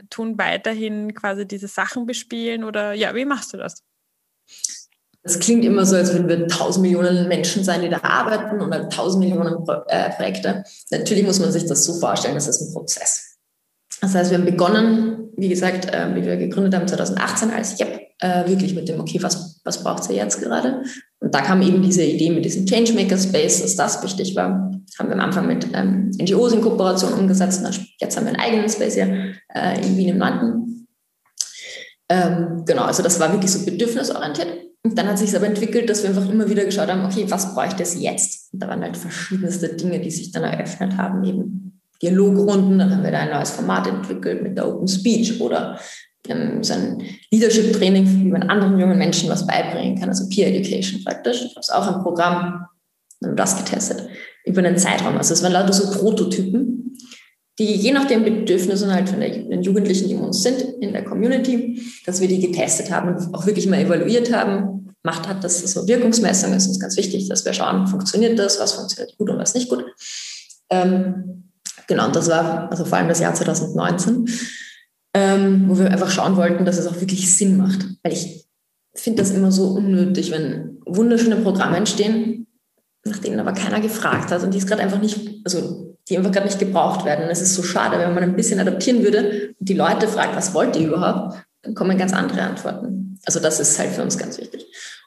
tun 0.09 0.37
weiterhin 0.37 1.13
quasi 1.13 1.47
diese 1.47 1.67
Sachen 1.67 2.05
bespielen 2.05 2.63
oder 2.63 2.93
ja, 2.93 3.13
wie 3.15 3.25
machst 3.25 3.53
du 3.53 3.57
das? 3.57 3.83
Das 5.23 5.39
klingt 5.39 5.63
immer 5.63 5.85
so, 5.85 5.95
als 5.95 6.11
würden 6.11 6.27
wir 6.27 6.47
tausend 6.47 6.81
Millionen 6.81 7.29
Menschen 7.29 7.63
sein, 7.63 7.81
die 7.81 7.89
da 7.89 7.99
arbeiten 8.03 8.59
und 8.59 8.93
tausend 8.93 9.23
Millionen 9.23 9.65
äh, 9.87 10.09
Projekte. 10.11 10.65
Natürlich 10.91 11.23
muss 11.23 11.39
man 11.39 11.51
sich 11.51 11.65
das 11.65 11.85
so 11.85 11.93
vorstellen, 11.93 12.35
das 12.35 12.47
ist 12.47 12.61
ein 12.61 12.73
Prozess. 12.73 13.37
Das 14.01 14.13
heißt, 14.13 14.31
wir 14.31 14.37
haben 14.37 14.45
begonnen, 14.45 15.29
wie 15.37 15.47
gesagt, 15.47 15.85
äh, 15.93 16.13
wie 16.13 16.25
wir 16.25 16.35
gegründet 16.35 16.75
haben 16.75 16.87
2018 16.87 17.51
als 17.51 17.79
YEP, 17.79 18.02
äh, 18.23 18.47
wirklich 18.47 18.73
mit 18.73 18.87
dem, 18.87 19.01
okay, 19.01 19.21
was, 19.21 19.59
was 19.65 19.83
braucht 19.83 20.09
ihr 20.09 20.15
jetzt 20.15 20.39
gerade? 20.41 20.83
Und 21.19 21.35
da 21.35 21.41
kam 21.41 21.61
eben 21.61 21.81
diese 21.81 22.03
Idee 22.03 22.29
mit 22.29 22.45
diesem 22.45 22.65
Changemaker 22.65 23.17
Space, 23.17 23.61
dass 23.61 23.75
das 23.75 24.01
wichtig 24.01 24.33
war. 24.35 24.71
Haben 24.97 25.09
wir 25.09 25.13
am 25.13 25.19
Anfang 25.19 25.45
mit 25.45 25.67
ähm, 25.73 26.09
NGOs 26.17 26.53
in 26.53 26.61
Kooperation 26.61 27.13
umgesetzt. 27.13 27.61
Jetzt 27.99 28.15
haben 28.15 28.25
wir 28.25 28.33
einen 28.33 28.39
eigenen 28.39 28.69
Space 28.69 28.93
hier 28.93 29.33
äh, 29.53 29.85
in 29.85 29.97
Wien 29.97 30.09
im 30.09 30.19
Landen. 30.19 30.87
Ähm, 32.07 32.63
genau, 32.65 32.83
also 32.83 33.03
das 33.03 33.19
war 33.19 33.31
wirklich 33.33 33.51
so 33.51 33.65
bedürfnisorientiert. 33.65 34.47
Und 34.83 34.97
dann 34.97 35.07
hat 35.07 35.17
sich 35.17 35.35
aber 35.35 35.47
entwickelt, 35.47 35.89
dass 35.89 36.03
wir 36.03 36.09
einfach 36.09 36.29
immer 36.29 36.49
wieder 36.49 36.63
geschaut 36.63 36.89
haben, 36.89 37.05
okay, 37.05 37.25
was 37.27 37.53
bräuchte 37.53 37.83
es 37.83 37.99
jetzt? 37.99 38.53
Und 38.53 38.63
da 38.63 38.69
waren 38.69 38.83
halt 38.83 38.95
verschiedenste 38.95 39.69
Dinge, 39.69 39.99
die 39.99 40.11
sich 40.11 40.31
dann 40.31 40.43
eröffnet 40.43 40.95
haben, 40.97 41.23
eben 41.25 41.81
Dialogrunden, 42.01 42.79
dann 42.79 42.91
haben 42.91 43.03
wir 43.03 43.11
da 43.11 43.19
ein 43.19 43.31
neues 43.31 43.51
Format 43.51 43.87
entwickelt 43.87 44.43
mit 44.43 44.57
der 44.57 44.67
Open 44.67 44.87
Speech 44.87 45.39
oder 45.41 45.79
ähm, 46.27 46.63
so 46.63 46.73
ein 46.73 47.03
Leadership-Training, 47.31 48.25
wie 48.25 48.31
man 48.31 48.43
anderen 48.43 48.79
jungen 48.79 48.97
Menschen 48.97 49.29
was 49.29 49.45
beibringen 49.45 49.99
kann, 49.99 50.09
also 50.09 50.27
Peer 50.29 50.47
Education 50.47 51.03
praktisch. 51.03 51.43
Ich 51.43 51.51
habe 51.51 51.61
es 51.61 51.69
auch 51.69 51.95
im 51.95 52.03
Programm, 52.03 52.65
haben 53.23 53.35
das 53.35 53.57
getestet, 53.57 54.07
über 54.45 54.59
einen 54.59 54.77
Zeitraum. 54.77 55.17
Also 55.17 55.33
es 55.33 55.43
waren 55.43 55.53
lauter 55.53 55.73
so 55.73 55.91
Prototypen, 55.91 56.97
die 57.59 57.75
je 57.75 57.91
nach 57.91 58.05
den 58.05 58.23
Bedürfnissen 58.23 58.91
halt 58.91 59.09
von 59.09 59.19
den 59.19 59.61
Jugendlichen, 59.61 60.07
die 60.07 60.15
uns 60.15 60.41
sind 60.41 60.61
in 60.81 60.93
der 60.93 61.03
Community, 61.03 61.81
dass 62.05 62.19
wir 62.19 62.27
die 62.27 62.39
getestet 62.39 62.91
haben 62.91 63.15
und 63.15 63.35
auch 63.35 63.45
wirklich 63.45 63.67
mal 63.67 63.79
evaluiert 63.79 64.33
haben. 64.33 64.95
Macht 65.03 65.27
hat 65.27 65.43
das 65.43 65.59
so 65.59 65.87
Wirkungsmessung 65.87 66.53
ist 66.53 66.67
uns 66.67 66.79
ganz 66.79 66.97
wichtig, 66.97 67.27
dass 67.29 67.45
wir 67.45 67.53
schauen, 67.53 67.87
funktioniert 67.87 68.39
das, 68.39 68.59
was 68.59 68.71
funktioniert 68.73 69.17
gut 69.17 69.29
und 69.29 69.37
was 69.37 69.53
nicht 69.53 69.69
gut. 69.69 69.85
Ähm, 70.69 71.43
genau, 71.87 72.07
und 72.07 72.15
das 72.15 72.29
war 72.29 72.71
also 72.71 72.85
vor 72.85 72.97
allem 72.97 73.09
das 73.09 73.19
Jahr 73.19 73.33
2019, 73.33 74.25
ähm, 75.13 75.65
wo 75.67 75.77
wir 75.77 75.91
einfach 75.91 76.09
schauen 76.09 76.37
wollten, 76.37 76.65
dass 76.65 76.77
es 76.77 76.87
auch 76.87 76.99
wirklich 76.99 77.35
Sinn 77.35 77.57
macht. 77.57 77.85
Weil 78.03 78.13
ich 78.13 78.47
finde 78.95 79.21
das 79.21 79.31
immer 79.31 79.51
so 79.51 79.67
unnötig, 79.69 80.31
wenn 80.31 80.79
wunderschöne 80.85 81.37
Programme 81.37 81.77
entstehen, 81.77 82.47
nach 83.05 83.17
denen 83.17 83.39
aber 83.39 83.53
keiner 83.53 83.81
gefragt 83.81 84.31
hat 84.31 84.43
und 84.43 84.53
die 84.53 84.57
es 84.57 84.67
gerade 84.67 84.81
einfach 84.81 84.99
nicht, 84.99 85.41
also 85.45 85.95
die 86.09 86.17
einfach 86.17 86.31
gerade 86.31 86.47
nicht 86.47 86.59
gebraucht 86.59 87.05
werden. 87.05 87.25
Und 87.25 87.31
es 87.31 87.41
ist 87.41 87.55
so 87.55 87.63
schade, 87.63 87.97
wenn 87.97 88.13
man 88.13 88.23
ein 88.23 88.35
bisschen 88.35 88.59
adaptieren 88.59 89.03
würde 89.03 89.53
und 89.59 89.69
die 89.69 89.73
Leute 89.73 90.07
fragt, 90.07 90.35
was 90.35 90.53
wollt 90.53 90.75
ihr 90.75 90.87
überhaupt, 90.87 91.37
dann 91.61 91.75
kommen 91.75 91.97
ganz 91.97 92.13
andere 92.13 92.41
Antworten. 92.41 93.19
Also 93.25 93.39
das 93.39 93.59
ist 93.59 93.79
halt 93.79 93.91
für 93.91 94.03
uns 94.03 94.17
ganz 94.17 94.37
wichtig. 94.37 94.65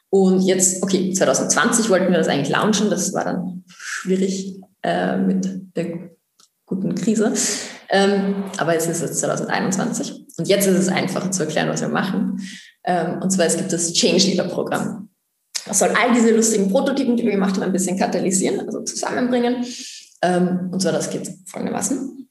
Und 0.09 0.41
jetzt, 0.41 0.83
okay, 0.83 1.11
2020 1.11 1.89
wollten 1.89 2.11
wir 2.11 2.17
das 2.17 2.27
eigentlich 2.27 2.49
launchen, 2.49 2.89
das 2.89 3.13
war 3.13 3.25
dann 3.25 3.63
schwierig 3.67 4.59
äh, 4.81 5.17
mit 5.17 5.45
der 5.75 6.11
guten 6.65 6.95
Krise. 6.95 7.33
Ähm, 7.89 8.43
aber 8.57 8.75
es 8.75 8.87
ist 8.87 9.01
jetzt 9.01 9.19
2021 9.19 10.25
und 10.37 10.47
jetzt 10.47 10.67
ist 10.67 10.77
es 10.77 10.89
einfacher 10.89 11.31
zu 11.31 11.43
erklären, 11.43 11.69
was 11.69 11.81
wir 11.81 11.89
machen. 11.89 12.41
Ähm, 12.83 13.21
und 13.21 13.31
zwar 13.31 13.45
es 13.45 13.57
gibt 13.57 13.71
das 13.71 13.93
Change 13.93 14.27
Leader 14.27 14.45
Programm. 14.45 15.09
Das 15.65 15.79
soll 15.79 15.89
all 15.89 16.13
diese 16.13 16.35
lustigen 16.35 16.69
Prototypen, 16.69 17.17
die 17.17 17.23
wir 17.23 17.31
gemacht 17.31 17.55
haben, 17.55 17.63
ein 17.63 17.73
bisschen 17.73 17.97
katalysieren, 17.97 18.61
also 18.61 18.83
zusammenbringen 18.83 19.65
ähm, 20.21 20.69
und 20.71 20.81
zwar, 20.81 20.93
das 20.93 21.09
geht 21.09 21.29
folgendermaßen. 21.45 22.27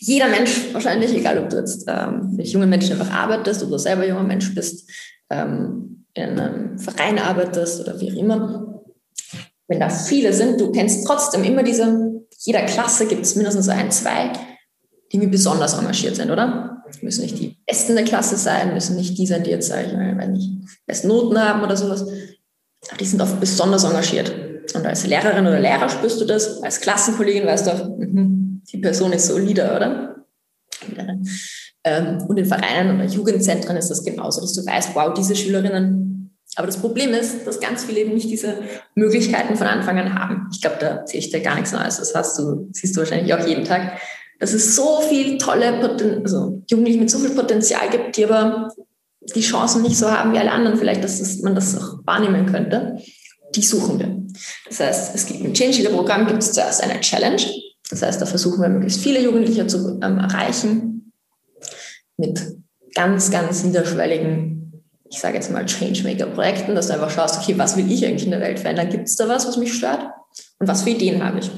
Jeder 0.00 0.28
Mensch 0.28 0.72
wahrscheinlich, 0.72 1.12
egal 1.14 1.38
ob 1.38 1.50
du 1.50 1.56
jetzt 1.56 1.84
ähm, 1.88 2.36
mit 2.36 2.46
jungen 2.48 2.70
Menschen 2.70 2.92
einfach 2.92 3.12
arbeitest 3.12 3.64
oder 3.64 3.78
selber 3.78 4.06
junger 4.06 4.22
Mensch 4.22 4.54
bist, 4.54 4.88
ähm, 5.30 6.04
in 6.14 6.38
einem 6.38 6.78
Verein 6.78 7.18
arbeitest 7.18 7.80
oder 7.80 8.00
wie 8.00 8.12
auch 8.12 8.16
immer, 8.16 8.82
wenn 9.66 9.80
da 9.80 9.88
viele 9.88 10.32
sind, 10.32 10.60
du 10.60 10.70
kennst 10.72 11.06
trotzdem 11.06 11.44
immer 11.44 11.62
diese, 11.62 12.22
jeder 12.38 12.62
Klasse 12.62 13.06
gibt 13.06 13.22
es 13.22 13.34
mindestens 13.34 13.68
ein, 13.68 13.90
zwei, 13.90 14.32
irgendwie 15.10 15.30
besonders 15.30 15.74
engagiert 15.74 16.16
sind, 16.16 16.30
oder? 16.30 16.82
Müssen 17.02 17.22
nicht 17.22 17.38
die 17.38 17.56
Besten 17.66 17.96
der 17.96 18.04
Klasse 18.04 18.36
sein, 18.36 18.74
müssen 18.74 18.96
nicht 18.96 19.18
die 19.18 19.26
sein, 19.26 19.44
die 19.44 19.50
jetzt, 19.50 19.68
sage 19.68 19.86
ich 19.86 19.92
mal, 19.92 20.16
wenn 20.16 20.32
nicht 20.32 20.50
besten 20.86 21.08
Noten 21.08 21.38
haben 21.38 21.62
oder 21.62 21.76
sowas. 21.76 22.02
Aber 22.02 22.96
die 22.98 23.04
sind 23.04 23.20
oft 23.20 23.38
besonders 23.40 23.84
engagiert. 23.84 24.32
Und 24.74 24.86
als 24.86 25.06
Lehrerin 25.06 25.46
oder 25.46 25.60
Lehrer 25.60 25.88
spürst 25.88 26.20
du 26.20 26.24
das, 26.24 26.62
als 26.62 26.80
Klassenkollegin 26.80 27.46
weißt 27.46 27.66
du 27.66 27.70
auch, 27.72 27.88
mhm, 27.98 28.62
die 28.70 28.78
Person 28.78 29.12
ist 29.12 29.26
solider, 29.26 29.76
oder? 29.76 30.16
Ähm, 31.84 32.22
und 32.28 32.36
in 32.38 32.44
Vereinen 32.44 32.96
oder 32.96 33.06
Jugendzentren 33.06 33.76
ist 33.76 33.88
das 33.88 34.04
genauso, 34.04 34.40
dass 34.40 34.52
du 34.52 34.66
weißt, 34.66 34.94
wow, 34.94 35.14
diese 35.14 35.36
Schülerinnen. 35.36 36.36
Aber 36.56 36.66
das 36.66 36.78
Problem 36.78 37.12
ist, 37.14 37.46
dass 37.46 37.60
ganz 37.60 37.84
viele 37.84 38.00
eben 38.00 38.14
nicht 38.14 38.30
diese 38.30 38.56
Möglichkeiten 38.94 39.56
von 39.56 39.66
Anfang 39.66 39.98
an 39.98 40.14
haben. 40.14 40.48
Ich 40.52 40.60
glaube, 40.60 40.76
da 40.80 40.86
erzähle 40.88 41.20
ich 41.20 41.30
dir 41.30 41.40
gar 41.40 41.54
nichts 41.54 41.72
Neues. 41.72 41.98
Das 41.98 42.14
hast 42.14 42.38
du, 42.38 42.68
siehst 42.72 42.96
du 42.96 43.00
wahrscheinlich 43.00 43.32
auch 43.32 43.46
jeden 43.46 43.64
Tag. 43.64 44.00
Dass 44.38 44.52
es 44.52 44.76
so 44.76 45.00
viel 45.00 45.38
tolle, 45.38 45.80
Poten 45.80 46.22
also 46.22 46.62
Jugendliche 46.70 47.00
mit 47.00 47.10
so 47.10 47.18
viel 47.18 47.30
Potenzial 47.30 47.90
gibt, 47.90 48.16
die 48.16 48.24
aber 48.24 48.72
die 49.34 49.40
Chancen 49.40 49.82
nicht 49.82 49.98
so 49.98 50.10
haben 50.10 50.32
wie 50.32 50.38
alle 50.38 50.52
anderen, 50.52 50.78
vielleicht, 50.78 51.02
dass 51.02 51.38
man 51.40 51.54
das 51.54 51.76
auch 51.76 51.98
wahrnehmen 52.04 52.46
könnte 52.46 52.98
die 53.54 53.62
suchen 53.62 53.98
wir. 53.98 54.16
Das 54.68 54.80
heißt, 54.80 55.14
es 55.14 55.26
gibt 55.26 55.40
im 55.44 55.54
Change 55.54 55.78
Leader 55.78 55.90
Programm 55.90 56.26
gibt 56.26 56.42
es 56.42 56.52
zuerst 56.52 56.82
eine 56.82 57.00
Challenge. 57.00 57.42
Das 57.90 58.02
heißt, 58.02 58.20
da 58.20 58.26
versuchen 58.26 58.60
wir 58.60 58.68
möglichst 58.68 59.00
viele 59.00 59.22
Jugendliche 59.22 59.66
zu 59.66 59.98
ähm, 60.02 60.18
erreichen 60.18 61.12
mit 62.16 62.40
ganz, 62.94 63.30
ganz 63.30 63.64
niederschwelligen, 63.64 64.84
ich 65.10 65.18
sage 65.18 65.36
jetzt 65.36 65.50
mal 65.50 65.64
Changemaker-Projekten, 65.64 66.74
dass 66.74 66.88
du 66.88 66.94
einfach 66.94 67.10
schaust, 67.10 67.40
okay, 67.40 67.56
was 67.56 67.76
will 67.76 67.90
ich 67.90 68.04
eigentlich 68.04 68.24
in 68.24 68.32
der 68.32 68.40
Welt 68.40 68.58
verändern? 68.58 68.90
Gibt 68.90 69.08
es 69.08 69.16
da 69.16 69.28
was, 69.28 69.46
was 69.46 69.56
mich 69.56 69.72
stört? 69.72 70.10
Und 70.58 70.68
was 70.68 70.82
für 70.82 70.90
Ideen 70.90 71.24
habe 71.24 71.38
ich? 71.38 71.50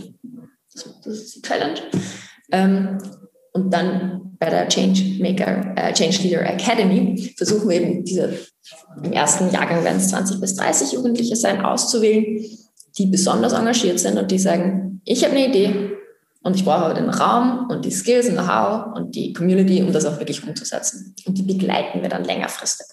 Das, 0.72 0.84
das 1.02 1.14
ist 1.14 1.36
die 1.36 1.42
Challenge. 1.42 1.80
Ähm, 2.52 2.98
Und 3.52 3.72
dann 3.72 4.36
bei 4.38 4.48
der 4.48 4.68
Change 4.68 5.20
Maker, 5.20 5.74
äh, 5.76 5.92
Change 5.92 6.22
Leader 6.22 6.46
Academy 6.46 7.34
versuchen 7.36 7.68
wir 7.68 7.80
eben 7.80 8.04
diese, 8.04 8.32
im 9.02 9.12
ersten 9.12 9.50
Jahrgang 9.50 9.82
werden 9.82 9.98
es 9.98 10.08
20 10.08 10.40
bis 10.40 10.54
30 10.54 10.92
Jugendliche 10.92 11.34
sein, 11.36 11.60
auszuwählen, 11.60 12.42
die 12.96 13.06
besonders 13.06 13.52
engagiert 13.52 13.98
sind 13.98 14.18
und 14.18 14.30
die 14.30 14.38
sagen, 14.38 15.00
ich 15.04 15.24
habe 15.24 15.34
eine 15.34 15.48
Idee 15.48 15.90
und 16.42 16.54
ich 16.56 16.64
brauche 16.64 16.84
aber 16.84 16.94
den 16.94 17.10
Raum 17.10 17.68
und 17.70 17.84
die 17.84 17.90
Skills 17.90 18.28
und 18.28 18.34
Know-how 18.34 18.96
und 18.96 19.14
die 19.14 19.32
Community, 19.32 19.82
um 19.82 19.92
das 19.92 20.06
auch 20.06 20.18
wirklich 20.18 20.46
umzusetzen. 20.46 21.14
Und 21.26 21.36
die 21.36 21.42
begleiten 21.42 22.00
wir 22.00 22.08
dann 22.08 22.24
längerfristig. 22.24 22.86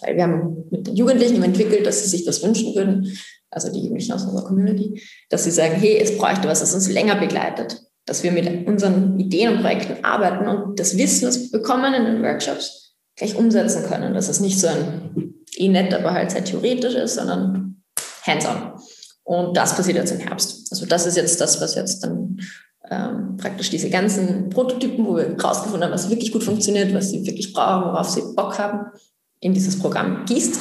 Weil 0.00 0.16
wir 0.16 0.22
haben 0.22 0.64
mit 0.70 0.86
den 0.86 0.96
Jugendlichen 0.96 1.42
entwickelt, 1.42 1.86
dass 1.86 2.02
sie 2.02 2.08
sich 2.08 2.24
das 2.24 2.42
wünschen 2.42 2.74
würden, 2.74 3.12
also 3.50 3.72
die 3.72 3.80
Jugendlichen 3.80 4.12
aus 4.12 4.24
unserer 4.24 4.46
Community, 4.46 5.02
dass 5.28 5.44
sie 5.44 5.50
sagen, 5.50 5.74
hey, 5.74 5.98
es 5.98 6.16
bräuchte 6.16 6.48
was, 6.48 6.60
das 6.60 6.74
uns 6.74 6.90
länger 6.90 7.16
begleitet, 7.16 7.82
dass 8.06 8.22
wir 8.22 8.32
mit 8.32 8.66
unseren 8.66 9.18
Ideen 9.18 9.54
und 9.54 9.60
Projekten 9.60 10.04
arbeiten 10.04 10.48
und 10.48 10.78
das 10.78 10.96
Wissen, 10.96 11.26
das 11.26 11.40
wir 11.40 11.50
bekommen 11.50 11.92
in 11.92 12.04
den 12.04 12.22
Workshops, 12.22 12.94
gleich 13.16 13.36
umsetzen 13.36 13.84
können. 13.84 14.14
Dass 14.14 14.28
es 14.28 14.40
nicht 14.40 14.60
so 14.60 14.68
ein 14.68 15.34
eh 15.56 15.68
nett, 15.68 15.92
aber 15.92 16.12
halt 16.12 16.30
sehr 16.30 16.44
theoretisch 16.44 16.94
ist, 16.94 17.16
sondern 17.16 17.82
hands-on. 18.24 18.72
Und 19.24 19.56
das 19.56 19.74
passiert 19.74 19.96
jetzt 19.96 20.12
im 20.12 20.20
Herbst. 20.20 20.68
Also 20.70 20.86
das 20.86 21.06
ist 21.06 21.16
jetzt 21.16 21.40
das, 21.40 21.60
was 21.60 21.74
jetzt 21.74 22.04
dann 22.04 22.38
ähm, 22.88 23.36
praktisch 23.36 23.70
diese 23.70 23.90
ganzen 23.90 24.50
Prototypen, 24.50 25.04
wo 25.04 25.16
wir 25.16 25.36
rausgefunden 25.38 25.84
haben, 25.84 25.94
was 25.94 26.10
wirklich 26.10 26.30
gut 26.30 26.44
funktioniert, 26.44 26.94
was 26.94 27.10
sie 27.10 27.26
wirklich 27.26 27.52
brauchen, 27.52 27.90
worauf 27.90 28.08
sie 28.08 28.22
Bock 28.36 28.58
haben, 28.58 28.86
in 29.40 29.52
dieses 29.52 29.78
Programm 29.78 30.24
gießt. 30.26 30.60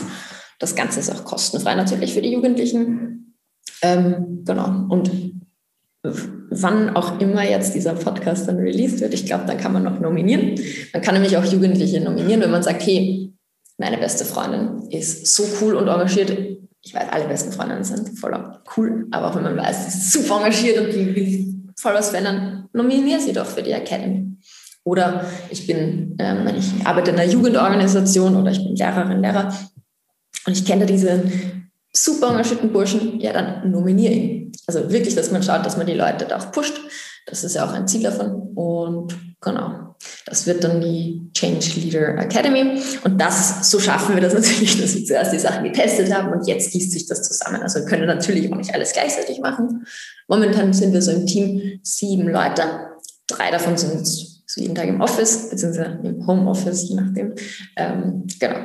Das 0.60 0.76
Ganze 0.76 1.00
ist 1.00 1.12
auch 1.12 1.24
kostenfrei 1.24 1.76
natürlich 1.76 2.14
für 2.14 2.22
die 2.22 2.32
Jugendlichen. 2.32 3.36
Ähm, 3.82 4.44
genau. 4.46 4.88
Und 4.90 5.12
wann 6.50 6.96
auch 6.96 7.20
immer 7.20 7.44
jetzt 7.44 7.74
dieser 7.76 7.94
Podcast 7.94 8.48
dann 8.48 8.58
released 8.58 9.02
wird, 9.02 9.14
ich 9.14 9.26
glaube, 9.26 9.46
dann 9.46 9.58
kann 9.58 9.74
man 9.74 9.84
noch 9.84 10.00
nominieren. 10.00 10.60
Man 10.94 11.02
kann 11.02 11.14
nämlich 11.14 11.38
auch 11.38 11.46
Jugendliche 11.46 12.02
nominieren, 12.02 12.42
wenn 12.42 12.52
man 12.52 12.64
sagt, 12.64 12.86
hey, 12.86 13.34
meine 13.78 13.98
beste 13.98 14.26
Freundin 14.26 14.90
ist 14.90 15.28
so 15.28 15.44
cool 15.62 15.76
und 15.76 15.88
engagiert. 15.88 16.32
Ich 16.82 16.94
weiß, 16.94 17.08
alle 17.12 17.28
besten 17.28 17.52
Freundinnen 17.52 17.84
sind 17.84 18.18
voller 18.20 18.62
cool, 18.78 19.08
aber 19.12 19.28
auch 19.28 19.36
wenn 19.36 19.44
man 19.44 19.58
weiß, 19.58 19.84
sie 19.84 19.98
ist 19.98 20.12
super 20.12 20.38
engagiert 20.38 20.80
und 20.80 20.94
die 20.94 21.16
will 21.16 21.56
voll 21.78 21.94
was 21.94 22.10
verändern, 22.10 22.70
nominiere 22.74 23.20
sie 23.20 23.34
doch 23.34 23.46
für 23.46 23.64
die 23.64 23.72
Academy. 23.72 24.38
Oder 24.84 25.26
ich 25.50 25.66
bin, 25.66 26.16
ähm, 26.20 26.48
ich 26.58 26.86
arbeite 26.86 27.12
in 27.12 27.18
einer 27.18 27.30
Jugendorganisation 27.30 28.36
oder 28.36 28.52
ich 28.52 28.64
bin 28.64 28.76
Lehrerin, 28.76 29.22
Lehrer 29.22 29.54
und 30.46 30.54
ich 30.54 30.64
kenne 30.64 30.86
diese 30.86 31.24
super 31.96 32.30
engagierten 32.30 32.72
Burschen, 32.72 33.20
ja, 33.20 33.34
dann 33.34 33.72
nominiere 33.72 34.14
ihn. 34.14 34.52
Also 34.68 34.92
wirklich, 34.92 35.16
dass 35.16 35.32
man 35.32 35.44
schaut, 35.44 35.66
dass 35.66 35.78
man 35.78 35.88
die 35.88 35.94
Leute 35.94 36.26
da 36.26 36.38
auch 36.38 36.52
pusht. 36.52 36.80
Das 37.26 37.44
ist 37.44 37.56
ja 37.56 37.66
auch 37.66 37.74
ein 37.74 37.88
Ziel 37.88 38.04
davon. 38.04 38.52
Und 38.56 39.16
genau, 39.42 39.96
das 40.26 40.46
wird 40.46 40.64
dann 40.64 40.82
die 40.82 41.30
Change 41.34 41.80
Leader 41.80 42.18
Academy. 42.18 42.80
Und 43.04 43.20
das, 43.20 43.70
so 43.70 43.80
schaffen 43.80 44.16
wir 44.16 44.22
das 44.22 44.34
natürlich, 44.34 44.80
dass 44.80 44.96
wir 44.96 45.06
zuerst 45.06 45.34
die 45.34 45.40
Sachen 45.40 45.64
getestet 45.64 46.14
haben 46.14 46.32
und 46.32 46.48
jetzt 46.48 46.72
gießt 46.72 46.92
sich 46.92 47.08
das 47.08 47.24
zusammen. 47.24 47.62
Also 47.62 47.80
wir 47.80 47.86
können 47.86 48.08
natürlich 48.08 48.52
auch 48.52 48.58
nicht 48.58 48.74
alles 48.74 48.94
gleichzeitig 48.94 49.40
machen. 49.40 49.86
Momentan 50.28 50.74
sind 50.74 50.94
wir 50.94 51.02
so 51.02 51.12
im 51.12 51.26
Team 51.26 51.80
sieben 51.84 52.28
Leute. 52.28 52.64
Drei 53.28 53.50
davon 53.52 53.78
sind 53.78 54.06
so 54.06 54.62
jeden 54.62 54.76
Tag 54.76 54.88
im 54.88 55.02
Office, 55.02 55.50
beziehungsweise 55.50 56.00
im 56.04 56.26
Homeoffice, 56.28 56.90
je 56.90 56.96
nachdem. 56.96 57.34
Ähm, 57.76 58.28
genau. 58.40 58.58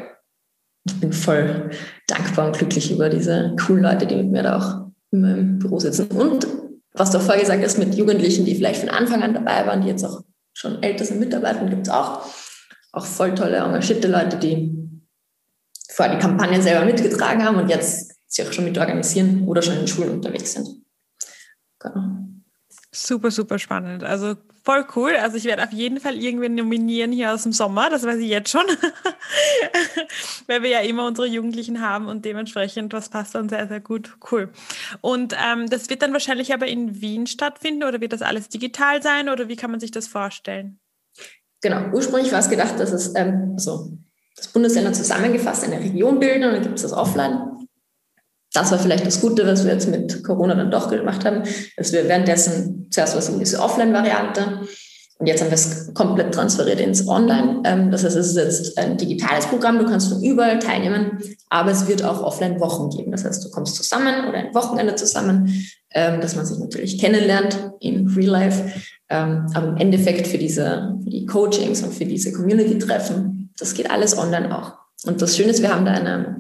Ich 0.85 1.01
bin 1.01 1.12
voll 1.12 1.70
dankbar 2.07 2.47
und 2.47 2.59
glücklich 2.59 2.91
über 2.91 3.09
diese 3.09 3.55
coolen 3.66 3.83
Leute, 3.83 4.07
die 4.07 4.16
mit 4.16 4.31
mir 4.31 4.43
da 4.43 4.57
auch 4.57 4.91
immer 5.11 5.37
im 5.37 5.59
Büro 5.59 5.78
sitzen. 5.78 6.07
Und 6.09 6.47
was 6.95 7.11
du 7.11 7.18
auch 7.18 7.22
vorher 7.22 7.43
gesagt 7.43 7.62
hast, 7.62 7.78
mit 7.78 7.95
Jugendlichen, 7.95 8.45
die 8.45 8.55
vielleicht 8.55 8.81
von 8.81 8.89
Anfang 8.89 9.22
an 9.22 9.35
dabei 9.35 9.66
waren, 9.66 9.83
die 9.83 9.89
jetzt 9.89 10.05
auch 10.05 10.22
schon 10.53 10.83
älter 10.83 11.05
sind, 11.05 11.20
mitarbeiten, 11.20 11.68
gibt 11.70 11.87
es 11.87 11.93
auch. 11.93 12.26
Auch 12.93 13.05
voll 13.05 13.35
tolle, 13.35 13.59
engagierte 13.59 14.09
Leute, 14.09 14.37
die 14.37 14.76
vorher 15.91 16.16
die 16.16 16.20
Kampagnen 16.20 16.62
selber 16.62 16.85
mitgetragen 16.85 17.45
haben 17.45 17.57
und 17.57 17.68
jetzt 17.68 18.16
sich 18.26 18.47
auch 18.47 18.53
schon 18.53 18.64
mit 18.64 18.78
organisieren 18.78 19.47
oder 19.47 19.62
schon 19.62 19.76
in 19.76 19.87
Schulen 19.87 20.11
unterwegs 20.11 20.55
sind. 20.55 20.68
Genau. 21.78 22.03
Super, 22.93 23.31
super 23.31 23.59
spannend. 23.59 24.03
Also 24.03 24.37
voll 24.62 24.86
cool. 24.96 25.12
Also 25.16 25.36
ich 25.36 25.44
werde 25.44 25.62
auf 25.62 25.72
jeden 25.72 26.00
Fall 26.00 26.16
irgendwen 26.16 26.54
nominieren 26.54 27.12
hier 27.12 27.32
aus 27.32 27.42
dem 27.42 27.52
Sommer, 27.52 27.90
das 27.90 28.04
weiß 28.04 28.18
ich 28.18 28.28
jetzt 28.28 28.50
schon. 28.50 28.64
Weil 30.46 30.62
wir 30.62 30.70
ja 30.70 30.80
immer 30.80 31.06
unsere 31.06 31.26
Jugendlichen 31.26 31.80
haben 31.80 32.06
und 32.06 32.24
dementsprechend, 32.24 32.92
was 32.92 33.08
passt 33.08 33.34
dann 33.34 33.48
sehr, 33.48 33.68
sehr 33.68 33.80
gut. 33.80 34.16
Cool. 34.30 34.50
Und 35.00 35.34
ähm, 35.42 35.68
das 35.68 35.90
wird 35.90 36.02
dann 36.02 36.12
wahrscheinlich 36.12 36.52
aber 36.52 36.66
in 36.66 37.00
Wien 37.00 37.26
stattfinden 37.26 37.84
oder 37.84 38.00
wird 38.00 38.12
das 38.12 38.22
alles 38.22 38.48
digital 38.48 39.02
sein 39.02 39.28
oder 39.28 39.48
wie 39.48 39.56
kann 39.56 39.70
man 39.70 39.80
sich 39.80 39.90
das 39.90 40.06
vorstellen? 40.06 40.78
Genau, 41.62 41.90
ursprünglich 41.92 42.32
war 42.32 42.40
es 42.40 42.48
gedacht, 42.48 42.78
dass 42.78 42.92
es 42.92 43.14
ähm, 43.14 43.52
also 43.54 43.98
das 44.36 44.48
Bundesländer 44.48 44.92
zusammengefasst 44.92 45.64
eine 45.64 45.78
Region 45.78 46.18
bilden 46.18 46.44
und 46.44 46.52
dann 46.52 46.62
gibt 46.62 46.76
es 46.76 46.82
das 46.82 46.92
offline 46.92 47.49
das 48.53 48.70
war 48.72 48.78
vielleicht 48.78 49.07
das 49.07 49.20
Gute, 49.20 49.46
was 49.46 49.64
wir 49.64 49.72
jetzt 49.72 49.88
mit 49.88 50.24
Corona 50.24 50.55
dann 50.55 50.70
doch 50.70 50.90
gemacht 50.90 51.24
haben, 51.24 51.42
dass 51.76 51.92
wir 51.92 52.09
währenddessen 52.09 52.88
zuerst 52.90 53.16
was 53.16 53.28
in 53.28 53.38
diese 53.38 53.61
Offline-Variante 53.61 54.61
und 55.20 55.26
jetzt 55.26 55.42
haben 55.42 55.51
wir 55.51 55.55
es 55.55 55.92
komplett 55.92 56.32
transferiert 56.32 56.80
ins 56.80 57.07
Online. 57.07 57.61
Ähm, 57.64 57.90
das 57.90 58.05
heißt, 58.05 58.16
es 58.16 58.28
ist 58.28 58.36
jetzt 58.36 58.78
ein 58.78 58.96
digitales 58.96 59.46
Programm, 59.46 59.78
du 59.78 59.84
kannst 59.84 60.09
von 60.09 60.22
überall 60.22 60.59
teilnehmen, 60.59 61.18
aber 61.51 61.70
es 61.70 61.86
wird 61.86 62.03
auch 62.03 62.22
Offline-Wochen 62.22 62.88
geben. 62.88 63.12
Das 63.12 63.26
heißt, 63.26 63.44
du 63.44 63.51
kommst 63.51 63.76
zusammen 63.76 64.26
oder 64.30 64.38
ein 64.38 64.55
Wochenende 64.55 64.94
zusammen, 64.94 65.55
ähm, 65.92 66.22
dass 66.22 66.36
man 66.36 66.46
sich 66.46 66.59
natürlich 66.59 66.98
kennenlernt 66.98 67.70
in 67.80 68.09
Real 68.09 68.30
Life. 68.30 68.72
Ähm, 69.11 69.46
aber 69.53 69.68
im 69.68 69.76
Endeffekt 69.76 70.26
für 70.26 70.38
diese, 70.38 70.96
für 71.05 71.11
die 71.11 71.26
Coachings 71.26 71.82
und 71.82 71.92
für 71.92 72.07
diese 72.07 72.32
Community-Treffen, 72.32 73.53
das 73.59 73.74
geht 73.74 73.90
alles 73.90 74.16
online 74.16 74.57
auch. 74.57 74.72
Und 75.05 75.20
das 75.20 75.36
Schöne 75.36 75.51
ist, 75.51 75.61
wir 75.61 75.74
haben 75.74 75.84
da 75.84 75.92
eine 75.92 76.39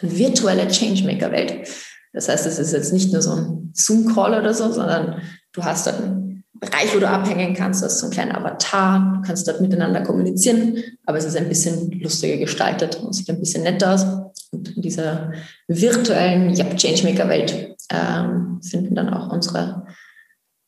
virtuelle 0.00 0.68
Changemaker-Welt. 0.68 1.68
Das 2.12 2.28
heißt, 2.28 2.46
es 2.46 2.58
ist 2.58 2.72
jetzt 2.72 2.92
nicht 2.92 3.12
nur 3.12 3.22
so 3.22 3.32
ein 3.32 3.70
Zoom-Call 3.74 4.38
oder 4.38 4.54
so, 4.54 4.72
sondern 4.72 5.20
du 5.52 5.64
hast 5.64 5.86
dort 5.86 6.02
einen 6.02 6.44
Bereich, 6.54 6.94
wo 6.94 7.00
du 7.00 7.08
abhängen 7.08 7.54
kannst, 7.54 7.82
du 7.82 7.86
hast 7.86 7.98
so 7.98 8.06
einen 8.06 8.14
kleinen 8.14 8.32
Avatar, 8.32 9.16
du 9.16 9.26
kannst 9.26 9.46
dort 9.46 9.60
miteinander 9.60 10.02
kommunizieren, 10.02 10.82
aber 11.04 11.18
es 11.18 11.26
ist 11.26 11.36
ein 11.36 11.48
bisschen 11.48 11.90
lustiger 12.00 12.38
gestaltet 12.38 12.96
und 12.96 13.12
sieht 13.12 13.28
ein 13.28 13.38
bisschen 13.38 13.62
netter 13.62 13.92
aus. 13.94 14.06
Und 14.52 14.74
in 14.76 14.82
dieser 14.82 15.32
virtuellen 15.68 16.56
yep, 16.56 16.76
Changemaker-Welt 16.76 17.76
ähm, 17.90 18.60
finden 18.62 18.94
dann 18.94 19.12
auch 19.12 19.30
unsere, 19.30 19.86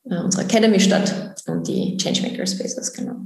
äh, 0.05 0.19
unsere 0.19 0.45
Academy 0.45 0.81
statt 0.81 1.43
und 1.47 1.67
die 1.67 1.97
Changemaker 1.97 2.47
Spaces, 2.47 2.93
genau. 2.93 3.17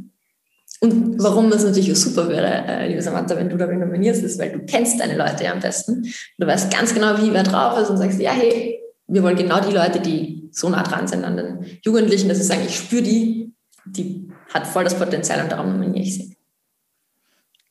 Und 0.82 1.22
warum 1.22 1.48
das 1.48 1.62
natürlich 1.62 1.96
super 1.96 2.28
wäre, 2.28 2.64
äh, 2.66 2.88
liebe 2.88 3.00
Samantha, 3.00 3.36
wenn 3.36 3.48
du 3.48 3.56
da 3.56 3.68
nominierst, 3.68 4.24
ist, 4.24 4.36
weil 4.40 4.50
du 4.50 4.66
kennst 4.66 4.98
deine 4.98 5.16
Leute 5.16 5.44
ja 5.44 5.52
am 5.52 5.60
besten. 5.60 6.12
Du 6.38 6.46
weißt 6.46 6.72
ganz 6.76 6.92
genau, 6.92 7.16
wie 7.18 7.32
wer 7.32 7.44
drauf 7.44 7.78
ist 7.78 7.88
und 7.88 7.98
sagst, 7.98 8.20
ja, 8.20 8.32
hey, 8.32 8.80
wir 9.06 9.22
wollen 9.22 9.36
genau 9.36 9.60
die 9.60 9.72
Leute, 9.72 10.00
die 10.00 10.48
so 10.50 10.68
nah 10.68 10.82
dran 10.82 11.06
sind 11.06 11.24
an 11.24 11.36
den 11.36 11.78
Jugendlichen, 11.82 12.28
dass 12.28 12.38
sie 12.38 12.44
sagen, 12.44 12.62
ich 12.66 12.74
spüre 12.74 13.02
die, 13.02 13.54
die 13.84 14.28
hat 14.52 14.66
voll 14.66 14.82
das 14.82 14.98
Potenzial 14.98 15.40
und 15.44 15.52
darum 15.52 15.70
nominiere 15.72 16.02
ich 16.02 16.14
sie. 16.14 16.36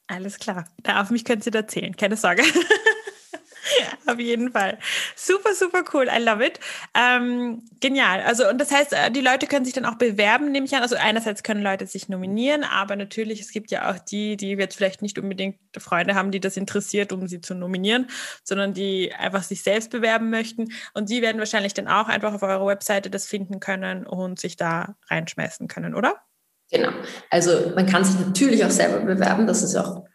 Alles 0.07 0.39
klar. 0.39 0.65
Da 0.81 1.01
auf 1.01 1.09
mich 1.09 1.25
können 1.25 1.41
Sie 1.41 1.51
erzählen, 1.51 1.93
keine 1.97 2.15
Sorge. 2.15 2.43
Auf 4.05 4.19
jeden 4.19 4.51
Fall. 4.51 4.77
Super, 5.15 5.53
super 5.53 5.83
cool. 5.93 6.07
I 6.07 6.21
love 6.21 6.45
it. 6.45 6.59
Ähm, 6.93 7.63
genial. 7.79 8.21
Also, 8.21 8.49
und 8.49 8.59
das 8.59 8.71
heißt, 8.71 8.93
äh, 8.93 9.11
die 9.11 9.21
Leute 9.21 9.47
können 9.47 9.65
sich 9.65 9.73
dann 9.73 9.85
auch 9.85 9.95
bewerben, 9.95 10.51
nehme 10.51 10.65
ich 10.65 10.75
an. 10.75 10.81
Also, 10.81 10.95
einerseits 10.95 11.43
können 11.43 11.61
Leute 11.61 11.87
sich 11.87 12.09
nominieren, 12.09 12.63
aber 12.63 12.95
natürlich, 12.95 13.41
es 13.41 13.51
gibt 13.51 13.71
ja 13.71 13.91
auch 13.91 13.99
die, 13.99 14.37
die 14.37 14.51
jetzt 14.51 14.75
vielleicht 14.75 15.01
nicht 15.01 15.17
unbedingt 15.19 15.57
Freunde 15.77 16.15
haben, 16.15 16.31
die 16.31 16.39
das 16.39 16.57
interessiert, 16.57 17.11
um 17.11 17.27
sie 17.27 17.41
zu 17.41 17.55
nominieren, 17.55 18.07
sondern 18.43 18.73
die 18.73 19.13
einfach 19.13 19.43
sich 19.43 19.63
selbst 19.63 19.91
bewerben 19.91 20.29
möchten. 20.29 20.73
Und 20.93 21.09
die 21.09 21.21
werden 21.21 21.39
wahrscheinlich 21.39 21.73
dann 21.73 21.87
auch 21.87 22.07
einfach 22.07 22.33
auf 22.33 22.43
eurer 22.43 22.65
Webseite 22.65 23.09
das 23.09 23.27
finden 23.27 23.59
können 23.59 24.05
und 24.05 24.39
sich 24.39 24.55
da 24.55 24.95
reinschmeißen 25.09 25.67
können, 25.67 25.95
oder? 25.95 26.21
Genau. 26.71 26.91
Also, 27.29 27.71
man 27.75 27.85
kann 27.85 28.05
sich 28.05 28.19
natürlich 28.19 28.63
auch 28.63 28.71
selber 28.71 28.99
bewerben. 28.99 29.45
Das 29.45 29.61
ist 29.61 29.75
auch 29.75 30.05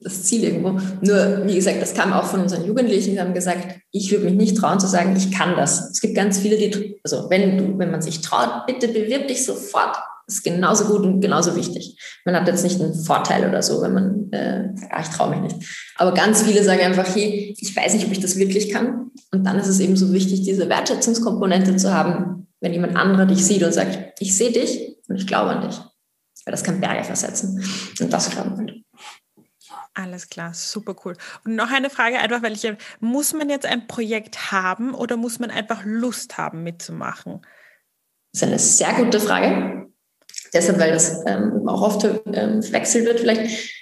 das 0.00 0.24
Ziel 0.24 0.44
irgendwo. 0.44 0.78
Nur, 1.00 1.46
wie 1.46 1.54
gesagt, 1.54 1.80
das 1.80 1.94
kam 1.94 2.12
auch 2.12 2.24
von 2.24 2.40
unseren 2.40 2.64
Jugendlichen, 2.64 3.12
die 3.12 3.20
haben 3.20 3.34
gesagt, 3.34 3.80
ich 3.92 4.10
würde 4.10 4.26
mich 4.26 4.34
nicht 4.34 4.56
trauen 4.56 4.78
zu 4.78 4.86
sagen, 4.86 5.16
ich 5.16 5.32
kann 5.32 5.56
das. 5.56 5.90
Es 5.90 6.00
gibt 6.00 6.14
ganz 6.14 6.38
viele, 6.38 6.56
die, 6.56 7.00
also 7.02 7.30
wenn 7.30 7.56
du, 7.56 7.78
wenn 7.78 7.90
man 7.90 8.02
sich 8.02 8.20
traut, 8.20 8.66
bitte 8.66 8.88
bewirb 8.88 9.28
dich 9.28 9.44
sofort. 9.44 9.96
Das 10.26 10.36
ist 10.36 10.42
genauso 10.42 10.86
gut 10.86 11.02
und 11.02 11.20
genauso 11.20 11.54
wichtig. 11.54 11.98
Man 12.24 12.34
hat 12.34 12.48
jetzt 12.48 12.64
nicht 12.64 12.80
einen 12.80 12.94
Vorteil 12.94 13.48
oder 13.48 13.62
so, 13.62 13.80
wenn 13.80 13.94
man 13.94 14.32
äh, 14.32 14.76
sagt, 14.76 15.08
ich 15.08 15.14
traue 15.14 15.30
mich 15.30 15.40
nicht. 15.54 15.68
Aber 15.96 16.12
ganz 16.14 16.42
viele 16.42 16.64
sagen 16.64 16.80
einfach, 16.80 17.06
hey, 17.14 17.54
ich 17.56 17.76
weiß 17.76 17.94
nicht, 17.94 18.06
ob 18.06 18.12
ich 18.12 18.20
das 18.20 18.36
wirklich 18.36 18.70
kann. 18.70 19.12
Und 19.32 19.44
dann 19.44 19.58
ist 19.58 19.68
es 19.68 19.78
eben 19.78 19.96
so 19.96 20.12
wichtig, 20.12 20.42
diese 20.42 20.68
Wertschätzungskomponente 20.68 21.76
zu 21.76 21.94
haben, 21.94 22.48
wenn 22.60 22.72
jemand 22.72 22.96
anderer 22.96 23.26
dich 23.26 23.44
sieht 23.44 23.62
und 23.62 23.72
sagt, 23.72 24.20
ich 24.20 24.36
sehe 24.36 24.50
dich 24.50 24.96
und 25.08 25.16
ich 25.16 25.28
glaube 25.28 25.50
an 25.50 25.68
dich. 25.68 25.78
Weil 26.44 26.52
das 26.52 26.64
kann 26.64 26.80
Berge 26.80 27.04
versetzen. 27.04 27.62
Und 28.00 28.12
das 28.12 28.30
glauben 28.30 28.58
wir. 28.58 28.85
Alles 29.98 30.28
klar, 30.28 30.52
super 30.52 30.94
cool. 31.04 31.16
Und 31.46 31.56
noch 31.56 31.70
eine 31.70 31.88
Frage 31.88 32.18
einfach, 32.18 32.42
weil 32.42 32.52
ich 32.52 32.70
muss 33.00 33.32
man 33.32 33.48
jetzt 33.48 33.64
ein 33.64 33.86
Projekt 33.86 34.52
haben 34.52 34.92
oder 34.94 35.16
muss 35.16 35.38
man 35.38 35.50
einfach 35.50 35.84
Lust 35.86 36.36
haben 36.36 36.62
mitzumachen? 36.62 37.40
Das 38.30 38.42
ist 38.42 38.48
eine 38.48 38.58
sehr 38.58 38.92
gute 38.92 39.18
Frage. 39.18 39.86
deshalb, 40.52 40.78
weil 40.78 40.92
das 40.92 41.24
ähm, 41.26 41.66
auch 41.66 41.80
oft 41.80 42.04
ähm, 42.04 42.62
verwechselt 42.62 43.06
wird 43.06 43.20
vielleicht. 43.20 43.72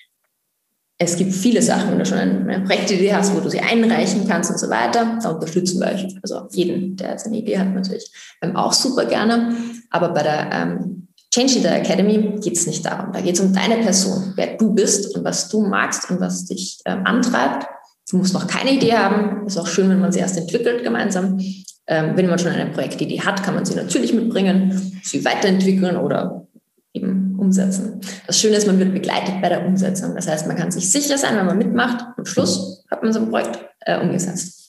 Es 0.99 1.17
gibt 1.17 1.33
viele 1.33 1.61
Sachen, 1.61 1.91
wenn 1.91 1.99
du 1.99 2.07
schon 2.07 2.19
eine 2.19 2.65
Projektidee 2.65 3.13
hast, 3.13 3.35
wo 3.35 3.41
du 3.41 3.51
sie 3.51 3.59
einreichen 3.59 4.29
kannst 4.29 4.53
und 4.53 4.59
so 4.59 4.71
weiter. 4.71 5.19
Da 5.21 5.31
unterstützen 5.31 5.81
wir 5.81 5.89
euch, 5.89 6.07
also 6.23 6.47
jeden, 6.53 6.95
der 6.95 7.11
jetzt 7.11 7.27
eine 7.27 7.39
Idee 7.39 7.59
hat, 7.59 7.75
natürlich 7.75 8.09
ähm, 8.41 8.55
auch 8.55 8.73
super 8.73 9.07
gerne. 9.07 9.57
Aber 9.91 10.11
bei 10.11 10.23
der 10.23 10.51
ähm, 10.53 11.09
Change 11.35 11.55
Leader 11.55 11.75
Academy 11.75 12.39
geht 12.41 12.57
es 12.57 12.69
nicht 12.69 12.87
darum. 12.87 13.13
Da 13.13 13.21
geht 13.21 13.35
es 13.35 13.41
um 13.41 13.53
deine 13.53 13.79
Person, 13.79 14.35
wer 14.37 14.57
du 14.57 14.73
bist 14.73 15.17
und 15.17 15.25
was 15.25 15.49
du 15.49 15.67
magst 15.67 16.09
und 16.09 16.21
was 16.21 16.45
dich 16.45 16.81
ähm, 16.85 17.01
antreibt. 17.05 17.67
Du 18.09 18.19
musst 18.19 18.35
noch 18.35 18.47
keine 18.47 18.71
Idee 18.71 18.93
haben. 18.93 19.45
Ist 19.45 19.59
auch 19.59 19.67
schön, 19.67 19.91
wenn 19.91 19.99
man 19.99 20.13
sie 20.13 20.21
erst 20.21 20.39
entwickelt 20.39 20.85
gemeinsam. 20.85 21.41
Ähm, 21.89 22.13
wenn 22.15 22.29
man 22.29 22.39
schon 22.39 22.53
eine 22.53 22.71
Projektidee 22.71 23.21
hat, 23.21 23.43
kann 23.43 23.57
man 23.57 23.65
sie 23.65 23.75
natürlich 23.75 24.15
mitbringen, 24.15 25.01
sie 25.03 25.25
weiterentwickeln 25.25 25.97
oder 25.97 26.47
eben 26.93 27.37
umsetzen. 27.37 28.01
Das 28.29 28.39
Schöne 28.39 28.55
ist, 28.55 28.69
man 28.69 28.79
wird 28.79 28.93
begleitet 28.93 29.43
bei 29.43 29.49
der 29.49 29.67
Umsetzung. 29.67 30.15
Das 30.15 30.29
heißt, 30.29 30.47
man 30.47 30.57
kann 30.57 30.71
sich 30.71 30.89
sicher 30.93 31.19
sein, 31.19 31.37
wenn 31.37 31.47
man 31.47 31.59
mitmacht, 31.59 32.05
am 32.17 32.25
Schluss 32.27 32.85
hat 32.89 33.03
man 33.03 33.13
so 33.13 33.19
ein 33.19 33.29
Projekt 33.29 33.59
äh, 33.81 33.99
umgesetzt. 33.99 34.64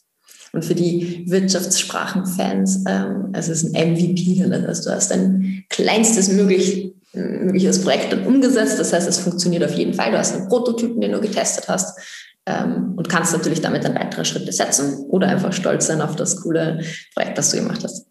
Und 0.56 0.64
für 0.64 0.74
die 0.74 1.26
Wirtschaftssprachenfans, 1.28 2.86
ähm, 2.88 3.30
es 3.34 3.49
ist 3.49 3.76
ein 3.76 3.93
MVP, 3.93 4.41
das 4.47 4.68
heißt, 4.68 4.86
du 4.86 4.91
hast 4.91 5.12
dein 5.12 5.66
kleinstes 5.70 6.32
möglich, 6.32 6.93
mögliches 7.12 7.82
Projekt 7.82 8.14
dann 8.14 8.26
umgesetzt. 8.26 8.80
Das 8.80 8.93
heißt, 8.93 9.08
es 9.08 9.20
funktioniert 9.20 9.66
auf 9.66 9.74
jeden 9.74 9.93
Fall. 9.93 10.12
Du 10.12 10.18
hast 10.18 10.34
einen 10.34 10.47
Prototypen, 10.47 11.01
den 11.01 11.12
du 11.12 11.20
getestet 11.20 11.68
hast 11.68 11.99
ähm, 12.45 12.93
und 12.95 13.10
kannst 13.10 13.34
natürlich 13.34 13.60
damit 13.60 13.84
dann 13.84 13.95
weitere 13.95 14.24
Schritte 14.24 14.53
setzen 14.53 15.06
oder 15.10 15.28
einfach 15.28 15.51
stolz 15.51 15.88
sein 15.88 16.01
auf 16.01 16.16
das 16.16 16.41
coole 16.41 16.80
Projekt, 17.14 17.38
das 17.38 17.51
du 17.51 17.58
gemacht 17.58 17.84
hast. 17.84 18.06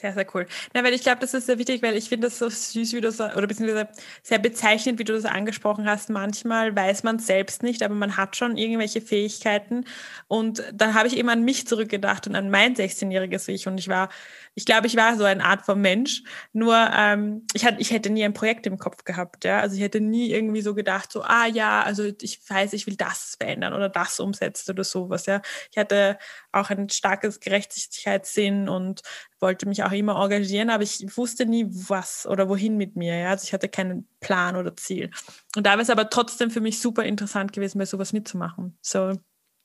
Sehr, 0.00 0.14
sehr 0.14 0.26
cool. 0.34 0.46
Na, 0.72 0.82
weil 0.82 0.94
ich 0.94 1.02
glaube, 1.02 1.20
das 1.20 1.34
ist 1.34 1.44
sehr 1.44 1.58
wichtig, 1.58 1.82
weil 1.82 1.94
ich 1.94 2.08
finde 2.08 2.28
das 2.28 2.38
so 2.38 2.48
süß, 2.48 2.94
wie 2.94 3.02
du 3.02 3.08
das, 3.08 3.20
oder 3.20 3.46
beziehungsweise 3.46 3.86
sehr 4.22 4.38
bezeichnend, 4.38 4.98
wie 4.98 5.04
du 5.04 5.12
das 5.12 5.26
angesprochen 5.26 5.86
hast. 5.86 6.08
Manchmal 6.08 6.74
weiß 6.74 7.02
man 7.02 7.16
es 7.16 7.26
selbst 7.26 7.62
nicht, 7.62 7.82
aber 7.82 7.94
man 7.94 8.16
hat 8.16 8.34
schon 8.34 8.56
irgendwelche 8.56 9.02
Fähigkeiten. 9.02 9.84
Und 10.26 10.64
dann 10.72 10.94
habe 10.94 11.06
ich 11.06 11.18
eben 11.18 11.28
an 11.28 11.42
mich 11.42 11.66
zurückgedacht 11.66 12.26
und 12.26 12.34
an 12.34 12.48
mein 12.48 12.74
16-jähriges 12.74 13.48
Ich. 13.48 13.66
Und 13.66 13.76
ich 13.76 13.88
war 13.88 14.08
ich 14.54 14.66
glaube, 14.66 14.86
ich 14.86 14.96
war 14.96 15.16
so 15.16 15.24
eine 15.24 15.44
Art 15.44 15.62
von 15.62 15.80
Mensch. 15.80 16.22
Nur 16.52 16.76
ähm, 16.94 17.46
ich, 17.54 17.64
hatte, 17.64 17.80
ich 17.80 17.92
hätte 17.92 18.10
nie 18.10 18.24
ein 18.24 18.34
Projekt 18.34 18.66
im 18.66 18.78
Kopf 18.78 19.04
gehabt. 19.04 19.44
Ja? 19.44 19.60
Also 19.60 19.76
ich 19.76 19.82
hätte 19.82 20.00
nie 20.00 20.30
irgendwie 20.30 20.60
so 20.60 20.74
gedacht, 20.74 21.12
so, 21.12 21.22
ah 21.22 21.46
ja, 21.46 21.82
also 21.82 22.04
ich 22.20 22.40
weiß, 22.48 22.72
ich 22.72 22.86
will 22.86 22.96
das 22.96 23.36
verändern 23.38 23.74
oder 23.74 23.88
das 23.88 24.18
umsetzen 24.18 24.72
oder 24.72 24.84
sowas. 24.84 25.26
Ja? 25.26 25.40
Ich 25.70 25.78
hatte 25.78 26.18
auch 26.52 26.70
ein 26.70 26.88
starkes 26.90 27.40
Gerechtigkeitssinn 27.40 28.68
und 28.68 29.02
wollte 29.38 29.68
mich 29.68 29.84
auch 29.84 29.89
immer 29.92 30.20
engagieren, 30.22 30.70
aber 30.70 30.82
ich 30.82 31.04
wusste 31.16 31.46
nie, 31.46 31.66
was 31.68 32.26
oder 32.26 32.48
wohin 32.48 32.76
mit 32.76 32.96
mir. 32.96 33.16
Ja? 33.16 33.30
Also 33.30 33.44
ich 33.44 33.52
hatte 33.52 33.68
keinen 33.68 34.08
Plan 34.20 34.56
oder 34.56 34.76
Ziel. 34.76 35.10
Und 35.56 35.66
da 35.66 35.72
war 35.72 35.80
es 35.80 35.90
aber 35.90 36.10
trotzdem 36.10 36.50
für 36.50 36.60
mich 36.60 36.80
super 36.80 37.04
interessant 37.04 37.52
gewesen, 37.52 37.78
bei 37.78 37.86
sowas 37.86 38.12
mitzumachen. 38.12 38.76
So 38.80 39.12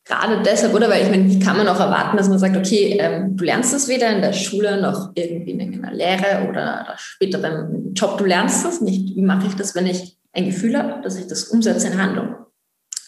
Gerade 0.07 0.43
deshalb, 0.43 0.76
oder? 0.76 0.88
Weil 0.88 1.03
ich 1.03 1.09
meine, 1.09 1.28
wie 1.28 1.39
kann 1.39 1.57
man 1.57 1.67
auch 1.67 1.80
erwarten, 1.80 2.15
dass 2.15 2.30
man 2.30 2.38
sagt, 2.38 2.55
okay, 2.55 2.97
ähm, 2.99 3.36
du 3.36 3.43
lernst 3.43 3.73
es 3.73 3.88
weder 3.88 4.11
in 4.11 4.21
der 4.21 4.34
Schule 4.34 4.80
noch 4.80 5.11
irgendwie 5.15 5.51
in 5.51 5.84
einer 5.84 5.95
Lehre 5.95 6.47
oder 6.47 6.93
später 6.97 7.39
beim 7.39 7.91
Job, 7.93 8.19
du 8.19 8.26
lernst 8.26 8.63
das 8.63 8.82
nicht. 8.82 9.15
Wie 9.15 9.23
mache 9.23 9.47
ich 9.47 9.55
das, 9.55 9.73
wenn 9.73 9.88
ich 9.88 10.15
ein 10.32 10.45
Gefühl 10.45 10.78
habe, 10.78 11.01
dass 11.01 11.15
ich 11.15 11.26
das 11.26 11.45
umsetze 11.45 11.88
in 11.88 11.99
Handlung? 11.99 12.36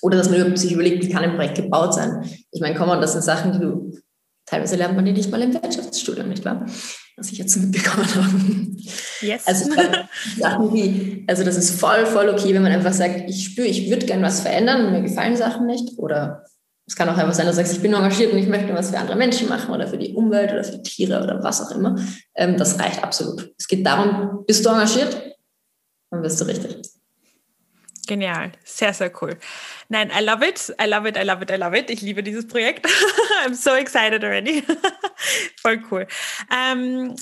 Oder 0.01 0.17
dass 0.17 0.31
man 0.31 0.57
sich 0.57 0.71
überlegt, 0.71 1.03
wie 1.03 1.09
kann 1.09 1.23
ein 1.23 1.35
Projekt 1.35 1.55
gebaut 1.55 1.93
sein? 1.93 2.27
Ich 2.51 2.61
meine, 2.61 2.75
komm, 2.75 2.89
das 2.99 3.13
sind 3.13 3.23
Sachen, 3.23 3.51
die 3.51 3.59
du, 3.59 3.91
teilweise 4.47 4.75
lernt 4.75 4.95
man 4.95 5.05
die 5.05 5.11
nicht 5.11 5.29
mal 5.29 5.41
im 5.41 5.53
Wirtschaftsstudium, 5.53 6.29
nicht 6.29 6.43
wahr? 6.43 6.65
Was 7.15 7.31
ich 7.31 7.37
jetzt 7.37 7.55
mitbekommen 7.57 8.07
habe. 8.15 8.27
Yes. 9.21 9.45
Also 9.45 9.71
Sachen 10.39 10.73
wie, 10.73 11.23
also 11.27 11.43
das 11.43 11.57
ist 11.57 11.79
voll, 11.79 12.05
voll 12.05 12.29
okay, 12.29 12.53
wenn 12.53 12.63
man 12.63 12.71
einfach 12.71 12.93
sagt, 12.93 13.29
ich 13.29 13.45
spüre, 13.45 13.67
ich 13.67 13.89
würde 13.89 14.05
gerne 14.05 14.23
was 14.23 14.41
verändern, 14.41 14.91
mir 14.91 15.01
gefallen 15.01 15.35
Sachen 15.35 15.67
nicht 15.67 15.97
oder 15.97 16.43
es 16.87 16.95
kann 16.95 17.09
auch 17.09 17.17
einfach 17.17 17.33
sein, 17.33 17.45
dass 17.45 17.57
du 17.57 17.61
sagst, 17.61 17.75
ich 17.75 17.81
bin 17.81 17.93
engagiert 17.93 18.31
und 18.31 18.39
ich 18.39 18.47
möchte 18.47 18.73
was 18.73 18.91
für 18.91 18.97
andere 18.97 19.17
Menschen 19.17 19.49
machen 19.49 19.73
oder 19.73 19.87
für 19.87 19.97
die 19.97 20.13
Umwelt 20.13 20.53
oder 20.53 20.63
für 20.63 20.81
Tiere 20.81 21.21
oder 21.21 21.43
was 21.43 21.61
auch 21.61 21.75
immer. 21.75 21.97
Ähm, 22.33 22.55
das 22.55 22.79
reicht 22.79 23.03
absolut. 23.03 23.53
Es 23.57 23.67
geht 23.67 23.85
darum, 23.85 24.45
bist 24.47 24.65
du 24.65 24.69
engagiert, 24.69 25.35
dann 26.11 26.21
bist 26.21 26.39
du 26.39 26.45
richtig. 26.45 26.77
Genial, 28.07 28.51
sehr, 28.63 28.93
sehr 28.93 29.11
cool. 29.21 29.37
Nein, 29.89 30.11
I 30.17 30.23
love 30.23 30.41
it, 30.41 30.73
I 30.81 30.87
love 30.87 31.07
it, 31.07 31.17
I 31.17 31.23
love 31.23 31.41
it, 31.41 31.51
I 31.51 31.55
love 31.55 31.77
it. 31.77 31.89
Ich 31.89 32.01
liebe 32.01 32.23
dieses 32.23 32.47
Projekt. 32.47 32.85
I'm 33.45 33.53
so 33.53 33.75
excited 33.75 34.23
already. 34.23 34.63
Voll 35.61 35.83
cool. 35.91 36.07
Ähm, 36.49 37.15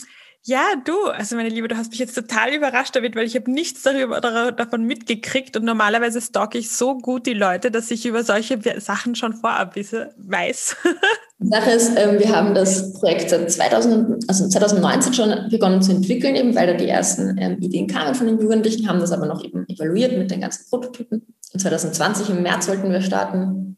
ja, 0.44 0.76
du, 0.76 1.08
also 1.08 1.36
meine 1.36 1.50
Liebe, 1.50 1.68
du 1.68 1.76
hast 1.76 1.90
mich 1.90 2.00
jetzt 2.00 2.14
total 2.14 2.54
überrascht 2.54 2.96
damit, 2.96 3.16
weil 3.16 3.26
ich 3.26 3.36
habe 3.36 3.50
nichts 3.50 3.82
darüber, 3.82 4.22
davon 4.22 4.84
mitgekriegt 4.84 5.58
und 5.58 5.66
normalerweise 5.66 6.22
stalke 6.22 6.60
ich 6.60 6.70
so 6.70 7.00
gut 7.00 7.26
die 7.26 7.34
Leute, 7.34 7.72
dass 7.72 7.90
ich 7.90 8.06
über 8.06 8.24
solche 8.24 8.60
Sachen 8.80 9.16
schon 9.16 9.34
vorab 9.34 9.76
weiß. 9.76 10.78
Die 11.40 11.50
Sache 11.50 11.72
ist, 11.72 11.92
ähm, 11.98 12.18
wir 12.18 12.34
haben 12.34 12.56
das 12.56 12.94
Projekt 12.94 13.30
seit 13.30 13.52
2000, 13.52 14.24
also 14.30 14.48
2019 14.48 15.14
schon 15.14 15.50
begonnen 15.50 15.82
zu 15.82 15.92
entwickeln, 15.92 16.36
eben 16.36 16.56
weil 16.56 16.68
da 16.68 16.74
die 16.74 16.88
ersten 16.88 17.38
ähm, 17.38 17.58
Ideen 17.60 17.88
kamen 17.88 18.16
von 18.16 18.28
den 18.28 18.40
Jugendlichen, 18.40 18.88
haben 18.88 19.00
das 19.00 19.12
aber 19.12 19.26
noch 19.26 19.44
eben 19.44 19.66
evaluiert 19.68 20.18
mit 20.18 20.32
den 20.32 20.42
ganzen 20.42 20.66
Prototypen. 20.70 21.36
Und 21.54 21.60
2020 21.60 22.30
im 22.30 22.44
März 22.44 22.68
wollten 22.70 22.90
wir 22.90 23.02
starten. 23.02 23.78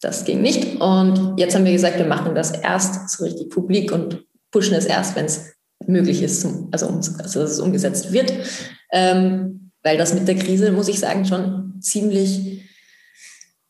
Das 0.00 0.24
ging 0.24 0.42
nicht. 0.42 0.80
Und 0.80 1.38
jetzt 1.38 1.54
haben 1.54 1.64
wir 1.64 1.72
gesagt, 1.72 1.98
wir 1.98 2.06
machen 2.06 2.34
das 2.34 2.50
erst 2.50 3.08
so 3.10 3.24
richtig 3.24 3.50
publik 3.50 3.92
und 3.92 4.24
pushen 4.50 4.74
es 4.74 4.84
erst, 4.84 5.14
wenn 5.16 5.26
es 5.26 5.52
möglich 5.86 6.22
ist, 6.22 6.44
also, 6.72 6.88
also 6.88 7.12
dass 7.18 7.36
es 7.36 7.60
umgesetzt 7.60 8.12
wird. 8.12 8.32
Ähm, 8.92 9.70
weil 9.82 9.96
das 9.96 10.14
mit 10.14 10.26
der 10.26 10.34
Krise, 10.34 10.72
muss 10.72 10.88
ich 10.88 10.98
sagen, 10.98 11.24
schon 11.24 11.80
ziemlich 11.80 12.62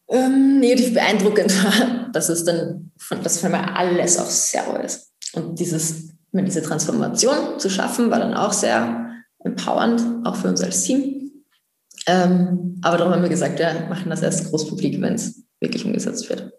ähm, 0.09 0.61
negativ 0.61 0.95
beeindruckend 0.95 1.53
war, 1.65 2.11
dass 2.13 2.29
es 2.29 2.45
dann, 2.45 2.93
von, 2.99 3.23
dass 3.23 3.41
für 3.41 3.47
einmal 3.47 3.65
alles 3.75 4.19
auf 4.19 4.29
Zero 4.29 4.77
ist. 4.77 5.13
Und 5.33 5.59
dieses, 5.59 6.09
diese 6.33 6.63
Transformation 6.63 7.59
zu 7.59 7.69
schaffen, 7.69 8.11
war 8.11 8.19
dann 8.19 8.35
auch 8.35 8.53
sehr 8.53 9.11
empowernd, 9.45 10.27
auch 10.27 10.37
für 10.37 10.49
uns 10.49 10.63
als 10.63 10.83
Team. 10.83 11.31
Ähm, 12.07 12.79
aber 12.83 12.99
darum 12.99 13.13
haben 13.13 13.23
wir 13.23 13.29
gesagt, 13.29 13.59
wir 13.59 13.87
machen 13.89 14.11
das 14.11 14.23
erst 14.23 14.51
großpublik, 14.51 15.01
wenn 15.01 15.15
es 15.15 15.43
wirklich 15.61 15.85
umgesetzt 15.85 16.29
wird. 16.29 16.53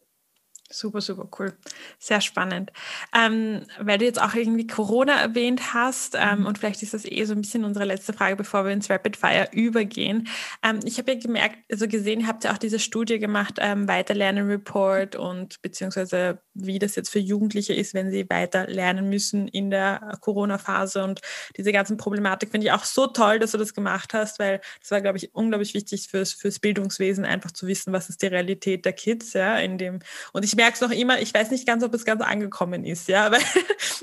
Super, 0.69 0.99
super 0.99 1.29
cool. 1.39 1.53
Sehr 1.97 2.19
spannend. 2.19 2.73
Ähm, 3.15 3.65
weil 3.79 3.97
du 3.99 4.05
jetzt 4.05 4.21
auch 4.21 4.33
irgendwie 4.33 4.67
Corona 4.67 5.13
erwähnt 5.13 5.73
hast, 5.73 6.15
ähm, 6.19 6.41
mhm. 6.41 6.45
und 6.45 6.57
vielleicht 6.57 6.83
ist 6.83 6.93
das 6.93 7.05
eh 7.05 7.23
so 7.23 7.33
ein 7.33 7.41
bisschen 7.41 7.63
unsere 7.63 7.85
letzte 7.85 8.11
Frage, 8.11 8.35
bevor 8.35 8.65
wir 8.65 8.73
ins 8.73 8.89
Rapid 8.89 9.15
Fire 9.15 9.47
übergehen. 9.53 10.27
Ähm, 10.63 10.79
ich 10.83 10.97
habe 10.97 11.13
ja 11.13 11.19
gemerkt, 11.19 11.57
also 11.71 11.87
gesehen, 11.87 12.19
ihr 12.19 12.27
habt 12.27 12.43
ja 12.43 12.51
auch 12.51 12.57
diese 12.57 12.79
Studie 12.79 13.17
gemacht, 13.17 13.59
ähm, 13.59 13.87
Weiterlernen 13.87 14.49
Report 14.49 15.15
und 15.15 15.61
beziehungsweise 15.61 16.41
wie 16.53 16.79
das 16.79 16.95
jetzt 16.95 17.09
für 17.09 17.19
Jugendliche 17.19 17.73
ist, 17.73 17.93
wenn 17.93 18.11
sie 18.11 18.29
weiter 18.29 18.67
lernen 18.67 19.07
müssen 19.07 19.47
in 19.47 19.69
der 19.69 20.17
Corona-Phase 20.19 21.01
und 21.03 21.21
diese 21.55 21.71
ganzen 21.71 21.95
Problematik 21.95 22.51
finde 22.51 22.67
ich 22.67 22.73
auch 22.73 22.83
so 22.83 23.07
toll, 23.07 23.39
dass 23.39 23.51
du 23.51 23.57
das 23.57 23.73
gemacht 23.73 24.13
hast, 24.13 24.37
weil 24.39 24.59
das 24.81 24.91
war, 24.91 24.99
glaube 24.99 25.17
ich, 25.17 25.33
unglaublich 25.33 25.73
wichtig 25.73 26.09
fürs, 26.09 26.33
fürs 26.33 26.59
Bildungswesen, 26.59 27.23
einfach 27.23 27.51
zu 27.51 27.67
wissen, 27.67 27.93
was 27.93 28.09
ist 28.09 28.21
die 28.21 28.27
Realität 28.27 28.83
der 28.83 28.93
Kids, 28.93 29.31
ja, 29.31 29.57
in 29.57 29.77
dem, 29.77 29.99
und 30.33 30.43
ich 30.43 30.57
merke 30.57 30.66
es 30.75 30.81
noch 30.81 30.91
immer, 30.91 31.19
ich 31.19 31.33
weiß 31.33 31.51
nicht 31.51 31.65
ganz, 31.65 31.83
ob 31.83 31.93
es 31.93 32.05
ganz 32.05 32.21
angekommen 32.21 32.85
ist, 32.85 33.07
ja, 33.07 33.25
aber 33.27 33.37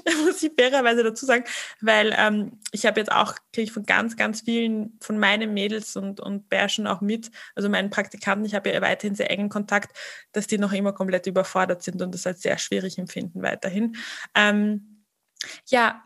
da 0.04 0.12
muss 0.24 0.42
ich 0.42 0.52
fairerweise 0.58 1.02
dazu 1.02 1.26
sagen, 1.26 1.44
weil 1.80 2.14
ähm, 2.16 2.58
ich 2.72 2.86
habe 2.86 3.00
jetzt 3.00 3.12
auch, 3.12 3.34
kriege 3.52 3.64
ich 3.64 3.72
von 3.72 3.84
ganz, 3.84 4.16
ganz 4.16 4.42
vielen 4.42 4.98
von 5.00 5.18
meinen 5.18 5.54
Mädels 5.54 5.96
und, 5.96 6.20
und 6.20 6.48
Bärschen 6.48 6.86
auch 6.86 7.00
mit, 7.00 7.30
also 7.54 7.68
meinen 7.68 7.90
Praktikanten, 7.90 8.44
ich 8.44 8.54
habe 8.54 8.70
ja 8.70 8.80
weiterhin 8.80 9.14
sehr 9.14 9.30
engen 9.30 9.48
Kontakt, 9.48 9.96
dass 10.32 10.46
die 10.46 10.58
noch 10.58 10.72
immer 10.72 10.92
komplett 10.92 11.26
überfordert 11.26 11.82
sind 11.82 12.02
und 12.02 12.14
das 12.14 12.26
als 12.26 12.42
sehr 12.42 12.58
schwierig 12.58 12.98
empfinden 12.98 13.42
weiterhin. 13.42 13.96
Ähm, 14.34 15.04
ja, 15.66 16.02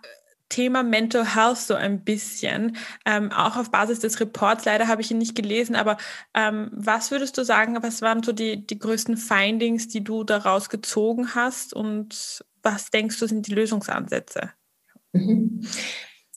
Thema 0.49 0.82
Mental 0.82 1.34
Health 1.34 1.59
so 1.59 1.74
ein 1.74 2.05
bisschen, 2.05 2.76
ähm, 3.05 3.30
auch 3.32 3.57
auf 3.57 3.70
Basis 3.70 4.01
des 4.01 4.18
Reports. 4.20 4.64
Leider 4.64 4.88
habe 4.88 5.03
ich 5.03 5.11
ihn 5.11 5.18
nicht 5.18 5.34
gelesen, 5.34 5.76
aber 5.76 5.96
ähm, 6.34 6.70
was 6.72 7.11
würdest 7.11 7.36
du 7.38 7.44
sagen, 7.44 7.76
was 7.82 8.03
waren 8.03 8.22
so 8.22 8.32
die, 8.32 8.66
die 8.66 8.78
größten 8.78 9.16
Findings, 9.16 9.88
die 9.88 10.03
du 10.03 10.24
daraus 10.24 10.68
gezogen 10.68 11.34
hast 11.34 11.74
und 11.74 12.44
was 12.62 12.90
denkst 12.90 13.18
du 13.18 13.26
sind 13.26 13.46
die 13.46 13.55
Lösungsansätze? 13.55 14.51
Mhm. 15.12 15.66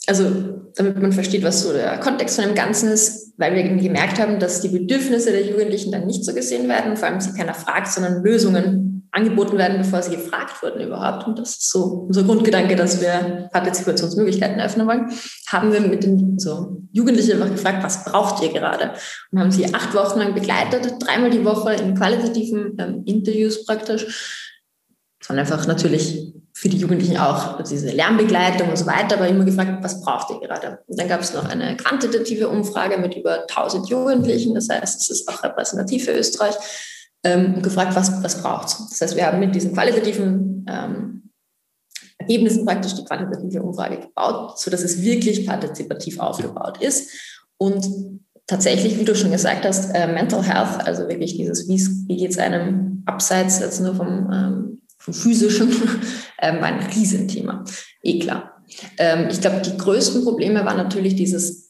Also 0.08 0.72
damit 0.76 1.00
man 1.00 1.12
versteht, 1.12 1.44
was 1.44 1.62
so 1.62 1.74
der 1.74 2.00
Kontext 2.00 2.36
von 2.36 2.46
dem 2.46 2.56
Ganzen 2.56 2.90
ist, 2.90 3.34
weil 3.38 3.54
wir 3.54 3.64
gemerkt 3.64 4.20
haben, 4.20 4.40
dass 4.40 4.62
die 4.62 4.70
Bedürfnisse 4.70 5.32
der 5.32 5.46
Jugendlichen 5.46 5.92
dann 5.92 6.08
nicht 6.08 6.26
so 6.26 6.34
gesehen 6.34 6.68
werden, 6.68 6.98
vor 6.98 7.08
allem 7.08 7.22
sie 7.22 7.34
keiner 7.34 7.54
fragt, 7.54 7.88
sondern 7.88 8.24
Lösungen 8.24 8.91
angeboten 9.12 9.58
werden, 9.58 9.78
bevor 9.78 10.02
sie 10.02 10.16
gefragt 10.16 10.64
wurden 10.64 10.82
überhaupt. 10.82 11.28
Und 11.28 11.38
das 11.38 11.50
ist 11.50 11.70
so 11.70 12.06
unser 12.08 12.24
Grundgedanke, 12.24 12.76
dass 12.76 13.02
wir 13.02 13.50
Partizipationsmöglichkeiten 13.52 14.60
öffnen 14.62 14.88
wollen. 14.88 15.12
Haben 15.48 15.74
wir 15.74 15.82
mit 15.82 16.04
den 16.04 16.40
so 16.40 16.82
Jugendlichen 16.94 17.34
einfach 17.34 17.52
gefragt, 17.52 17.84
was 17.84 18.06
braucht 18.06 18.42
ihr 18.42 18.54
gerade? 18.54 18.94
Und 19.32 19.40
haben 19.40 19.52
sie 19.52 19.74
acht 19.74 19.94
Wochen 19.94 20.20
lang 20.20 20.34
begleitet, 20.34 20.96
dreimal 21.00 21.30
die 21.30 21.44
Woche 21.44 21.74
in 21.74 21.96
qualitativen 21.96 22.78
ähm, 22.80 23.04
Interviews 23.06 23.66
praktisch. 23.66 24.48
Waren 25.28 25.40
einfach 25.40 25.68
natürlich 25.68 26.34
für 26.54 26.70
die 26.70 26.78
Jugendlichen 26.78 27.18
auch 27.18 27.62
diese 27.64 27.92
Lernbegleitung 27.92 28.70
und 28.70 28.78
so 28.78 28.86
weiter, 28.86 29.16
aber 29.16 29.28
immer 29.28 29.46
gefragt, 29.46 29.84
was 29.84 30.02
braucht 30.02 30.30
ihr 30.32 30.40
gerade? 30.40 30.80
Und 30.88 31.00
dann 31.00 31.08
gab 31.08 31.22
es 31.22 31.34
noch 31.34 31.50
eine 31.50 31.76
quantitative 31.78 32.50
Umfrage 32.50 32.98
mit 32.98 33.16
über 33.16 33.42
1000 33.50 33.90
Jugendlichen, 33.90 34.54
das 34.56 34.70
heißt, 34.70 35.02
es 35.02 35.10
ist 35.10 35.28
auch 35.28 35.44
repräsentativ 35.44 36.06
für 36.06 36.12
Österreich, 36.12 36.56
ähm, 37.24 37.56
und 37.56 37.64
gefragt, 37.64 37.96
was, 37.96 38.24
was 38.24 38.42
braucht 38.42 38.68
es? 38.68 38.90
Das 38.90 39.02
heißt, 39.02 39.16
wir 39.16 39.26
haben 39.26 39.40
mit 39.40 39.54
diesen 39.56 39.74
qualitativen 39.74 40.66
ähm, 40.70 41.32
Ergebnissen 42.18 42.66
praktisch 42.66 42.94
die 42.96 43.04
quantitative 43.04 43.64
Umfrage 43.64 44.00
gebaut, 44.00 44.60
sodass 44.60 44.82
es 44.82 45.02
wirklich 45.02 45.46
partizipativ 45.46 46.20
aufgebaut 46.20 46.82
ist 46.82 47.12
und 47.58 47.88
tatsächlich, 48.48 49.00
wie 49.00 49.06
du 49.06 49.16
schon 49.16 49.32
gesagt 49.32 49.66
hast, 49.66 49.92
äh, 49.96 50.08
Mental 50.08 50.44
Health, 50.44 50.86
also 50.86 51.08
wirklich 51.08 51.38
dieses, 51.38 51.68
wie 51.68 52.18
geht 52.18 52.32
es 52.32 52.38
einem 52.38 53.04
abseits 53.06 53.60
jetzt 53.60 53.82
nur 53.82 53.96
vom, 53.96 54.30
ähm, 54.32 54.82
vom 54.98 55.14
physischen, 55.14 55.72
ähm, 56.42 56.64
ein 56.64 56.80
Riesenthema. 56.80 57.64
Eh 58.04 58.20
klar. 58.20 58.64
Ähm, 58.98 59.28
ich 59.30 59.42
glaube, 59.42 59.62
die 59.62 59.78
größten 59.78 60.24
Probleme 60.24 60.66
waren 60.66 60.78
natürlich 60.78 61.16
dieses, 61.16 61.70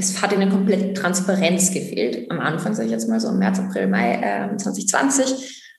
es 0.00 0.20
hat 0.20 0.32
ihnen 0.32 0.50
komplett 0.50 0.96
Transparenz 0.96 1.72
gefehlt. 1.72 2.30
Am 2.30 2.40
Anfang, 2.40 2.74
sage 2.74 2.86
ich 2.86 2.92
jetzt 2.92 3.08
mal 3.08 3.20
so, 3.20 3.28
im 3.28 3.38
März, 3.38 3.58
April, 3.58 3.86
Mai 3.86 4.14
äh, 4.14 4.56
2020, 4.56 5.72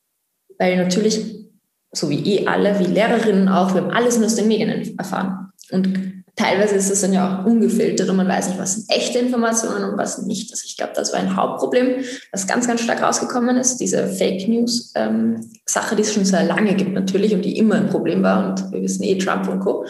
weil 0.60 0.78
natürlich, 0.78 1.50
so 1.92 2.10
wie 2.10 2.38
eh 2.38 2.48
alle, 2.48 2.80
wie 2.80 2.86
Lehrerinnen 2.86 3.50
auch, 3.50 3.74
wir 3.74 3.82
haben 3.82 3.92
alles 3.92 4.18
nur 4.18 4.28
aus 4.28 4.36
den 4.36 4.48
Medien 4.48 4.98
erfahren. 4.98 5.52
Und 5.72 6.24
teilweise 6.36 6.76
ist 6.76 6.90
es 6.90 7.02
dann 7.02 7.14
ja 7.14 7.42
auch 7.42 7.46
ungefiltert 7.46 8.10
und 8.10 8.16
man 8.16 8.28
weiß 8.28 8.50
nicht, 8.50 8.60
was 8.60 8.76
sind 8.76 8.90
echte 8.90 9.20
Informationen 9.20 9.84
und 9.84 9.98
was 9.98 10.22
nicht. 10.22 10.52
Also 10.52 10.64
ich 10.66 10.78
glaube, 10.78 10.94
das 10.96 11.12
war 11.14 11.20
ein 11.20 11.36
Hauptproblem, 11.36 12.04
was 12.32 12.48
ganz, 12.48 12.68
ganz 12.68 12.82
stark 12.82 13.02
rausgekommen 13.02 13.58
ist. 13.58 13.78
Diese 13.78 14.08
Fake 14.08 14.48
News-Sache, 14.48 15.92
ähm, 15.92 15.98
die 15.98 16.02
es 16.02 16.14
schon 16.14 16.26
sehr 16.26 16.44
lange 16.44 16.76
gibt 16.76 16.94
natürlich 16.94 17.34
und 17.34 17.44
die 17.44 17.58
immer 17.58 17.76
ein 17.76 17.90
Problem 17.90 18.24
war 18.24 18.50
und 18.50 18.72
wir 18.72 18.82
wissen 18.82 19.04
eh 19.04 19.18
Trump 19.18 19.48
und 19.48 19.60
Co. 19.60 19.86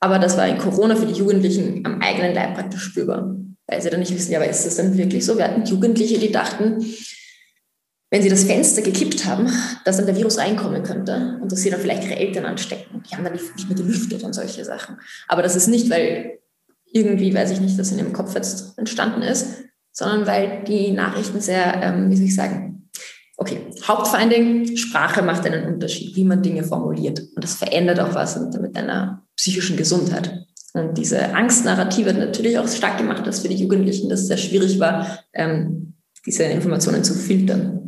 Aber 0.00 0.18
das 0.18 0.36
war 0.36 0.46
in 0.46 0.58
Corona 0.58 0.94
für 0.94 1.06
die 1.06 1.18
Jugendlichen 1.18 1.84
am 1.84 2.00
eigenen 2.00 2.34
Leib 2.34 2.54
praktisch 2.54 2.82
spürbar, 2.82 3.34
weil 3.68 3.82
sie 3.82 3.90
dann 3.90 4.00
nicht 4.00 4.14
wissen, 4.14 4.32
ja, 4.32 4.38
aber 4.38 4.48
ist 4.48 4.66
das 4.66 4.76
denn 4.76 4.96
wirklich 4.96 5.24
so? 5.24 5.36
Wir 5.36 5.44
hatten 5.44 5.64
Jugendliche, 5.64 6.18
die 6.18 6.32
dachten, 6.32 6.84
wenn 8.10 8.22
sie 8.22 8.30
das 8.30 8.44
Fenster 8.44 8.80
gekippt 8.80 9.26
haben, 9.26 9.52
dass 9.84 9.98
dann 9.98 10.06
der 10.06 10.16
Virus 10.16 10.38
reinkommen 10.38 10.82
könnte 10.82 11.38
und 11.42 11.52
dass 11.52 11.60
sie 11.60 11.70
dann 11.70 11.80
vielleicht 11.80 12.04
ihre 12.04 12.16
Eltern 12.16 12.46
anstecken. 12.46 13.02
Die 13.08 13.14
haben 13.14 13.24
dann 13.24 13.34
nicht 13.34 13.68
mehr 13.68 13.76
gelüftet 13.76 14.24
und 14.24 14.32
solche 14.32 14.64
Sachen. 14.64 14.96
Aber 15.28 15.42
das 15.42 15.54
ist 15.54 15.68
nicht, 15.68 15.90
weil 15.90 16.38
irgendwie, 16.90 17.34
weiß 17.34 17.50
ich 17.50 17.60
nicht, 17.60 17.78
das 17.78 17.92
in 17.92 17.98
ihrem 17.98 18.14
Kopf 18.14 18.34
jetzt 18.34 18.78
entstanden 18.78 19.20
ist, 19.20 19.64
sondern 19.92 20.26
weil 20.26 20.64
die 20.64 20.92
Nachrichten 20.92 21.40
sehr, 21.40 21.82
ähm, 21.82 22.10
wie 22.10 22.16
soll 22.16 22.24
ich 22.24 22.34
sagen, 22.34 22.88
okay, 23.36 23.66
Hauptfinding, 23.86 24.78
Sprache 24.78 25.22
macht 25.22 25.44
einen 25.44 25.66
Unterschied, 25.66 26.16
wie 26.16 26.24
man 26.24 26.42
Dinge 26.42 26.64
formuliert. 26.64 27.20
Und 27.34 27.44
das 27.44 27.54
verändert 27.54 28.00
auch 28.00 28.14
was 28.14 28.40
mit, 28.40 28.58
mit 28.60 28.76
deiner 28.76 29.26
psychischen 29.36 29.76
Gesundheit. 29.76 30.47
Und 30.74 30.98
diese 30.98 31.34
Angstnarrative 31.34 32.10
hat 32.10 32.18
natürlich 32.18 32.58
auch 32.58 32.68
stark 32.68 32.98
gemacht, 32.98 33.26
dass 33.26 33.40
für 33.40 33.48
die 33.48 33.56
Jugendlichen 33.56 34.08
das 34.08 34.26
sehr 34.26 34.36
schwierig 34.36 34.78
war, 34.78 35.18
ähm, 35.32 35.94
diese 36.26 36.44
Informationen 36.44 37.04
zu 37.04 37.14
filtern 37.14 37.78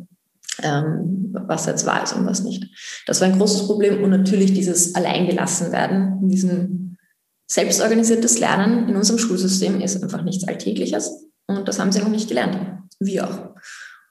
ähm, 0.62 1.30
was 1.32 1.66
jetzt 1.66 1.86
wahr 1.86 2.02
ist 2.02 2.12
und 2.12 2.26
was 2.26 2.42
nicht. 2.42 2.66
Das 3.06 3.20
war 3.20 3.28
ein 3.28 3.38
großes 3.38 3.66
Problem 3.66 4.02
und 4.02 4.10
natürlich 4.10 4.52
dieses 4.52 4.94
Alleingelassen 4.94 5.72
werden 5.72 6.18
in 6.22 6.28
diesem 6.28 6.96
selbstorganisiertes 7.46 8.38
Lernen 8.38 8.88
in 8.88 8.96
unserem 8.96 9.18
Schulsystem 9.18 9.80
ist 9.80 10.02
einfach 10.02 10.22
nichts 10.22 10.46
Alltägliches 10.46 11.26
und 11.46 11.66
das 11.66 11.78
haben 11.78 11.92
sie 11.92 12.00
noch 12.00 12.08
nicht 12.08 12.28
gelernt. 12.28 12.58
Wir 13.00 13.28
auch. 13.28 13.54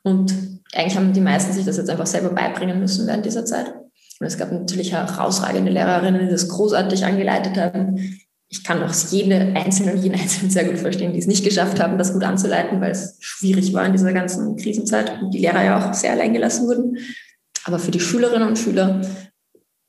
Und 0.04 0.34
eigentlich 0.74 0.98
haben 0.98 1.14
die 1.14 1.22
meisten 1.22 1.54
sich 1.54 1.66
das 1.66 1.78
jetzt 1.78 1.90
einfach 1.90 2.08
selber 2.08 2.30
beibringen 2.30 2.80
müssen 2.80 3.08
während 3.08 3.26
dieser 3.26 3.46
Zeit. 3.46 3.74
Und 4.20 4.28
es 4.28 4.38
gab 4.38 4.52
natürlich 4.52 4.92
herausragende 4.92 5.72
Lehrerinnen, 5.72 6.22
die 6.22 6.32
das 6.32 6.50
großartig 6.50 7.06
angeleitet 7.06 7.58
haben, 7.58 8.20
ich 8.52 8.64
kann 8.64 8.82
auch 8.82 8.94
jede 9.12 9.36
Einzelne 9.56 9.94
und 9.94 10.04
jeden 10.04 10.20
Einzelnen 10.20 10.50
sehr 10.50 10.66
gut 10.66 10.80
verstehen, 10.80 11.14
die 11.14 11.20
es 11.20 11.28
nicht 11.28 11.44
geschafft 11.44 11.80
haben, 11.80 12.00
das 12.00 12.14
gut 12.14 12.24
anzuleiten, 12.24 12.82
weil 12.82 12.92
es 12.92 13.18
schwierig 13.20 13.74
war 13.74 13.86
in 13.86 13.92
dieser 13.92 14.12
ganzen 14.12 14.58
Krisenzeit 14.58 15.22
und 15.22 15.32
die 15.32 15.40
Lehrer 15.40 15.64
ja 15.64 15.90
auch 15.90 15.94
sehr 15.94 16.12
allein 16.12 16.34
gelassen 16.34 16.68
wurden. 16.68 16.98
Aber 17.66 17.78
für 17.78 17.92
die 17.92 18.00
Schülerinnen 18.00 18.48
und 18.48 18.58
Schüler 18.58 19.02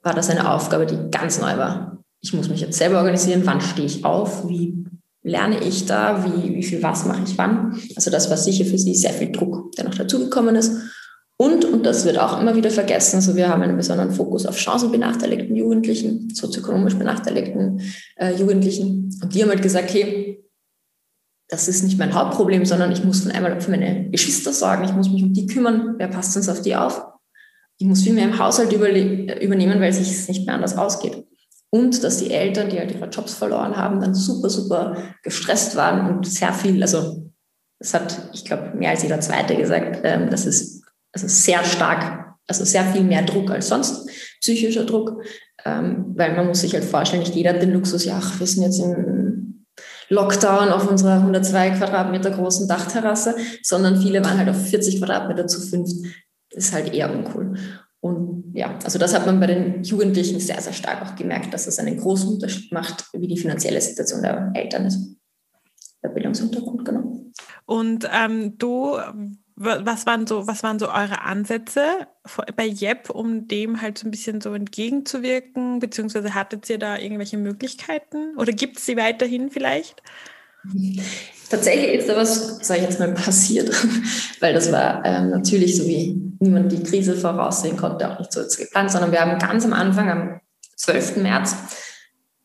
war 0.03 0.15
das 0.15 0.29
eine 0.29 0.53
Aufgabe, 0.53 0.85
die 0.85 1.11
ganz 1.11 1.41
neu 1.41 1.57
war. 1.57 2.05
Ich 2.21 2.35
muss 2.35 2.51
mich 2.51 2.61
jetzt 2.61 2.77
selber 2.77 2.99
organisieren, 2.99 3.43
wann 3.45 3.63
stehe 3.63 3.87
ich 3.87 4.05
auf, 4.05 4.47
wie 4.47 4.85
lerne 5.23 5.63
ich 5.65 5.87
da, 5.87 6.25
wie, 6.25 6.55
wie 6.55 6.63
viel 6.63 6.83
was 6.83 7.07
mache 7.07 7.23
ich 7.25 7.39
wann. 7.39 7.81
Also 7.97 8.11
das 8.11 8.29
war 8.29 8.37
sicher 8.37 8.67
für 8.67 8.79
sie 8.79 8.95
sehr 8.95 9.13
viel 9.13 9.33
Druck, 9.33 9.73
der 9.73 9.85
noch 9.85 9.95
dazugekommen 9.95 10.57
ist. 10.57 10.73
Und, 11.41 11.65
und 11.65 11.87
das 11.87 12.05
wird 12.05 12.19
auch 12.19 12.39
immer 12.39 12.55
wieder 12.55 12.71
vergessen, 12.71 13.17
also 13.17 13.35
wir 13.35 13.49
haben 13.49 13.63
einen 13.63 13.79
besonderen 13.79 14.13
Fokus 14.13 14.45
auf 14.45 14.59
chancenbenachteiligten 14.59 15.57
Jugendlichen, 15.57 16.29
sozioökonomisch 16.35 16.97
benachteiligten 16.97 17.81
äh, 18.17 18.35
Jugendlichen. 18.35 19.19
Und 19.23 19.35
die 19.35 19.43
haben 19.43 19.49
halt 19.49 19.63
gesagt, 19.63 19.95
hey, 19.95 20.45
das 21.49 21.67
ist 21.67 21.83
nicht 21.83 21.99
mein 21.99 22.13
Hauptproblem, 22.13 22.67
sondern 22.67 22.93
ich 22.93 23.05
muss 23.05 23.21
von 23.21 23.33
einmal 23.33 23.59
für 23.59 23.71
meine 23.71 24.11
Geschwister 24.11 24.53
sorgen, 24.53 24.85
ich 24.85 24.93
muss 24.93 25.09
mich 25.09 25.23
um 25.23 25.33
die 25.33 25.47
kümmern, 25.47 25.95
wer 25.97 26.09
passt 26.09 26.37
uns 26.37 26.47
auf 26.51 26.61
die 26.61 26.77
auf? 26.77 27.07
Ich 27.79 27.87
muss 27.87 28.03
viel 28.03 28.13
mehr 28.13 28.27
im 28.27 28.39
Haushalt 28.39 28.71
übernehmen, 28.71 29.81
weil 29.81 29.95
sich 29.95 30.11
es 30.11 30.29
nicht 30.29 30.45
mehr 30.45 30.57
anders 30.57 30.77
ausgeht. 30.77 31.27
Und 31.71 32.05
dass 32.05 32.19
die 32.19 32.33
Eltern, 32.33 32.69
die 32.69 32.79
halt 32.79 32.95
ihre 32.95 33.09
Jobs 33.09 33.33
verloren 33.33 33.79
haben, 33.79 33.99
dann 33.99 34.15
super, 34.15 34.51
super 34.51 35.15
gestresst 35.23 35.75
waren 35.75 36.17
und 36.17 36.27
sehr 36.27 36.53
viel, 36.53 36.83
also 36.83 37.33
das 37.79 37.95
hat, 37.95 38.29
ich 38.35 38.45
glaube, 38.45 38.77
mehr 38.77 38.91
als 38.91 39.05
jeder 39.05 39.21
Zweite 39.21 39.57
gesagt, 39.57 40.01
ähm, 40.05 40.29
dass 40.29 40.45
es 40.45 40.80
also 41.13 41.29
sehr 41.29 41.65
stark, 41.65 42.37
also 42.47 42.65
sehr 42.65 42.85
viel 42.85 43.03
mehr 43.03 43.23
Druck 43.23 43.51
als 43.51 43.69
sonst, 43.69 44.09
psychischer 44.41 44.85
Druck, 44.85 45.23
ähm, 45.65 46.13
weil 46.17 46.35
man 46.35 46.47
muss 46.47 46.61
sich 46.61 46.75
halt 46.75 46.85
vorstellen, 46.85 47.23
nicht 47.23 47.35
jeder 47.35 47.55
hat 47.55 47.63
den 47.63 47.73
Luxus, 47.73 48.05
ja, 48.05 48.19
ach, 48.21 48.39
wir 48.39 48.47
sind 48.47 48.63
jetzt 48.63 48.81
im 48.81 49.67
Lockdown 50.09 50.71
auf 50.71 50.91
unserer 50.91 51.15
102 51.15 51.71
Quadratmeter 51.71 52.33
großen 52.33 52.67
Dachterrasse, 52.67 53.37
sondern 53.63 54.01
viele 54.01 54.25
waren 54.25 54.39
halt 54.39 54.49
auf 54.49 54.69
40 54.69 54.99
Quadratmeter 54.99 55.47
zu 55.47 55.61
fünft. 55.61 55.95
Das 56.51 56.65
ist 56.65 56.73
halt 56.73 56.93
eher 56.93 57.13
uncool. 57.13 57.55
Und 58.01 58.53
ja, 58.55 58.77
also 58.83 58.99
das 58.99 59.15
hat 59.15 59.27
man 59.27 59.39
bei 59.39 59.47
den 59.47 59.85
Jugendlichen 59.85 60.41
sehr, 60.41 60.61
sehr 60.61 60.73
stark 60.73 61.03
auch 61.03 61.15
gemerkt, 61.15 61.55
dass 61.55 61.67
es 61.67 61.79
einen 61.79 61.99
großen 61.99 62.29
Unterschied 62.29 62.73
macht, 62.73 63.05
wie 63.13 63.29
die 63.29 63.37
finanzielle 63.37 63.81
Situation 63.81 64.23
der 64.23 64.51
Eltern 64.55 64.87
ist. 64.87 65.17
Der 66.03 66.09
Bildungshintergrund, 66.09 66.85
genau. 66.85 67.27
Und 67.67 68.09
ähm, 68.13 68.57
du 68.59 68.97
was 69.63 70.07
waren 70.07 70.27
so, 70.27 70.47
was 70.47 70.63
waren 70.63 70.79
so 70.79 70.89
eure 70.89 71.23
Ansätze 71.23 71.83
bei 72.57 72.67
JEP, 72.67 73.11
um 73.11 73.47
dem 73.47 73.83
halt 73.83 73.99
so 73.99 74.09
ein 74.09 74.11
bisschen 74.11 74.41
so 74.41 74.55
entgegenzuwirken? 74.55 75.81
Beziehungsweise 75.81 76.35
hattet 76.35 76.71
ihr 76.71 76.79
da 76.79 76.97
irgendwelche 76.97 77.37
Möglichkeiten 77.37 78.37
oder 78.39 78.53
gibt 78.53 78.79
es 78.79 78.87
sie 78.87 78.97
weiterhin 78.97 79.51
vielleicht? 79.51 80.03
Tatsächlich 81.51 82.01
ist 82.01 82.09
da 82.09 82.17
was, 82.17 82.67
sage 82.67 82.81
ich 82.81 82.87
jetzt 82.87 83.01
mal, 83.01 83.13
passiert, 83.13 83.71
weil 84.41 84.55
das 84.55 84.73
war 84.73 85.05
ähm, 85.05 85.29
natürlich 85.29 85.77
so 85.77 85.87
wie 85.87 86.19
niemand 86.39 86.73
die 86.73 86.83
Krise 86.83 87.15
voraussehen 87.15 87.77
konnte, 87.77 88.11
auch 88.11 88.19
nicht 88.19 88.33
so 88.33 88.41
geplant, 88.41 88.91
sondern 88.91 89.13
wir 89.13 89.21
haben 89.21 89.39
ganz 89.39 89.65
am 89.67 89.75
Anfang, 89.75 90.11
am 90.11 90.41
12. 90.77 91.17
März, 91.17 91.55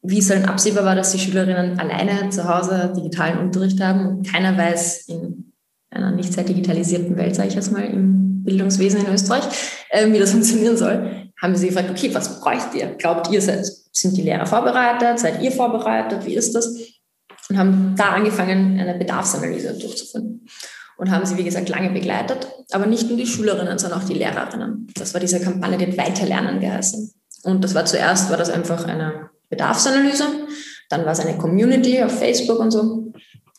wie 0.01 0.20
es 0.20 0.30
halt 0.30 0.47
absehbar 0.47 0.84
war, 0.84 0.95
dass 0.95 1.13
die 1.13 1.20
Schülerinnen 1.20 1.80
alleine 1.80 2.30
zu 2.30 2.47
Hause 2.47 2.93
digitalen 2.95 3.39
Unterricht 3.39 3.80
haben 3.80 4.05
und 4.05 4.30
keiner 4.30 4.57
weiß, 4.57 5.07
in 5.07 5.53
einer 5.96 6.12
nicht 6.12 6.34
sehr 6.34 6.43
digitalisierten 6.43 7.18
Welt, 7.18 7.36
sage 7.36 7.50
ich 7.50 7.56
jetzt 7.56 7.72
mal, 7.72 7.84
im 7.84 8.43
Bildungswesen 8.43 9.06
in 9.06 9.14
Österreich, 9.14 9.43
äh, 9.89 10.12
wie 10.12 10.20
das 10.20 10.32
funktionieren 10.34 10.78
soll, 10.78 11.32
haben 11.41 11.56
sie 11.56 11.68
gefragt, 11.68 11.89
okay, 11.89 12.14
was 12.14 12.39
bräucht 12.41 12.74
ihr? 12.76 12.88
Glaubt 12.96 13.32
ihr, 13.32 13.41
seid, 13.41 13.66
sind 13.91 14.16
die 14.16 14.22
Lehrer 14.22 14.46
vorbereitet? 14.46 15.20
Seid 15.20 15.41
ihr 15.41 15.52
vorbereitet? 15.52 16.26
Wie 16.26 16.36
ist 16.36 16.54
das? 16.56 16.76
Und 17.50 17.58
haben 17.58 17.96
da 17.98 18.10
angefangen, 18.10 18.80
eine 18.80 18.98
Bedarfsanalyse 18.98 19.78
durchzuführen. 19.78 20.46
Und 20.98 21.12
haben 21.12 21.26
sie, 21.26 21.38
wie 21.38 21.43
gesagt, 21.43 21.68
lange 21.68 21.89
begleitet, 21.89 22.48
aber 22.72 22.86
nicht 22.86 23.10
nur 23.10 23.18
die 23.18 23.28
Schülerinnen, 23.28 23.78
sondern 23.78 24.00
auch 24.00 24.06
die 24.06 24.14
Lehrerinnen. 24.14 24.88
Das 24.96 25.14
war 25.14 25.20
diese 25.20 25.41
Kampagne, 25.41 25.78
die 25.78 25.98
Weiterlernen 25.98 26.62
geheißen. 26.62 27.12
Und 27.43 27.64
das 27.64 27.76
war 27.76 27.86
zuerst, 27.86 28.30
war 28.30 28.38
das 28.38 28.50
einfach 28.50 28.86
eine 28.86 29.30
Bedarfsanalyse, 29.50 30.26
dann 30.89 31.04
war 31.06 31.12
es 31.12 31.20
eine 31.20 31.38
Community 31.38 32.02
auf 32.02 32.18
Facebook 32.18 32.60
und 32.60 32.72
so, 32.72 33.12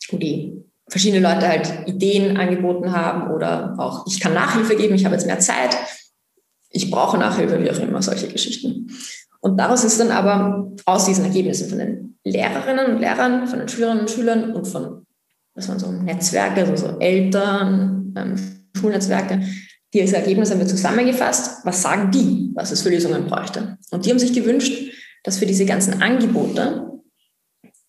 wo 0.09 0.17
die 0.17 0.66
verschiedene 0.89 1.21
Leute 1.21 1.47
halt 1.47 1.87
Ideen 1.87 2.37
angeboten 2.37 2.91
haben 2.91 3.33
oder 3.33 3.75
auch, 3.77 4.05
ich 4.07 4.19
kann 4.19 4.33
Nachhilfe 4.33 4.75
geben, 4.75 4.95
ich 4.95 5.05
habe 5.05 5.15
jetzt 5.15 5.27
mehr 5.27 5.39
Zeit, 5.39 5.75
ich 6.69 6.89
brauche 6.89 7.17
Nachhilfe, 7.17 7.61
wie 7.61 7.71
auch 7.71 7.79
immer, 7.79 8.01
solche 8.01 8.27
Geschichten. 8.27 8.87
Und 9.39 9.57
daraus 9.57 9.83
ist 9.83 9.99
dann 9.99 10.11
aber 10.11 10.71
aus 10.85 11.05
diesen 11.05 11.25
Ergebnissen 11.25 11.69
von 11.69 11.77
den 11.77 12.17
Lehrerinnen 12.23 12.93
und 12.93 12.99
Lehrern, 12.99 13.47
von 13.47 13.59
den 13.59 13.67
Schülerinnen 13.67 14.01
und 14.01 14.09
Schülern 14.09 14.53
und 14.53 14.67
von, 14.67 15.05
das 15.55 15.67
waren 15.69 15.79
so 15.79 15.91
Netzwerke, 15.91 16.61
also 16.61 16.75
so 16.75 16.99
Eltern, 16.99 18.13
ähm, 18.17 18.35
Schulnetzwerke, 18.75 19.41
diese 19.93 20.17
Ergebnisse 20.17 20.53
haben 20.53 20.59
wir 20.59 20.67
zusammengefasst. 20.67 21.65
Was 21.65 21.81
sagen 21.81 22.11
die, 22.11 22.51
was 22.55 22.71
es 22.71 22.81
für 22.81 22.89
Lösungen 22.89 23.25
bräuchte? 23.25 23.77
Und 23.91 24.05
die 24.05 24.09
haben 24.09 24.19
sich 24.19 24.33
gewünscht, 24.33 24.91
dass 25.23 25.39
für 25.39 25.45
diese 25.45 25.65
ganzen 25.65 26.01
Angebote 26.01 26.86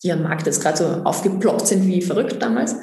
die 0.02 0.12
am 0.12 0.22
Markt 0.22 0.46
jetzt 0.46 0.62
gerade 0.62 0.78
so 0.78 0.84
aufgeploppt 1.04 1.66
sind 1.66 1.86
wie 1.86 2.02
verrückt 2.02 2.40
damals, 2.40 2.76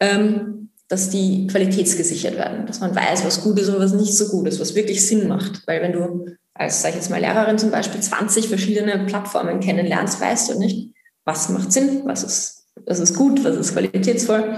ähm, 0.00 0.70
dass 0.88 1.10
die 1.10 1.46
qualitätsgesichert 1.46 2.36
werden, 2.36 2.66
dass 2.66 2.80
man 2.80 2.94
weiß, 2.94 3.24
was 3.24 3.42
gut 3.42 3.58
ist 3.58 3.68
und 3.68 3.80
was 3.80 3.92
nicht 3.92 4.16
so 4.16 4.28
gut 4.28 4.46
ist, 4.48 4.60
was 4.60 4.74
wirklich 4.74 5.06
Sinn 5.06 5.28
macht. 5.28 5.66
Weil 5.66 5.82
wenn 5.82 5.92
du 5.92 6.26
als, 6.54 6.82
sag 6.82 6.90
ich 6.90 6.96
jetzt 6.96 7.10
mal, 7.10 7.20
Lehrerin 7.20 7.58
zum 7.58 7.70
Beispiel 7.70 8.00
20 8.00 8.48
verschiedene 8.48 9.04
Plattformen 9.06 9.60
kennenlernst, 9.60 10.20
weißt 10.20 10.50
du 10.50 10.58
nicht, 10.58 10.94
was 11.24 11.48
macht 11.48 11.72
Sinn, 11.72 12.02
was 12.04 12.22
ist, 12.22 12.66
was 12.86 13.00
ist 13.00 13.14
gut, 13.14 13.42
was 13.44 13.56
ist 13.56 13.72
qualitätsvoll 13.72 14.56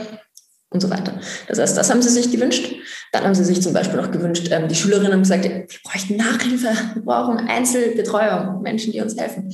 und 0.71 0.81
so 0.81 0.91
weiter. 0.91 1.21
Das 1.49 1.59
heißt, 1.59 1.77
das 1.77 1.91
haben 1.91 2.03
sie 2.03 2.11
sich 2.11 2.31
gewünscht. 2.31 2.75
Dann 3.13 3.25
haben 3.25 3.35
sie 3.35 3.45
sich 3.45 3.63
zum 3.63 3.73
Beispiel 3.73 4.01
noch 4.01 4.11
gewünscht, 4.11 4.49
ähm, 4.51 4.69
die 4.69 4.75
Schülerinnen 4.75 5.13
haben 5.13 5.23
gesagt, 5.23 5.45
wir 5.45 5.67
bräuchten 5.85 6.17
Nachhilfe, 6.17 6.71
wir 6.95 7.03
brauchen 7.03 7.39
Einzelbetreuung, 7.39 8.63
Menschen, 8.63 8.93
die 8.93 9.01
uns 9.01 9.17
helfen. 9.17 9.53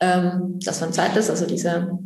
Ähm, 0.00 0.58
das 0.64 0.80
war 0.80 0.88
ein 0.88 0.94
zweites, 0.94 1.30
also 1.30 1.46
diese 1.46 1.98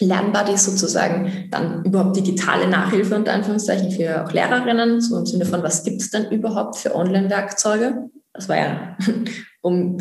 Lernbuddies 0.00 0.64
sozusagen, 0.64 1.48
dann 1.50 1.84
überhaupt 1.84 2.16
digitale 2.16 2.68
Nachhilfe 2.68 3.14
unter 3.14 3.32
Anführungszeichen 3.32 3.90
für 3.90 4.24
auch 4.24 4.32
Lehrerinnen, 4.32 5.00
so 5.00 5.18
im 5.18 5.26
Sinne 5.26 5.44
von, 5.44 5.62
was 5.62 5.84
gibt 5.84 6.00
es 6.00 6.10
denn 6.10 6.30
überhaupt 6.30 6.76
für 6.76 6.94
Online-Werkzeuge? 6.94 8.10
Das 8.32 8.48
war 8.48 8.56
ja, 8.56 8.96
um 9.60 9.98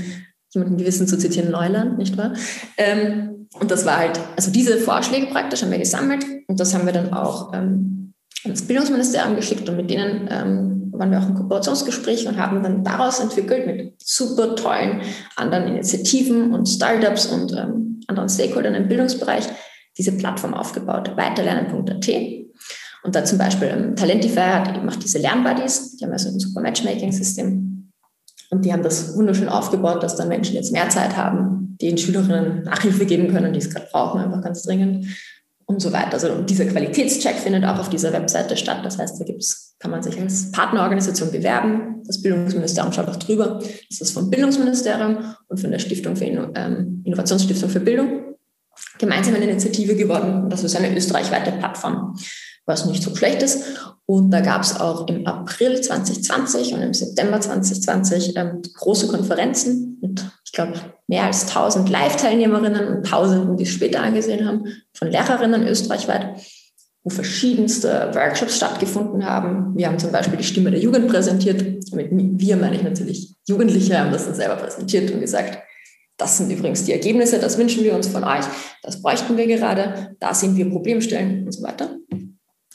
jemanden 0.54 0.78
gewissen 0.78 1.08
zu 1.08 1.18
zitieren, 1.18 1.52
Neuland, 1.52 1.98
nicht 1.98 2.18
wahr? 2.18 2.34
Ähm, 2.78 3.48
und 3.60 3.72
das 3.72 3.86
war 3.86 3.98
halt, 3.98 4.20
also 4.36 4.52
diese 4.52 4.78
Vorschläge 4.78 5.28
praktisch 5.28 5.62
haben 5.62 5.72
wir 5.72 5.80
gesammelt 5.80 6.26
und 6.48 6.60
das 6.60 6.74
haben 6.74 6.86
wir 6.86 6.94
dann 6.94 7.14
auch 7.14 7.54
ähm, 7.54 8.14
ins 8.44 8.66
Bildungsministerium 8.66 9.36
geschickt 9.36 9.68
und 9.68 9.76
mit 9.76 9.90
denen 9.90 10.30
ähm, 10.32 10.79
waren 11.00 11.12
wir 11.12 11.20
auch 11.20 11.28
im 11.28 11.36
Kooperationsgespräch 11.36 12.28
und 12.28 12.38
haben 12.38 12.62
dann 12.62 12.84
daraus 12.84 13.20
entwickelt 13.20 13.66
mit 13.66 13.93
super 14.04 14.56
tollen 14.56 15.02
anderen 15.36 15.68
Initiativen 15.68 16.54
und 16.54 16.68
Startups 16.68 17.26
und 17.28 17.54
ähm, 17.54 18.02
anderen 18.08 18.30
Stakeholdern 18.30 18.76
im 18.76 18.88
Bildungsbereich 18.88 19.45
diese 19.97 20.12
Plattform 20.12 20.54
aufgebaut, 20.54 21.16
weiterlernen.at. 21.16 22.10
Und 23.04 23.16
da 23.16 23.24
zum 23.24 23.38
Beispiel 23.38 23.70
ähm, 23.70 23.95
Talentify 23.95 24.41
hat, 24.41 24.84
macht 24.84 25.04
diese 25.04 25.20
Lernbuddies, 25.20 25.97
die 25.97 26.06
haben 26.06 26.12
also 26.12 26.30
ein 26.30 26.39
super 26.39 26.62
Matchmaking-System. 26.62 27.91
Und 28.52 28.66
die 28.66 28.74
haben 28.74 28.84
das 28.84 29.16
wunderschön 29.16 29.47
aufgebaut, 29.47 30.04
dass 30.04 30.16
dann 30.16 30.28
Menschen 30.28 30.56
jetzt 30.56 30.74
mehr 30.74 30.89
Zeit 30.89 31.16
haben, 31.16 31.78
den 31.82 31.97
Schülerinnen 31.97 32.64
Nachhilfe 32.64 33.06
geben 33.06 33.32
können, 33.32 33.54
die 33.54 33.60
es 33.60 33.70
gerade 33.70 33.88
brauchen, 33.91 34.20
einfach 34.20 34.41
ganz 34.41 34.64
dringend 34.64 35.06
und 35.66 35.82
so 35.82 35.93
weiter. 35.93 36.14
Also 36.14 36.41
dieser 36.41 36.66
Qualitätscheck 36.66 37.36
findet 37.36 37.64
auch 37.64 37.80
auf 37.80 37.89
dieser 37.89 38.12
Webseite 38.12 38.58
statt. 38.58 38.80
Das 38.84 38.97
heißt, 38.97 39.22
da 39.22 39.24
gibt's, 39.24 39.68
kann 39.80 39.92
man 39.92 40.04
sich 40.04 40.20
als 40.20 40.52
Partnerorganisation 40.52 41.32
bewerben. 41.32 42.04
Das 42.06 42.22
Bildungsministerium 42.22 42.92
schaut 42.92 43.08
auch 43.08 43.16
drüber. 43.16 43.60
Das 43.90 44.02
ist 44.02 44.12
vom 44.12 44.30
Bildungsministerium 44.30 45.36
und 45.48 45.60
von 45.60 45.72
der 45.72 45.80
Stiftung 45.80 46.16
für 46.16 46.26
ähm, 46.26 47.02
Innovationsstiftung 47.06 47.70
für 47.70 47.80
Bildung 47.80 48.30
gemeinsam 48.98 49.36
eine 49.36 49.46
Initiative 49.46 49.96
geworden. 49.96 50.50
Das 50.50 50.64
ist 50.64 50.76
eine 50.76 50.96
österreichweite 50.96 51.52
Plattform, 51.54 52.18
was 52.66 52.86
nicht 52.86 53.04
so 53.04 53.16
schlecht 53.16 53.42
ist. 53.42 53.64
Und 54.06 54.32
da 54.32 54.42
gab 54.42 54.64
es 54.64 54.80
auch 54.80 55.08
im 55.08 55.26
April 55.28 55.80
2020 55.80 56.74
und 56.74 56.82
im 56.82 56.94
September 56.94 57.40
2020 57.40 58.36
ähm, 58.36 58.62
große 58.76 59.08
Konferenzen 59.08 60.00
mit, 60.02 60.26
ich 60.46 60.52
glaube, 60.52 60.74
mehr 61.08 61.26
als 61.26 61.48
1000 61.48 61.90
Live-Teilnehmerinnen 61.90 62.88
und 62.88 63.06
Tausenden, 63.06 63.58
die 63.58 63.64
es 63.64 63.70
später 63.70 64.02
angesehen 64.02 64.48
haben, 64.48 64.66
von 64.94 65.10
Lehrerinnen 65.10 65.68
österreichweit, 65.68 66.42
wo 67.04 67.10
verschiedenste 67.10 68.12
Workshops 68.14 68.58
stattgefunden 68.58 69.26
haben. 69.26 69.78
Wir 69.78 69.88
haben 69.88 70.00
zum 70.00 70.12
Beispiel 70.12 70.38
die 70.38 70.43
Stimme 70.43 70.72
der 70.72 70.80
Jugend 70.80 71.08
präsentiert. 71.08 71.62
Mit 71.93 72.10
wir 72.12 72.58
meine 72.58 72.76
ich 72.76 72.84
natürlich 72.84 73.36
Jugendliche, 73.47 74.00
haben 74.00 74.12
das 74.12 74.26
dann 74.26 74.36
selber 74.36 74.56
präsentiert 74.56 75.12
und 75.12 75.22
gesagt, 75.22 75.60
das 76.18 76.38
sind 76.38 76.52
übrigens 76.52 76.84
die 76.84 76.91
Ergebnisse, 76.91 77.39
das 77.39 77.58
wünschen 77.58 77.84
wir 77.84 77.95
uns 77.95 78.08
von 78.08 78.26
euch, 78.26 78.43
das 78.84 79.02
bräuchten 79.02 79.38
wir 79.38 79.47
gerade, 79.47 80.16
da 80.20 80.34
sehen 80.34 80.58
wir 80.58 80.70
Problemstellen 80.70 81.45
und 81.45 81.54
so 81.54 81.64
weiter. 81.64 81.95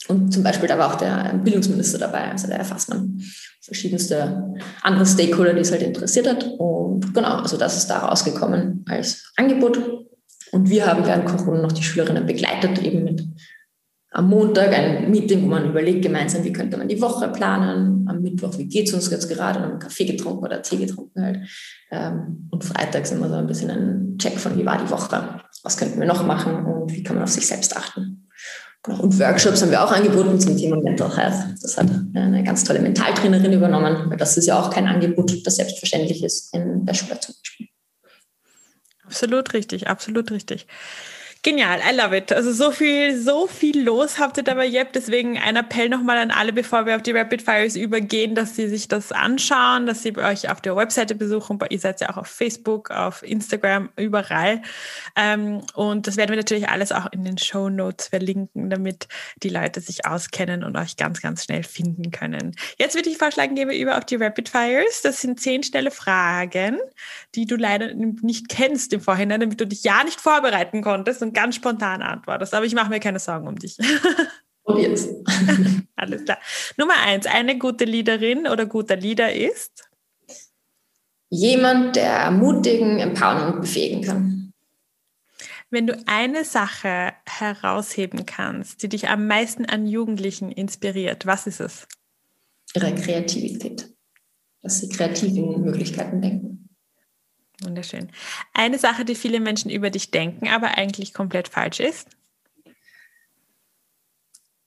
Und 0.07 0.33
zum 0.33 0.43
Beispiel, 0.43 0.67
da 0.67 0.77
war 0.77 0.93
auch 0.93 0.97
der 0.97 1.39
Bildungsminister 1.43 1.99
dabei, 1.99 2.31
also 2.31 2.47
der 2.47 2.57
Herr 2.57 2.65
Fassmann, 2.65 3.21
verschiedenste 3.61 4.53
andere 4.81 5.05
Stakeholder, 5.05 5.53
die 5.53 5.61
es 5.61 5.71
halt 5.71 5.81
interessiert 5.81 6.27
hat. 6.27 6.43
Und 6.57 7.13
genau, 7.13 7.37
also 7.37 7.57
das 7.57 7.77
ist 7.77 7.87
da 7.87 7.99
rausgekommen 7.99 8.85
als 8.87 9.31
Angebot. 9.35 9.79
Und 10.51 10.69
wir 10.69 10.85
haben 10.85 11.05
während 11.05 11.25
Corona 11.25 11.61
noch 11.61 11.71
die 11.71 11.83
Schülerinnen 11.83 12.25
begleitet, 12.25 12.81
eben 12.83 13.03
mit 13.03 13.23
am 14.15 14.29
Montag 14.29 14.71
ein 14.73 15.11
Meeting, 15.11 15.43
wo 15.43 15.47
man 15.47 15.69
überlegt 15.69 16.01
gemeinsam, 16.01 16.45
wie 16.45 16.53
könnte 16.53 16.77
man 16.77 16.87
die 16.87 17.01
Woche 17.01 17.27
planen. 17.27 18.07
Am 18.07 18.21
Mittwoch, 18.21 18.57
wie 18.57 18.65
geht 18.65 18.87
es 18.87 18.93
uns 18.93 19.11
jetzt 19.11 19.27
gerade? 19.27 19.59
Dann 19.59 19.71
haben 19.73 19.79
Kaffee 19.79 20.05
getrunken 20.05 20.45
oder 20.45 20.61
Tee 20.61 20.77
getrunken 20.77 21.21
halt. 21.21 21.39
Ähm, 21.91 22.47
und 22.49 22.63
freitags 22.63 23.11
immer 23.11 23.27
so 23.27 23.35
ein 23.35 23.45
bisschen 23.45 23.69
ein 23.69 24.17
Check 24.17 24.39
von, 24.39 24.57
wie 24.57 24.65
war 24.65 24.81
die 24.81 24.89
Woche? 24.89 25.41
Was 25.63 25.75
könnten 25.75 25.99
wir 25.99 26.07
noch 26.07 26.25
machen 26.25 26.65
und 26.65 26.93
wie 26.93 27.03
kann 27.03 27.17
man 27.17 27.23
auf 27.23 27.29
sich 27.29 27.45
selbst 27.45 27.75
achten? 27.75 28.29
Genau. 28.83 29.01
Und 29.01 29.19
Workshops 29.19 29.61
haben 29.61 29.71
wir 29.71 29.83
auch 29.83 29.91
angeboten 29.91 30.39
zum 30.39 30.55
Thema 30.55 30.81
Mental 30.81 31.13
Health. 31.17 31.57
Das 31.61 31.77
hat 31.77 31.87
eine 32.13 32.41
ganz 32.43 32.63
tolle 32.63 32.79
Mentaltrainerin 32.79 33.51
übernommen, 33.51 34.09
weil 34.09 34.17
das 34.17 34.37
ist 34.37 34.45
ja 34.45 34.57
auch 34.57 34.69
kein 34.69 34.87
Angebot, 34.87 35.45
das 35.45 35.57
selbstverständlich 35.57 36.23
ist 36.23 36.53
in 36.53 36.85
der 36.85 36.93
Schule 36.93 37.19
zum 37.19 37.35
Beispiel. 37.35 37.67
Absolut 39.03 39.53
richtig, 39.53 39.87
absolut 39.87 40.31
richtig. 40.31 40.67
Genial, 41.45 41.79
I 41.79 41.95
love 41.95 42.17
it. 42.17 42.33
Also 42.33 42.51
so 42.51 42.71
viel, 42.71 43.21
so 43.21 43.45
viel 43.45 43.83
los 43.83 44.17
habt 44.17 44.37
ihr 44.37 44.41
dabei, 44.41 44.65
Jeb. 44.65 44.93
Deswegen 44.93 45.37
ein 45.37 45.55
Appell 45.57 45.89
nochmal 45.89 46.17
an 46.17 46.31
alle, 46.31 46.51
bevor 46.51 46.87
wir 46.87 46.95
auf 46.95 47.03
die 47.03 47.11
Rapid 47.11 47.43
Fires 47.43 47.75
übergehen, 47.75 48.33
dass 48.33 48.55
sie 48.55 48.67
sich 48.67 48.87
das 48.87 49.11
anschauen, 49.11 49.85
dass 49.85 50.01
sie 50.01 50.17
euch 50.17 50.49
auf 50.49 50.59
der 50.59 50.75
Webseite 50.75 51.13
besuchen. 51.13 51.59
Ihr 51.69 51.77
seid 51.77 52.01
ja 52.01 52.09
auch 52.09 52.17
auf 52.17 52.25
Facebook, 52.25 52.89
auf 52.89 53.21
Instagram, 53.21 53.89
überall. 53.95 54.63
Ähm, 55.15 55.61
und 55.75 56.07
das 56.07 56.17
werden 56.17 56.31
wir 56.31 56.37
natürlich 56.37 56.67
alles 56.67 56.91
auch 56.91 57.11
in 57.11 57.23
den 57.23 57.37
Show 57.37 57.69
Notes 57.69 58.07
verlinken, 58.07 58.71
damit 58.71 59.07
die 59.43 59.49
Leute 59.49 59.81
sich 59.81 60.07
auskennen 60.07 60.63
und 60.63 60.75
euch 60.75 60.97
ganz, 60.97 61.21
ganz 61.21 61.43
schnell 61.43 61.61
finden 61.61 62.09
können. 62.09 62.55
Jetzt 62.79 62.95
würde 62.95 63.11
ich 63.11 63.19
vorschlagen, 63.19 63.53
gehen 63.53 63.69
wir 63.69 63.77
über 63.77 63.99
auf 63.99 64.05
die 64.05 64.15
Rapid 64.15 64.49
Fires. 64.49 65.03
Das 65.03 65.21
sind 65.21 65.39
zehn 65.39 65.61
schnelle 65.61 65.91
Fragen, 65.91 66.79
die 67.35 67.45
du 67.45 67.55
leider 67.55 67.93
nicht 67.93 68.49
kennst 68.49 68.93
im 68.93 69.01
Vorhinein, 69.01 69.41
damit 69.41 69.61
du 69.61 69.67
dich 69.67 69.83
ja 69.83 70.03
nicht 70.03 70.19
vorbereiten 70.19 70.81
konntest 70.81 71.21
und 71.21 71.34
ganz 71.35 71.55
spontan 71.55 72.01
antwortest. 72.01 72.55
Aber 72.55 72.65
ich 72.65 72.73
mache 72.73 72.89
mir 72.89 72.99
keine 72.99 73.19
Sorgen 73.19 73.47
um 73.47 73.55
dich. 73.55 73.77
Probier's. 74.63 75.07
Alles 75.95 76.25
klar. 76.25 76.39
Nummer 76.77 76.95
eins, 77.05 77.27
eine 77.27 77.59
gute 77.59 77.85
Leaderin 77.85 78.47
oder 78.47 78.65
guter 78.65 78.95
Leader 78.95 79.31
ist? 79.31 79.87
Jemand, 81.29 81.95
der 81.95 82.09
ermutigen, 82.09 82.97
empowern 82.97 83.53
und 83.53 83.61
befähigen 83.61 84.01
kann. 84.01 84.53
Wenn 85.69 85.87
du 85.87 86.01
eine 86.07 86.45
Sache 86.45 87.13
herausheben 87.27 88.25
kannst, 88.25 88.81
die 88.81 88.89
dich 88.89 89.09
am 89.09 89.27
meisten 89.27 89.65
an 89.65 89.87
Jugendlichen 89.87 90.51
inspiriert, 90.51 91.25
was 91.25 91.47
ist 91.47 91.59
es? 91.59 91.87
Ihre 92.73 92.93
Kreativität. 92.95 93.93
Dass 94.61 94.79
sie 94.79 94.89
kreativen 94.89 95.61
Möglichkeiten 95.61 96.21
denken. 96.21 96.64
Wunderschön. 97.63 98.09
Eine 98.53 98.77
Sache, 98.77 99.05
die 99.05 99.15
viele 99.15 99.39
Menschen 99.39 99.71
über 99.71 99.89
dich 99.89 100.11
denken, 100.11 100.47
aber 100.49 100.77
eigentlich 100.77 101.13
komplett 101.13 101.47
falsch 101.47 101.79
ist? 101.79 102.09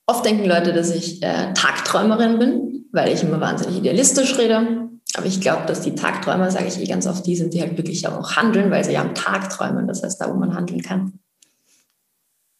Oft 0.07 0.25
denken 0.25 0.45
Leute, 0.45 0.73
dass 0.73 0.89
ich 0.89 1.21
äh, 1.21 1.53
Tagträumerin 1.53 2.39
bin, 2.39 2.85
weil 2.91 3.13
ich 3.13 3.21
immer 3.21 3.39
wahnsinnig 3.39 3.77
idealistisch 3.77 4.37
rede. 4.39 4.89
Aber 5.15 5.25
ich 5.25 5.39
glaube, 5.39 5.65
dass 5.67 5.81
die 5.81 5.93
Tagträumer, 5.93 6.49
sage 6.49 6.67
ich 6.67 6.79
eh 6.79 6.85
ganz 6.85 7.05
oft, 7.05 7.25
die 7.25 7.35
sind, 7.35 7.53
die 7.53 7.61
halt 7.61 7.77
wirklich 7.77 8.07
auch 8.07 8.35
handeln, 8.35 8.71
weil 8.71 8.83
sie 8.83 8.93
ja 8.93 9.01
am 9.01 9.13
Tag 9.13 9.49
träumen. 9.49 9.87
Das 9.87 10.01
heißt, 10.01 10.19
da, 10.19 10.29
wo 10.29 10.37
man 10.37 10.55
handeln 10.55 10.81
kann. 10.81 11.19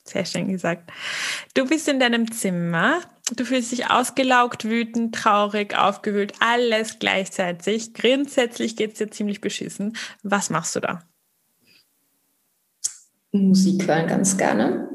Sehr 0.09 0.25
schön 0.25 0.47
gesagt. 0.47 0.91
Du 1.53 1.67
bist 1.67 1.87
in 1.87 1.99
deinem 1.99 2.31
Zimmer. 2.31 2.99
Du 3.35 3.45
fühlst 3.45 3.71
dich 3.71 3.91
ausgelaugt, 3.91 4.65
wütend, 4.65 5.13
traurig, 5.13 5.77
aufgewühlt, 5.77 6.33
alles 6.39 6.97
gleichzeitig. 6.97 7.93
Grundsätzlich 7.93 8.75
geht 8.75 8.93
es 8.93 8.97
dir 8.97 9.11
ziemlich 9.11 9.39
beschissen. 9.39 9.95
Was 10.23 10.49
machst 10.49 10.75
du 10.75 10.79
da? 10.79 11.03
Musik 13.31 13.87
hören 13.87 14.07
ganz 14.07 14.35
gerne. 14.35 14.89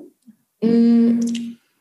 Mm, 0.61 1.21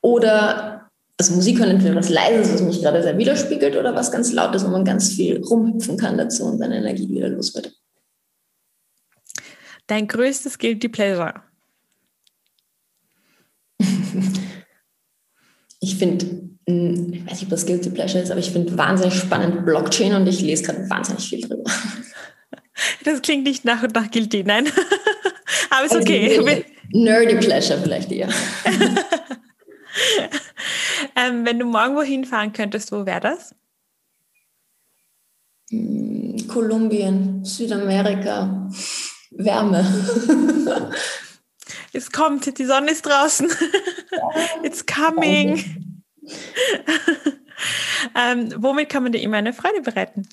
oder 0.01 0.91
also 1.19 1.33
Musik 1.33 1.57
hören 1.57 1.71
entweder 1.71 1.95
was 1.95 2.09
Leises, 2.09 2.53
was 2.53 2.61
mich 2.61 2.81
gerade 2.81 3.01
sehr 3.01 3.17
widerspiegelt, 3.17 3.75
oder 3.75 3.95
was 3.95 4.11
ganz 4.11 4.31
Lautes, 4.31 4.63
wo 4.63 4.69
man 4.69 4.85
ganz 4.85 5.09
viel 5.09 5.41
rumhüpfen 5.43 5.97
kann 5.97 6.17
dazu 6.17 6.45
und 6.45 6.59
seine 6.59 6.77
Energie 6.77 7.09
wieder 7.09 7.29
los 7.29 7.55
wird. 7.55 7.73
Dein 9.87 10.07
größtes 10.07 10.59
Guilty 10.59 10.89
Pleasure? 10.89 11.41
Ich 15.83 15.97
finde, 15.97 16.25
hm, 16.67 17.13
ich 17.13 17.25
weiß 17.25 17.33
nicht, 17.33 17.43
ob 17.43 17.49
das 17.49 17.65
Guilty 17.65 17.89
Pleasure 17.89 18.23
ist, 18.23 18.31
aber 18.31 18.39
ich 18.39 18.51
finde 18.51 18.77
wahnsinnig 18.77 19.15
spannend 19.15 19.65
Blockchain 19.65 20.13
und 20.13 20.27
ich 20.27 20.41
lese 20.41 20.63
gerade 20.63 20.89
wahnsinnig 20.89 21.29
viel 21.29 21.41
drüber. 21.41 21.69
Das 23.03 23.21
klingt 23.21 23.43
nicht 23.43 23.65
nach 23.65 23.83
und 23.83 23.93
nach 23.93 24.09
Guilty, 24.09 24.43
nein. 24.43 24.65
aber 25.69 25.85
ist 25.85 25.91
also 25.91 25.99
okay. 25.99 26.65
Nerdy 26.91 27.35
Pleasure 27.35 27.79
vielleicht 27.79 28.11
eher. 28.11 28.27
ähm, 31.15 31.45
wenn 31.45 31.59
du 31.59 31.65
morgen 31.65 31.95
wohin 31.95 32.25
fahren 32.25 32.51
könntest, 32.51 32.91
wo 32.91 33.05
wäre 33.05 33.19
das? 33.19 33.53
Hm, 35.69 36.47
Kolumbien, 36.47 37.45
Südamerika, 37.45 38.67
Wärme. 39.29 39.85
Es 41.93 42.11
kommt, 42.11 42.57
die 42.57 42.65
Sonne 42.65 42.91
ist 42.91 43.05
draußen. 43.05 43.49
It's 44.63 44.85
coming. 44.85 45.63
ähm, 48.15 48.53
womit 48.57 48.89
kann 48.89 49.03
man 49.03 49.11
dir 49.11 49.21
immer 49.21 49.37
eine 49.37 49.53
Freude 49.53 49.81
bereiten? 49.81 50.27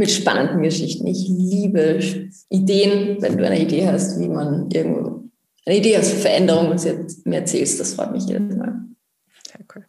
mit 0.00 0.10
spannenden 0.10 0.62
Geschichten. 0.62 1.06
Ich 1.06 1.28
liebe 1.28 2.00
Ideen, 2.48 3.20
wenn 3.20 3.36
du 3.36 3.46
eine 3.46 3.60
Idee 3.60 3.86
hast, 3.86 4.18
wie 4.18 4.28
man 4.28 4.70
irgendwo 4.70 5.28
eine 5.66 5.76
Idee 5.76 5.98
hast 5.98 6.12
für 6.12 6.20
Veränderung 6.20 6.70
und 6.70 6.78
sie 6.78 7.06
mir 7.24 7.36
erzählst, 7.36 7.78
das 7.78 7.94
freut 7.94 8.10
mich 8.10 8.24
jedes 8.24 8.56
Mal. 8.56 8.80
Sehr 9.46 9.60
cool. 9.74 9.84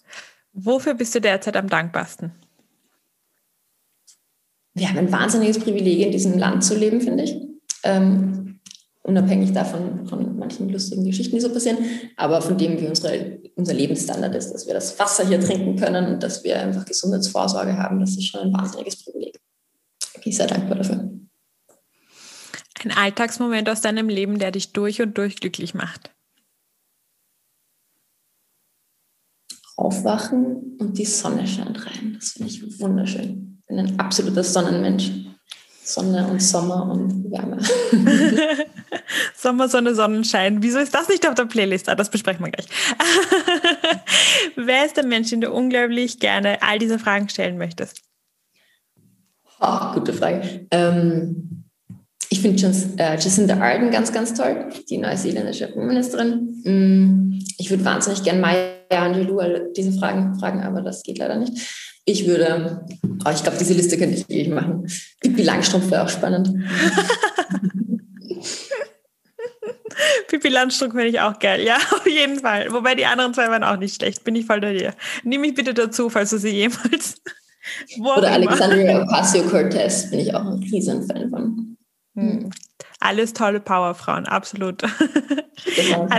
Wofür 0.51 0.95
bist 0.95 1.16
du 1.16 1.22
derzeit 1.22 1.55
am 1.55 1.70
dankbarsten? 1.70 2.34
Wir 4.74 4.89
haben 4.89 4.97
ein 4.97 5.12
wahnsinniges 5.12 5.59
Privileg, 5.59 6.05
in 6.05 6.12
diesem 6.12 6.38
Land 6.38 6.66
zu 6.66 6.78
leben, 6.78 6.99
finde 6.99 7.24
ich. 7.24 7.36
Ähm, 7.84 8.41
unabhängig 9.04 9.52
davon, 9.52 10.06
von 10.08 10.38
manchen 10.38 10.70
lustigen 10.70 11.06
Geschichten, 11.06 11.36
die 11.36 11.41
so 11.41 11.52
passieren, 11.52 11.78
aber 12.18 12.41
von 12.41 12.58
dem, 12.58 12.80
wie 12.80 12.88
unsere, 12.88 13.39
unser 13.56 13.74
Lebensstandard 13.74 14.36
ist, 14.36 14.52
dass 14.52 14.68
wir 14.68 14.74
das 14.74 14.97
Wasser 14.99 15.28
hier 15.28 15.39
trinken 15.39 15.76
können 15.76 16.14
und 16.14 16.24
dass 16.24 16.43
wir 16.43 16.60
einfach 16.60 16.86
Gesundheitsvorsorge 16.86 17.78
haben, 17.78 17.99
das 17.99 18.12
ist 18.12 18.28
schon 18.28 18.41
ein 18.41 18.54
wahnsinniges 18.54 19.04
Privileg. 19.04 19.39
Bin 20.14 20.24
ich 20.26 20.38
sehr 20.38 20.47
dankbar 20.47 20.78
dafür. 20.78 21.10
Ein 22.84 22.91
Alltagsmoment 22.91 23.70
aus 23.70 23.82
deinem 23.82 24.10
Leben, 24.10 24.39
der 24.39 24.52
dich 24.52 24.74
durch 24.74 25.02
und 25.02 25.18
durch 25.18 25.36
glücklich 25.36 25.74
macht. 25.74 26.12
Aufwachen 29.78 30.78
und 30.80 30.97
die 30.97 31.06
Sonne 31.06 31.47
scheint 31.47 31.86
rein. 31.86 32.14
Das 32.20 32.32
finde 32.32 32.49
ich 32.49 32.80
wunderschön. 32.80 33.60
Ich 33.60 33.66
bin 33.66 33.80
ein 33.80 33.99
absoluter 33.99 34.43
Sonnenmensch. 34.43 35.12
Sonne 35.94 36.28
und 36.28 36.42
Sommer 36.42 36.89
und 36.89 37.32
Wärme. 37.32 37.58
Sommer, 39.36 39.68
Sonne, 39.68 39.96
Sonnenschein. 39.96 40.62
Wieso 40.62 40.80
ist 40.80 40.94
das 40.94 41.10
nicht 41.10 41.28
auf 41.28 41.36
der 41.36 41.46
Playlist? 41.46 41.89
Ah, 41.89 41.96
das 41.96 42.10
besprechen 42.10 42.46
wir 42.46 42.52
gleich. 42.52 42.68
Wer 44.56 44.86
ist 44.86 44.98
der 44.98 45.06
Mensch, 45.06 45.30
den 45.30 45.42
du 45.42 45.52
unglaublich 45.52 46.20
gerne 46.20 46.62
all 46.62 46.80
diese 46.80 47.00
Fragen 47.00 47.30
stellen 47.30 47.58
möchtest? 47.58 48.02
Oh, 49.60 49.94
gute 49.94 50.14
Frage. 50.14 50.68
Ähm, 50.72 51.61
ich 52.30 52.42
finde 52.42 52.66
äh, 52.98 53.16
Jacinda 53.16 53.56
Ardern 53.56 53.92
ganz, 53.92 54.12
ganz 54.12 54.34
toll, 54.34 54.70
die 54.90 54.98
neuseeländische 54.98 55.74
Ministerin. 55.76 56.62
Mm, 56.64 57.40
ich 57.58 57.70
würde 57.70 57.84
wahnsinnig 57.84 58.24
gerne 58.24 58.40
Maya 58.40 58.72
Angelou 58.90 59.42
diese 59.76 59.98
Fragen 59.98 60.38
fragen, 60.40 60.62
aber 60.64 60.82
das 60.82 61.04
geht 61.04 61.18
leider 61.18 61.38
nicht. 61.38 61.54
Ich 62.06 62.28
würde, 62.28 62.86
oh, 63.26 63.30
ich 63.34 63.44
glaube, 63.44 63.58
diese 63.60 63.74
Liste 63.74 63.98
könnte 63.98 64.16
ich 64.16 64.30
ewig 64.30 64.50
machen. 64.50 64.88
Pippi 65.22 65.44
Langstrumpf 65.44 65.92
wäre 65.92 66.04
auch 66.04 66.10
spannend. 66.10 66.50
Pippi 70.28 70.50
Landstrumpf 70.50 70.94
finde 70.94 71.10
ich 71.10 71.20
auch 71.20 71.38
geil. 71.40 71.62
Ja, 71.62 71.76
auf 71.92 72.08
jeden 72.08 72.40
Fall. 72.40 72.72
Wobei 72.72 72.96
die 72.96 73.06
anderen 73.06 73.34
zwei 73.34 73.48
waren 73.50 73.64
auch 73.64 73.78
nicht 73.78 73.96
schlecht. 73.96 74.24
Bin 74.24 74.36
ich 74.36 74.46
voll 74.46 74.62
bei 74.62 74.74
dir. 74.74 74.94
Nimm 75.24 75.42
mich 75.42 75.54
bitte 75.54 75.74
dazu, 75.74 76.10
falls 76.10 76.30
du 76.32 76.38
sie 76.38 76.50
jemals. 76.50 77.16
Oder 78.18 78.32
Alexandria 78.32 79.04
Ocasio-Cortez 79.04 80.10
bin 80.10 80.20
ich 80.20 80.34
auch 80.34 80.46
ein 80.46 80.64
riesen 80.64 81.06
Fan 81.06 81.30
von. 81.30 81.71
Hm. 82.16 82.49
Alles 82.99 83.34
tolle 83.34 83.59
Powerfrauen, 83.59 84.26
absolut. 84.26 84.82
Genau. 85.76 86.07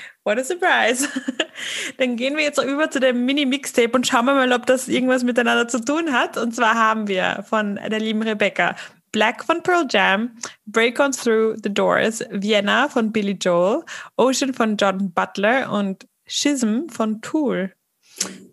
What 0.24 0.38
a 0.38 0.44
surprise. 0.44 1.06
Dann 1.98 2.16
gehen 2.16 2.36
wir 2.36 2.44
jetzt 2.44 2.62
über 2.62 2.90
zu 2.90 2.98
dem 2.98 3.26
Mini-Mixtape 3.26 3.92
und 3.92 4.06
schauen 4.06 4.24
wir 4.24 4.32
mal, 4.32 4.52
ob 4.52 4.64
das 4.64 4.88
irgendwas 4.88 5.22
miteinander 5.22 5.68
zu 5.68 5.84
tun 5.84 6.12
hat. 6.12 6.38
Und 6.38 6.54
zwar 6.54 6.74
haben 6.74 7.08
wir 7.08 7.44
von 7.46 7.76
der 7.76 8.00
lieben 8.00 8.22
Rebecca 8.22 8.74
Black 9.12 9.44
von 9.44 9.62
Pearl 9.62 9.86
Jam, 9.90 10.36
Break 10.64 10.98
On 10.98 11.12
Through 11.12 11.56
the 11.62 11.72
Doors, 11.72 12.24
Vienna 12.30 12.88
von 12.88 13.12
Billy 13.12 13.36
Joel, 13.38 13.84
Ocean 14.16 14.54
von 14.54 14.78
John 14.78 15.12
Butler 15.12 15.70
und 15.70 16.06
Schism 16.26 16.88
von 16.88 17.20
Tool. 17.20 17.74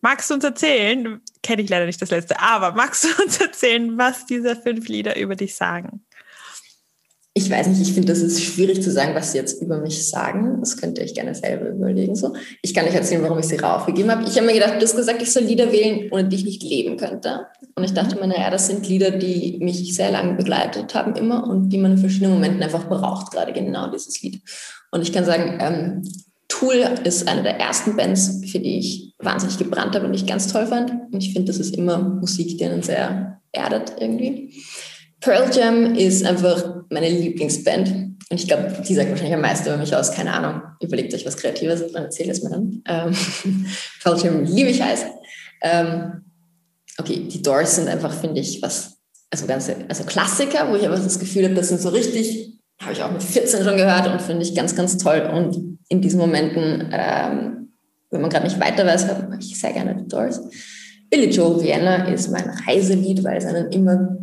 Magst 0.01 0.29
du 0.29 0.35
uns 0.35 0.43
erzählen, 0.43 1.21
kenne 1.43 1.61
ich 1.61 1.69
leider 1.69 1.85
nicht 1.85 2.01
das 2.01 2.11
letzte, 2.11 2.39
aber 2.39 2.73
magst 2.73 3.03
du 3.03 3.23
uns 3.23 3.37
erzählen, 3.41 3.97
was 3.97 4.25
diese 4.25 4.55
fünf 4.55 4.87
Lieder 4.87 5.17
über 5.17 5.35
dich 5.35 5.55
sagen? 5.55 6.05
Ich 7.33 7.49
weiß 7.49 7.67
nicht, 7.67 7.81
ich 7.81 7.93
finde, 7.93 8.09
das 8.09 8.19
ist 8.19 8.43
schwierig 8.43 8.83
zu 8.83 8.91
sagen, 8.91 9.15
was 9.15 9.31
sie 9.31 9.37
jetzt 9.37 9.61
über 9.61 9.77
mich 9.79 10.09
sagen. 10.09 10.57
Das 10.59 10.75
könnte 10.75 11.01
ich 11.01 11.13
gerne 11.13 11.33
selber 11.33 11.69
überlegen. 11.69 12.13
So. 12.13 12.33
Ich 12.61 12.73
kann 12.73 12.85
euch 12.85 12.93
erzählen, 12.93 13.23
warum 13.23 13.39
ich 13.39 13.45
sie 13.45 13.55
raufgegeben 13.55 14.11
habe. 14.11 14.25
Ich 14.27 14.35
habe 14.35 14.45
mir 14.45 14.53
gedacht, 14.53 14.73
du 14.77 14.81
hast 14.81 14.97
gesagt, 14.97 15.21
ich 15.21 15.31
soll 15.31 15.43
Lieder 15.43 15.71
wählen, 15.71 16.11
ohne 16.11 16.27
die 16.27 16.35
ich 16.35 16.43
nicht 16.43 16.61
leben 16.61 16.97
könnte. 16.97 17.47
Und 17.75 17.85
ich 17.85 17.93
dachte 17.93 18.17
mir, 18.17 18.27
naja, 18.27 18.49
das 18.49 18.67
sind 18.67 18.85
Lieder, 18.85 19.11
die 19.11 19.59
mich 19.61 19.95
sehr 19.95 20.11
lange 20.11 20.33
begleitet 20.33 20.93
haben 20.93 21.15
immer 21.15 21.47
und 21.47 21.69
die 21.69 21.77
man 21.77 21.93
in 21.93 21.97
verschiedenen 21.99 22.33
Momenten 22.33 22.63
einfach 22.63 22.89
braucht, 22.89 23.31
gerade 23.31 23.53
genau 23.53 23.89
dieses 23.89 24.21
Lied. 24.21 24.41
Und 24.91 25.01
ich 25.01 25.13
kann 25.13 25.23
sagen, 25.23 25.57
ähm, 25.61 26.03
Tool 26.51 26.75
ist 27.05 27.29
eine 27.29 27.43
der 27.43 27.59
ersten 27.59 27.95
Bands, 27.95 28.41
für 28.51 28.59
die 28.59 28.77
ich 28.77 29.13
wahnsinnig 29.19 29.57
gebrannt 29.57 29.95
habe 29.95 30.05
und 30.05 30.13
ich 30.13 30.25
ganz 30.25 30.51
toll 30.51 30.67
fand. 30.67 30.91
Und 31.11 31.23
ich 31.23 31.31
finde, 31.31 31.49
das 31.49 31.59
ist 31.59 31.77
immer 31.77 31.97
Musik, 31.97 32.57
die 32.57 32.65
einen 32.65 32.83
sehr 32.83 33.41
erdet 33.53 33.93
irgendwie. 33.99 34.53
Pearl 35.21 35.49
Jam 35.55 35.95
ist 35.95 36.25
einfach 36.25 36.83
meine 36.89 37.07
Lieblingsband. 37.07 37.89
Und 38.29 38.39
ich 38.39 38.47
glaube, 38.47 38.83
die 38.85 38.93
sagt 38.93 39.09
wahrscheinlich 39.09 39.33
am 39.33 39.41
meisten 39.41 39.69
über 39.69 39.77
mich 39.77 39.95
aus. 39.95 40.11
Keine 40.11 40.33
Ahnung. 40.33 40.61
Überlegt 40.81 41.13
euch 41.13 41.25
was 41.25 41.37
Kreatives, 41.37 41.89
dann 41.93 42.03
erzähle 42.03 42.31
es 42.31 42.43
mir 42.43 42.49
dann. 42.49 42.83
Ähm, 42.85 43.15
Pearl 44.03 44.21
Jam 44.21 44.43
liebe 44.43 44.69
ich 44.69 44.81
heiß. 44.81 45.05
Ähm, 45.61 46.25
okay, 46.97 47.27
die 47.31 47.41
Doors 47.41 47.77
sind 47.77 47.87
einfach, 47.87 48.13
finde 48.13 48.41
ich, 48.41 48.61
was, 48.61 48.97
also 49.29 49.45
ganze, 49.47 49.77
also 49.87 50.03
Klassiker, 50.03 50.69
wo 50.69 50.75
ich 50.75 50.83
einfach 50.83 51.01
das 51.01 51.19
Gefühl 51.19 51.45
habe, 51.45 51.55
das 51.55 51.69
sind 51.69 51.79
so 51.79 51.89
richtig, 51.89 52.59
habe 52.81 52.91
ich 52.91 53.01
auch 53.01 53.11
mit 53.11 53.23
14 53.23 53.63
schon 53.63 53.77
gehört 53.77 54.11
und 54.11 54.21
finde 54.21 54.43
ich 54.43 54.53
ganz, 54.53 54.75
ganz 54.75 54.97
toll. 54.97 55.29
Und 55.33 55.70
in 55.91 56.01
diesen 56.01 56.19
Momenten, 56.19 56.89
ähm, 56.91 57.69
wenn 58.09 58.21
man 58.21 58.29
gerade 58.29 58.45
nicht 58.45 58.59
weiter 58.59 58.85
weiß, 58.85 59.07
habe 59.07 59.37
ich 59.39 59.59
sehr 59.59 59.73
gerne 59.73 59.95
die 59.95 60.07
Doors. 60.07 60.41
Billy 61.09 61.29
Joel 61.29 61.61
Vienna 61.61 62.05
ist 62.07 62.31
mein 62.31 62.49
Reiselied, 62.65 63.23
weil 63.23 63.37
es 63.37 63.45
einen 63.45 63.71
immer 63.71 64.17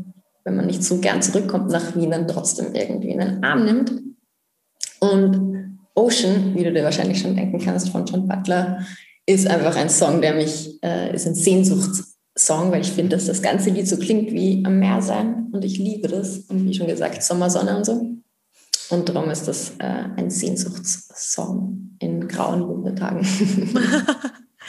wenn 0.49 0.57
man 0.57 0.67
nicht 0.67 0.83
so 0.83 0.97
gern 0.99 1.21
zurückkommt 1.21 1.71
nach 1.71 1.95
Wien, 1.95 2.11
dann 2.11 2.27
trotzdem 2.27 2.75
irgendwie 2.75 3.11
in 3.11 3.19
den 3.19 3.45
Arm 3.45 3.67
nimmt. 3.67 3.93
Und 4.99 5.79
Ocean, 5.95 6.55
wie 6.55 6.65
du 6.65 6.73
dir 6.73 6.85
wahrscheinlich 6.85 7.21
schon 7.21 7.37
denken 7.37 7.59
kannst, 7.59 7.91
von 7.91 8.07
John 8.07 8.27
Butler, 8.27 8.81
ist 9.27 9.47
einfach 9.47 9.77
ein 9.77 9.91
Song, 9.91 10.23
der 10.23 10.35
mich, 10.35 10.83
äh, 10.83 11.15
ist 11.15 11.27
ein 11.27 11.35
Sehnsuchtssong, 11.35 12.71
weil 12.71 12.81
ich 12.81 12.93
finde, 12.93 13.17
dass 13.17 13.27
das 13.27 13.43
ganze 13.43 13.69
Lied 13.69 13.87
so 13.87 13.99
klingt 13.99 14.33
wie 14.33 14.63
am 14.65 14.79
Meer 14.79 15.03
sein 15.03 15.49
und 15.53 15.65
ich 15.67 15.77
liebe 15.77 16.09
das. 16.09 16.39
Und 16.49 16.65
wie 16.65 16.73
schon 16.73 16.87
gesagt, 16.87 17.23
Sommersonne 17.23 17.77
und 17.77 17.85
so. 17.85 18.01
Und 18.91 19.09
darum 19.09 19.31
ist 19.31 19.47
das 19.49 19.73
äh, 19.79 20.05
ein 20.17 20.31
Sehnsuchtssong 20.31 21.97
in 21.99 22.27
grauen 22.27 22.69
Wintertagen. 22.69 23.27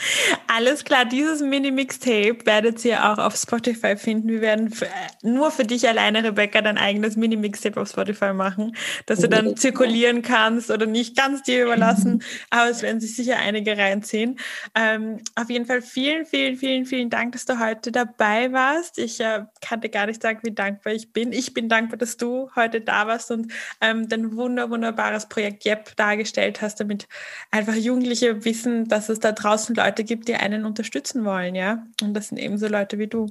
Alles 0.52 0.84
klar, 0.84 1.04
dieses 1.04 1.42
Mini-Mixtape 1.42 2.44
werdet 2.44 2.84
ihr 2.84 3.08
auch 3.08 3.18
auf 3.18 3.36
Spotify 3.36 3.96
finden. 3.96 4.28
Wir 4.28 4.40
werden 4.40 4.74
nur 5.22 5.52
für 5.52 5.62
dich 5.62 5.86
alleine, 5.86 6.24
Rebecca, 6.24 6.60
dein 6.60 6.76
eigenes 6.76 7.14
Mini-Mixtape 7.16 7.80
auf 7.80 7.88
Spotify 7.88 8.32
machen, 8.32 8.74
dass 9.06 9.20
du 9.20 9.28
dann 9.28 9.56
zirkulieren 9.56 10.22
kannst 10.22 10.72
oder 10.72 10.86
nicht 10.86 11.16
ganz 11.16 11.44
dir 11.44 11.64
überlassen. 11.66 12.24
Aber 12.50 12.68
es 12.68 12.82
werden 12.82 13.00
sich 13.00 13.14
sicher 13.14 13.36
einige 13.38 13.78
reinziehen. 13.78 14.40
Ähm, 14.74 15.20
auf 15.36 15.50
jeden 15.50 15.66
Fall 15.66 15.82
vielen, 15.82 16.26
vielen, 16.26 16.56
vielen, 16.56 16.84
vielen 16.84 17.10
Dank, 17.10 17.30
dass 17.32 17.44
du 17.44 17.60
heute 17.60 17.92
dabei 17.92 18.52
warst. 18.52 18.98
Ich 18.98 19.20
äh, 19.20 19.44
kann 19.60 19.80
dir 19.82 19.88
gar 19.90 20.06
nicht 20.06 20.20
sagen, 20.20 20.40
wie 20.42 20.50
dankbar 20.50 20.94
ich 20.94 21.12
bin. 21.12 21.32
Ich 21.32 21.54
bin 21.54 21.68
dankbar, 21.68 21.96
dass 21.96 22.16
du 22.16 22.50
heute 22.56 22.80
da 22.80 23.06
warst 23.06 23.30
und 23.30 23.52
ähm, 23.80 24.08
dein 24.08 24.34
wunder, 24.34 24.68
wunderbares 24.68 25.28
Projekt 25.28 25.64
JEP 25.64 25.94
dargestellt 25.94 26.60
hast, 26.60 26.80
damit 26.80 27.06
einfach 27.52 27.74
Jugendliche 27.74 28.44
wissen, 28.44 28.88
dass 28.88 29.08
es 29.08 29.20
da 29.20 29.30
draußen 29.30 29.76
Leute 29.76 30.00
Leute 30.00 30.04
gibt, 30.04 30.28
die 30.28 30.39
einen 30.40 30.64
unterstützen 30.64 31.24
wollen, 31.24 31.54
ja. 31.54 31.86
Und 32.02 32.14
das 32.14 32.28
sind 32.28 32.38
ebenso 32.38 32.66
Leute 32.68 32.98
wie 32.98 33.06
du. 33.06 33.26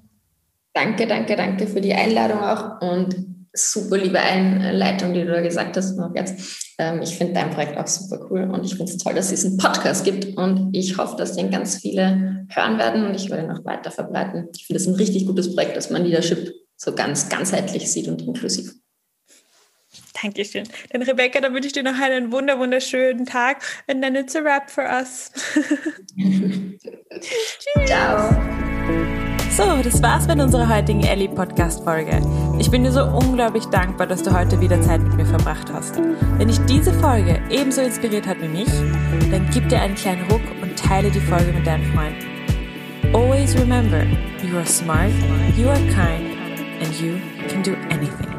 Danke, 0.73 1.07
danke, 1.07 1.35
danke 1.35 1.67
für 1.67 1.81
die 1.81 1.93
Einladung 1.93 2.39
auch 2.39 2.81
und 2.81 3.15
super 3.53 3.97
liebe 3.97 4.19
Einleitung, 4.19 5.13
die 5.13 5.21
du 5.21 5.31
da 5.31 5.41
gesagt 5.41 5.75
hast, 5.77 5.99
jetzt. 6.15 6.75
Ähm, 6.77 7.01
ich 7.01 7.17
finde 7.17 7.33
dein 7.33 7.49
Projekt 7.49 7.77
auch 7.77 7.87
super 7.87 8.25
cool 8.29 8.43
und 8.43 8.63
ich 8.63 8.75
finde 8.75 8.91
es 8.91 8.97
toll, 8.97 9.13
dass 9.13 9.25
es 9.25 9.41
diesen 9.41 9.57
Podcast 9.57 10.05
gibt 10.05 10.37
und 10.37 10.69
ich 10.73 10.97
hoffe, 10.97 11.17
dass 11.17 11.35
den 11.35 11.51
ganz 11.51 11.77
viele 11.77 12.45
hören 12.49 12.77
werden 12.77 13.05
und 13.05 13.15
ich 13.15 13.29
werde 13.29 13.47
noch 13.47 13.65
weiter 13.65 13.91
verbreiten. 13.91 14.47
Ich 14.55 14.67
finde 14.67 14.81
es 14.81 14.87
ein 14.87 14.95
richtig 14.95 15.25
gutes 15.25 15.53
Projekt, 15.53 15.75
dass 15.75 15.89
man 15.89 16.05
Leadership 16.05 16.53
so 16.77 16.93
ganz 16.95 17.27
ganzheitlich 17.27 17.91
sieht 17.91 18.07
und 18.07 18.21
inklusiv. 18.21 18.73
Dankeschön. 20.21 20.63
Dann 20.91 21.01
Rebecca, 21.01 21.41
dann 21.41 21.53
wünsche 21.53 21.67
ich 21.67 21.73
dir 21.73 21.83
noch 21.83 21.99
einen 21.99 22.31
wunder 22.31 22.59
wunderschönen 22.59 23.25
Tag 23.25 23.63
and 23.87 24.01
then 24.01 24.15
it's 24.15 24.35
a 24.35 24.43
wrap 24.43 24.69
for 24.69 24.83
us. 24.83 25.31
Ciao. 27.85 28.29
So, 29.59 29.83
das 29.83 30.01
war's 30.01 30.25
mit 30.25 30.39
unserer 30.39 30.69
heutigen 30.69 31.03
Ellie 31.03 31.27
Podcast 31.27 31.83
Folge. 31.83 32.21
Ich 32.59 32.71
bin 32.71 32.83
dir 32.83 32.93
so 32.93 33.03
unglaublich 33.03 33.65
dankbar, 33.65 34.07
dass 34.07 34.23
du 34.23 34.33
heute 34.33 34.61
wieder 34.61 34.81
Zeit 34.81 35.01
mit 35.01 35.15
mir 35.15 35.25
verbracht 35.25 35.67
hast. 35.73 35.97
Wenn 36.37 36.47
dich 36.47 36.59
diese 36.61 36.93
Folge 36.93 37.41
ebenso 37.49 37.81
inspiriert 37.81 38.25
hat 38.25 38.41
wie 38.41 38.47
mich, 38.47 38.69
dann 39.31 39.49
gib 39.53 39.67
dir 39.67 39.81
einen 39.81 39.95
kleinen 39.95 40.23
Ruck 40.31 40.41
und 40.61 40.79
teile 40.79 41.11
die 41.11 41.19
Folge 41.19 41.51
mit 41.51 41.67
deinen 41.67 41.83
Freunden. 41.93 42.25
Always 43.13 43.53
remember, 43.57 44.05
you 44.43 44.55
are 44.55 44.65
smart, 44.65 45.11
you 45.57 45.67
are 45.67 45.79
kind 45.89 46.37
and 46.81 47.01
you 47.01 47.19
can 47.49 47.61
do 47.61 47.73
anything. 47.89 48.38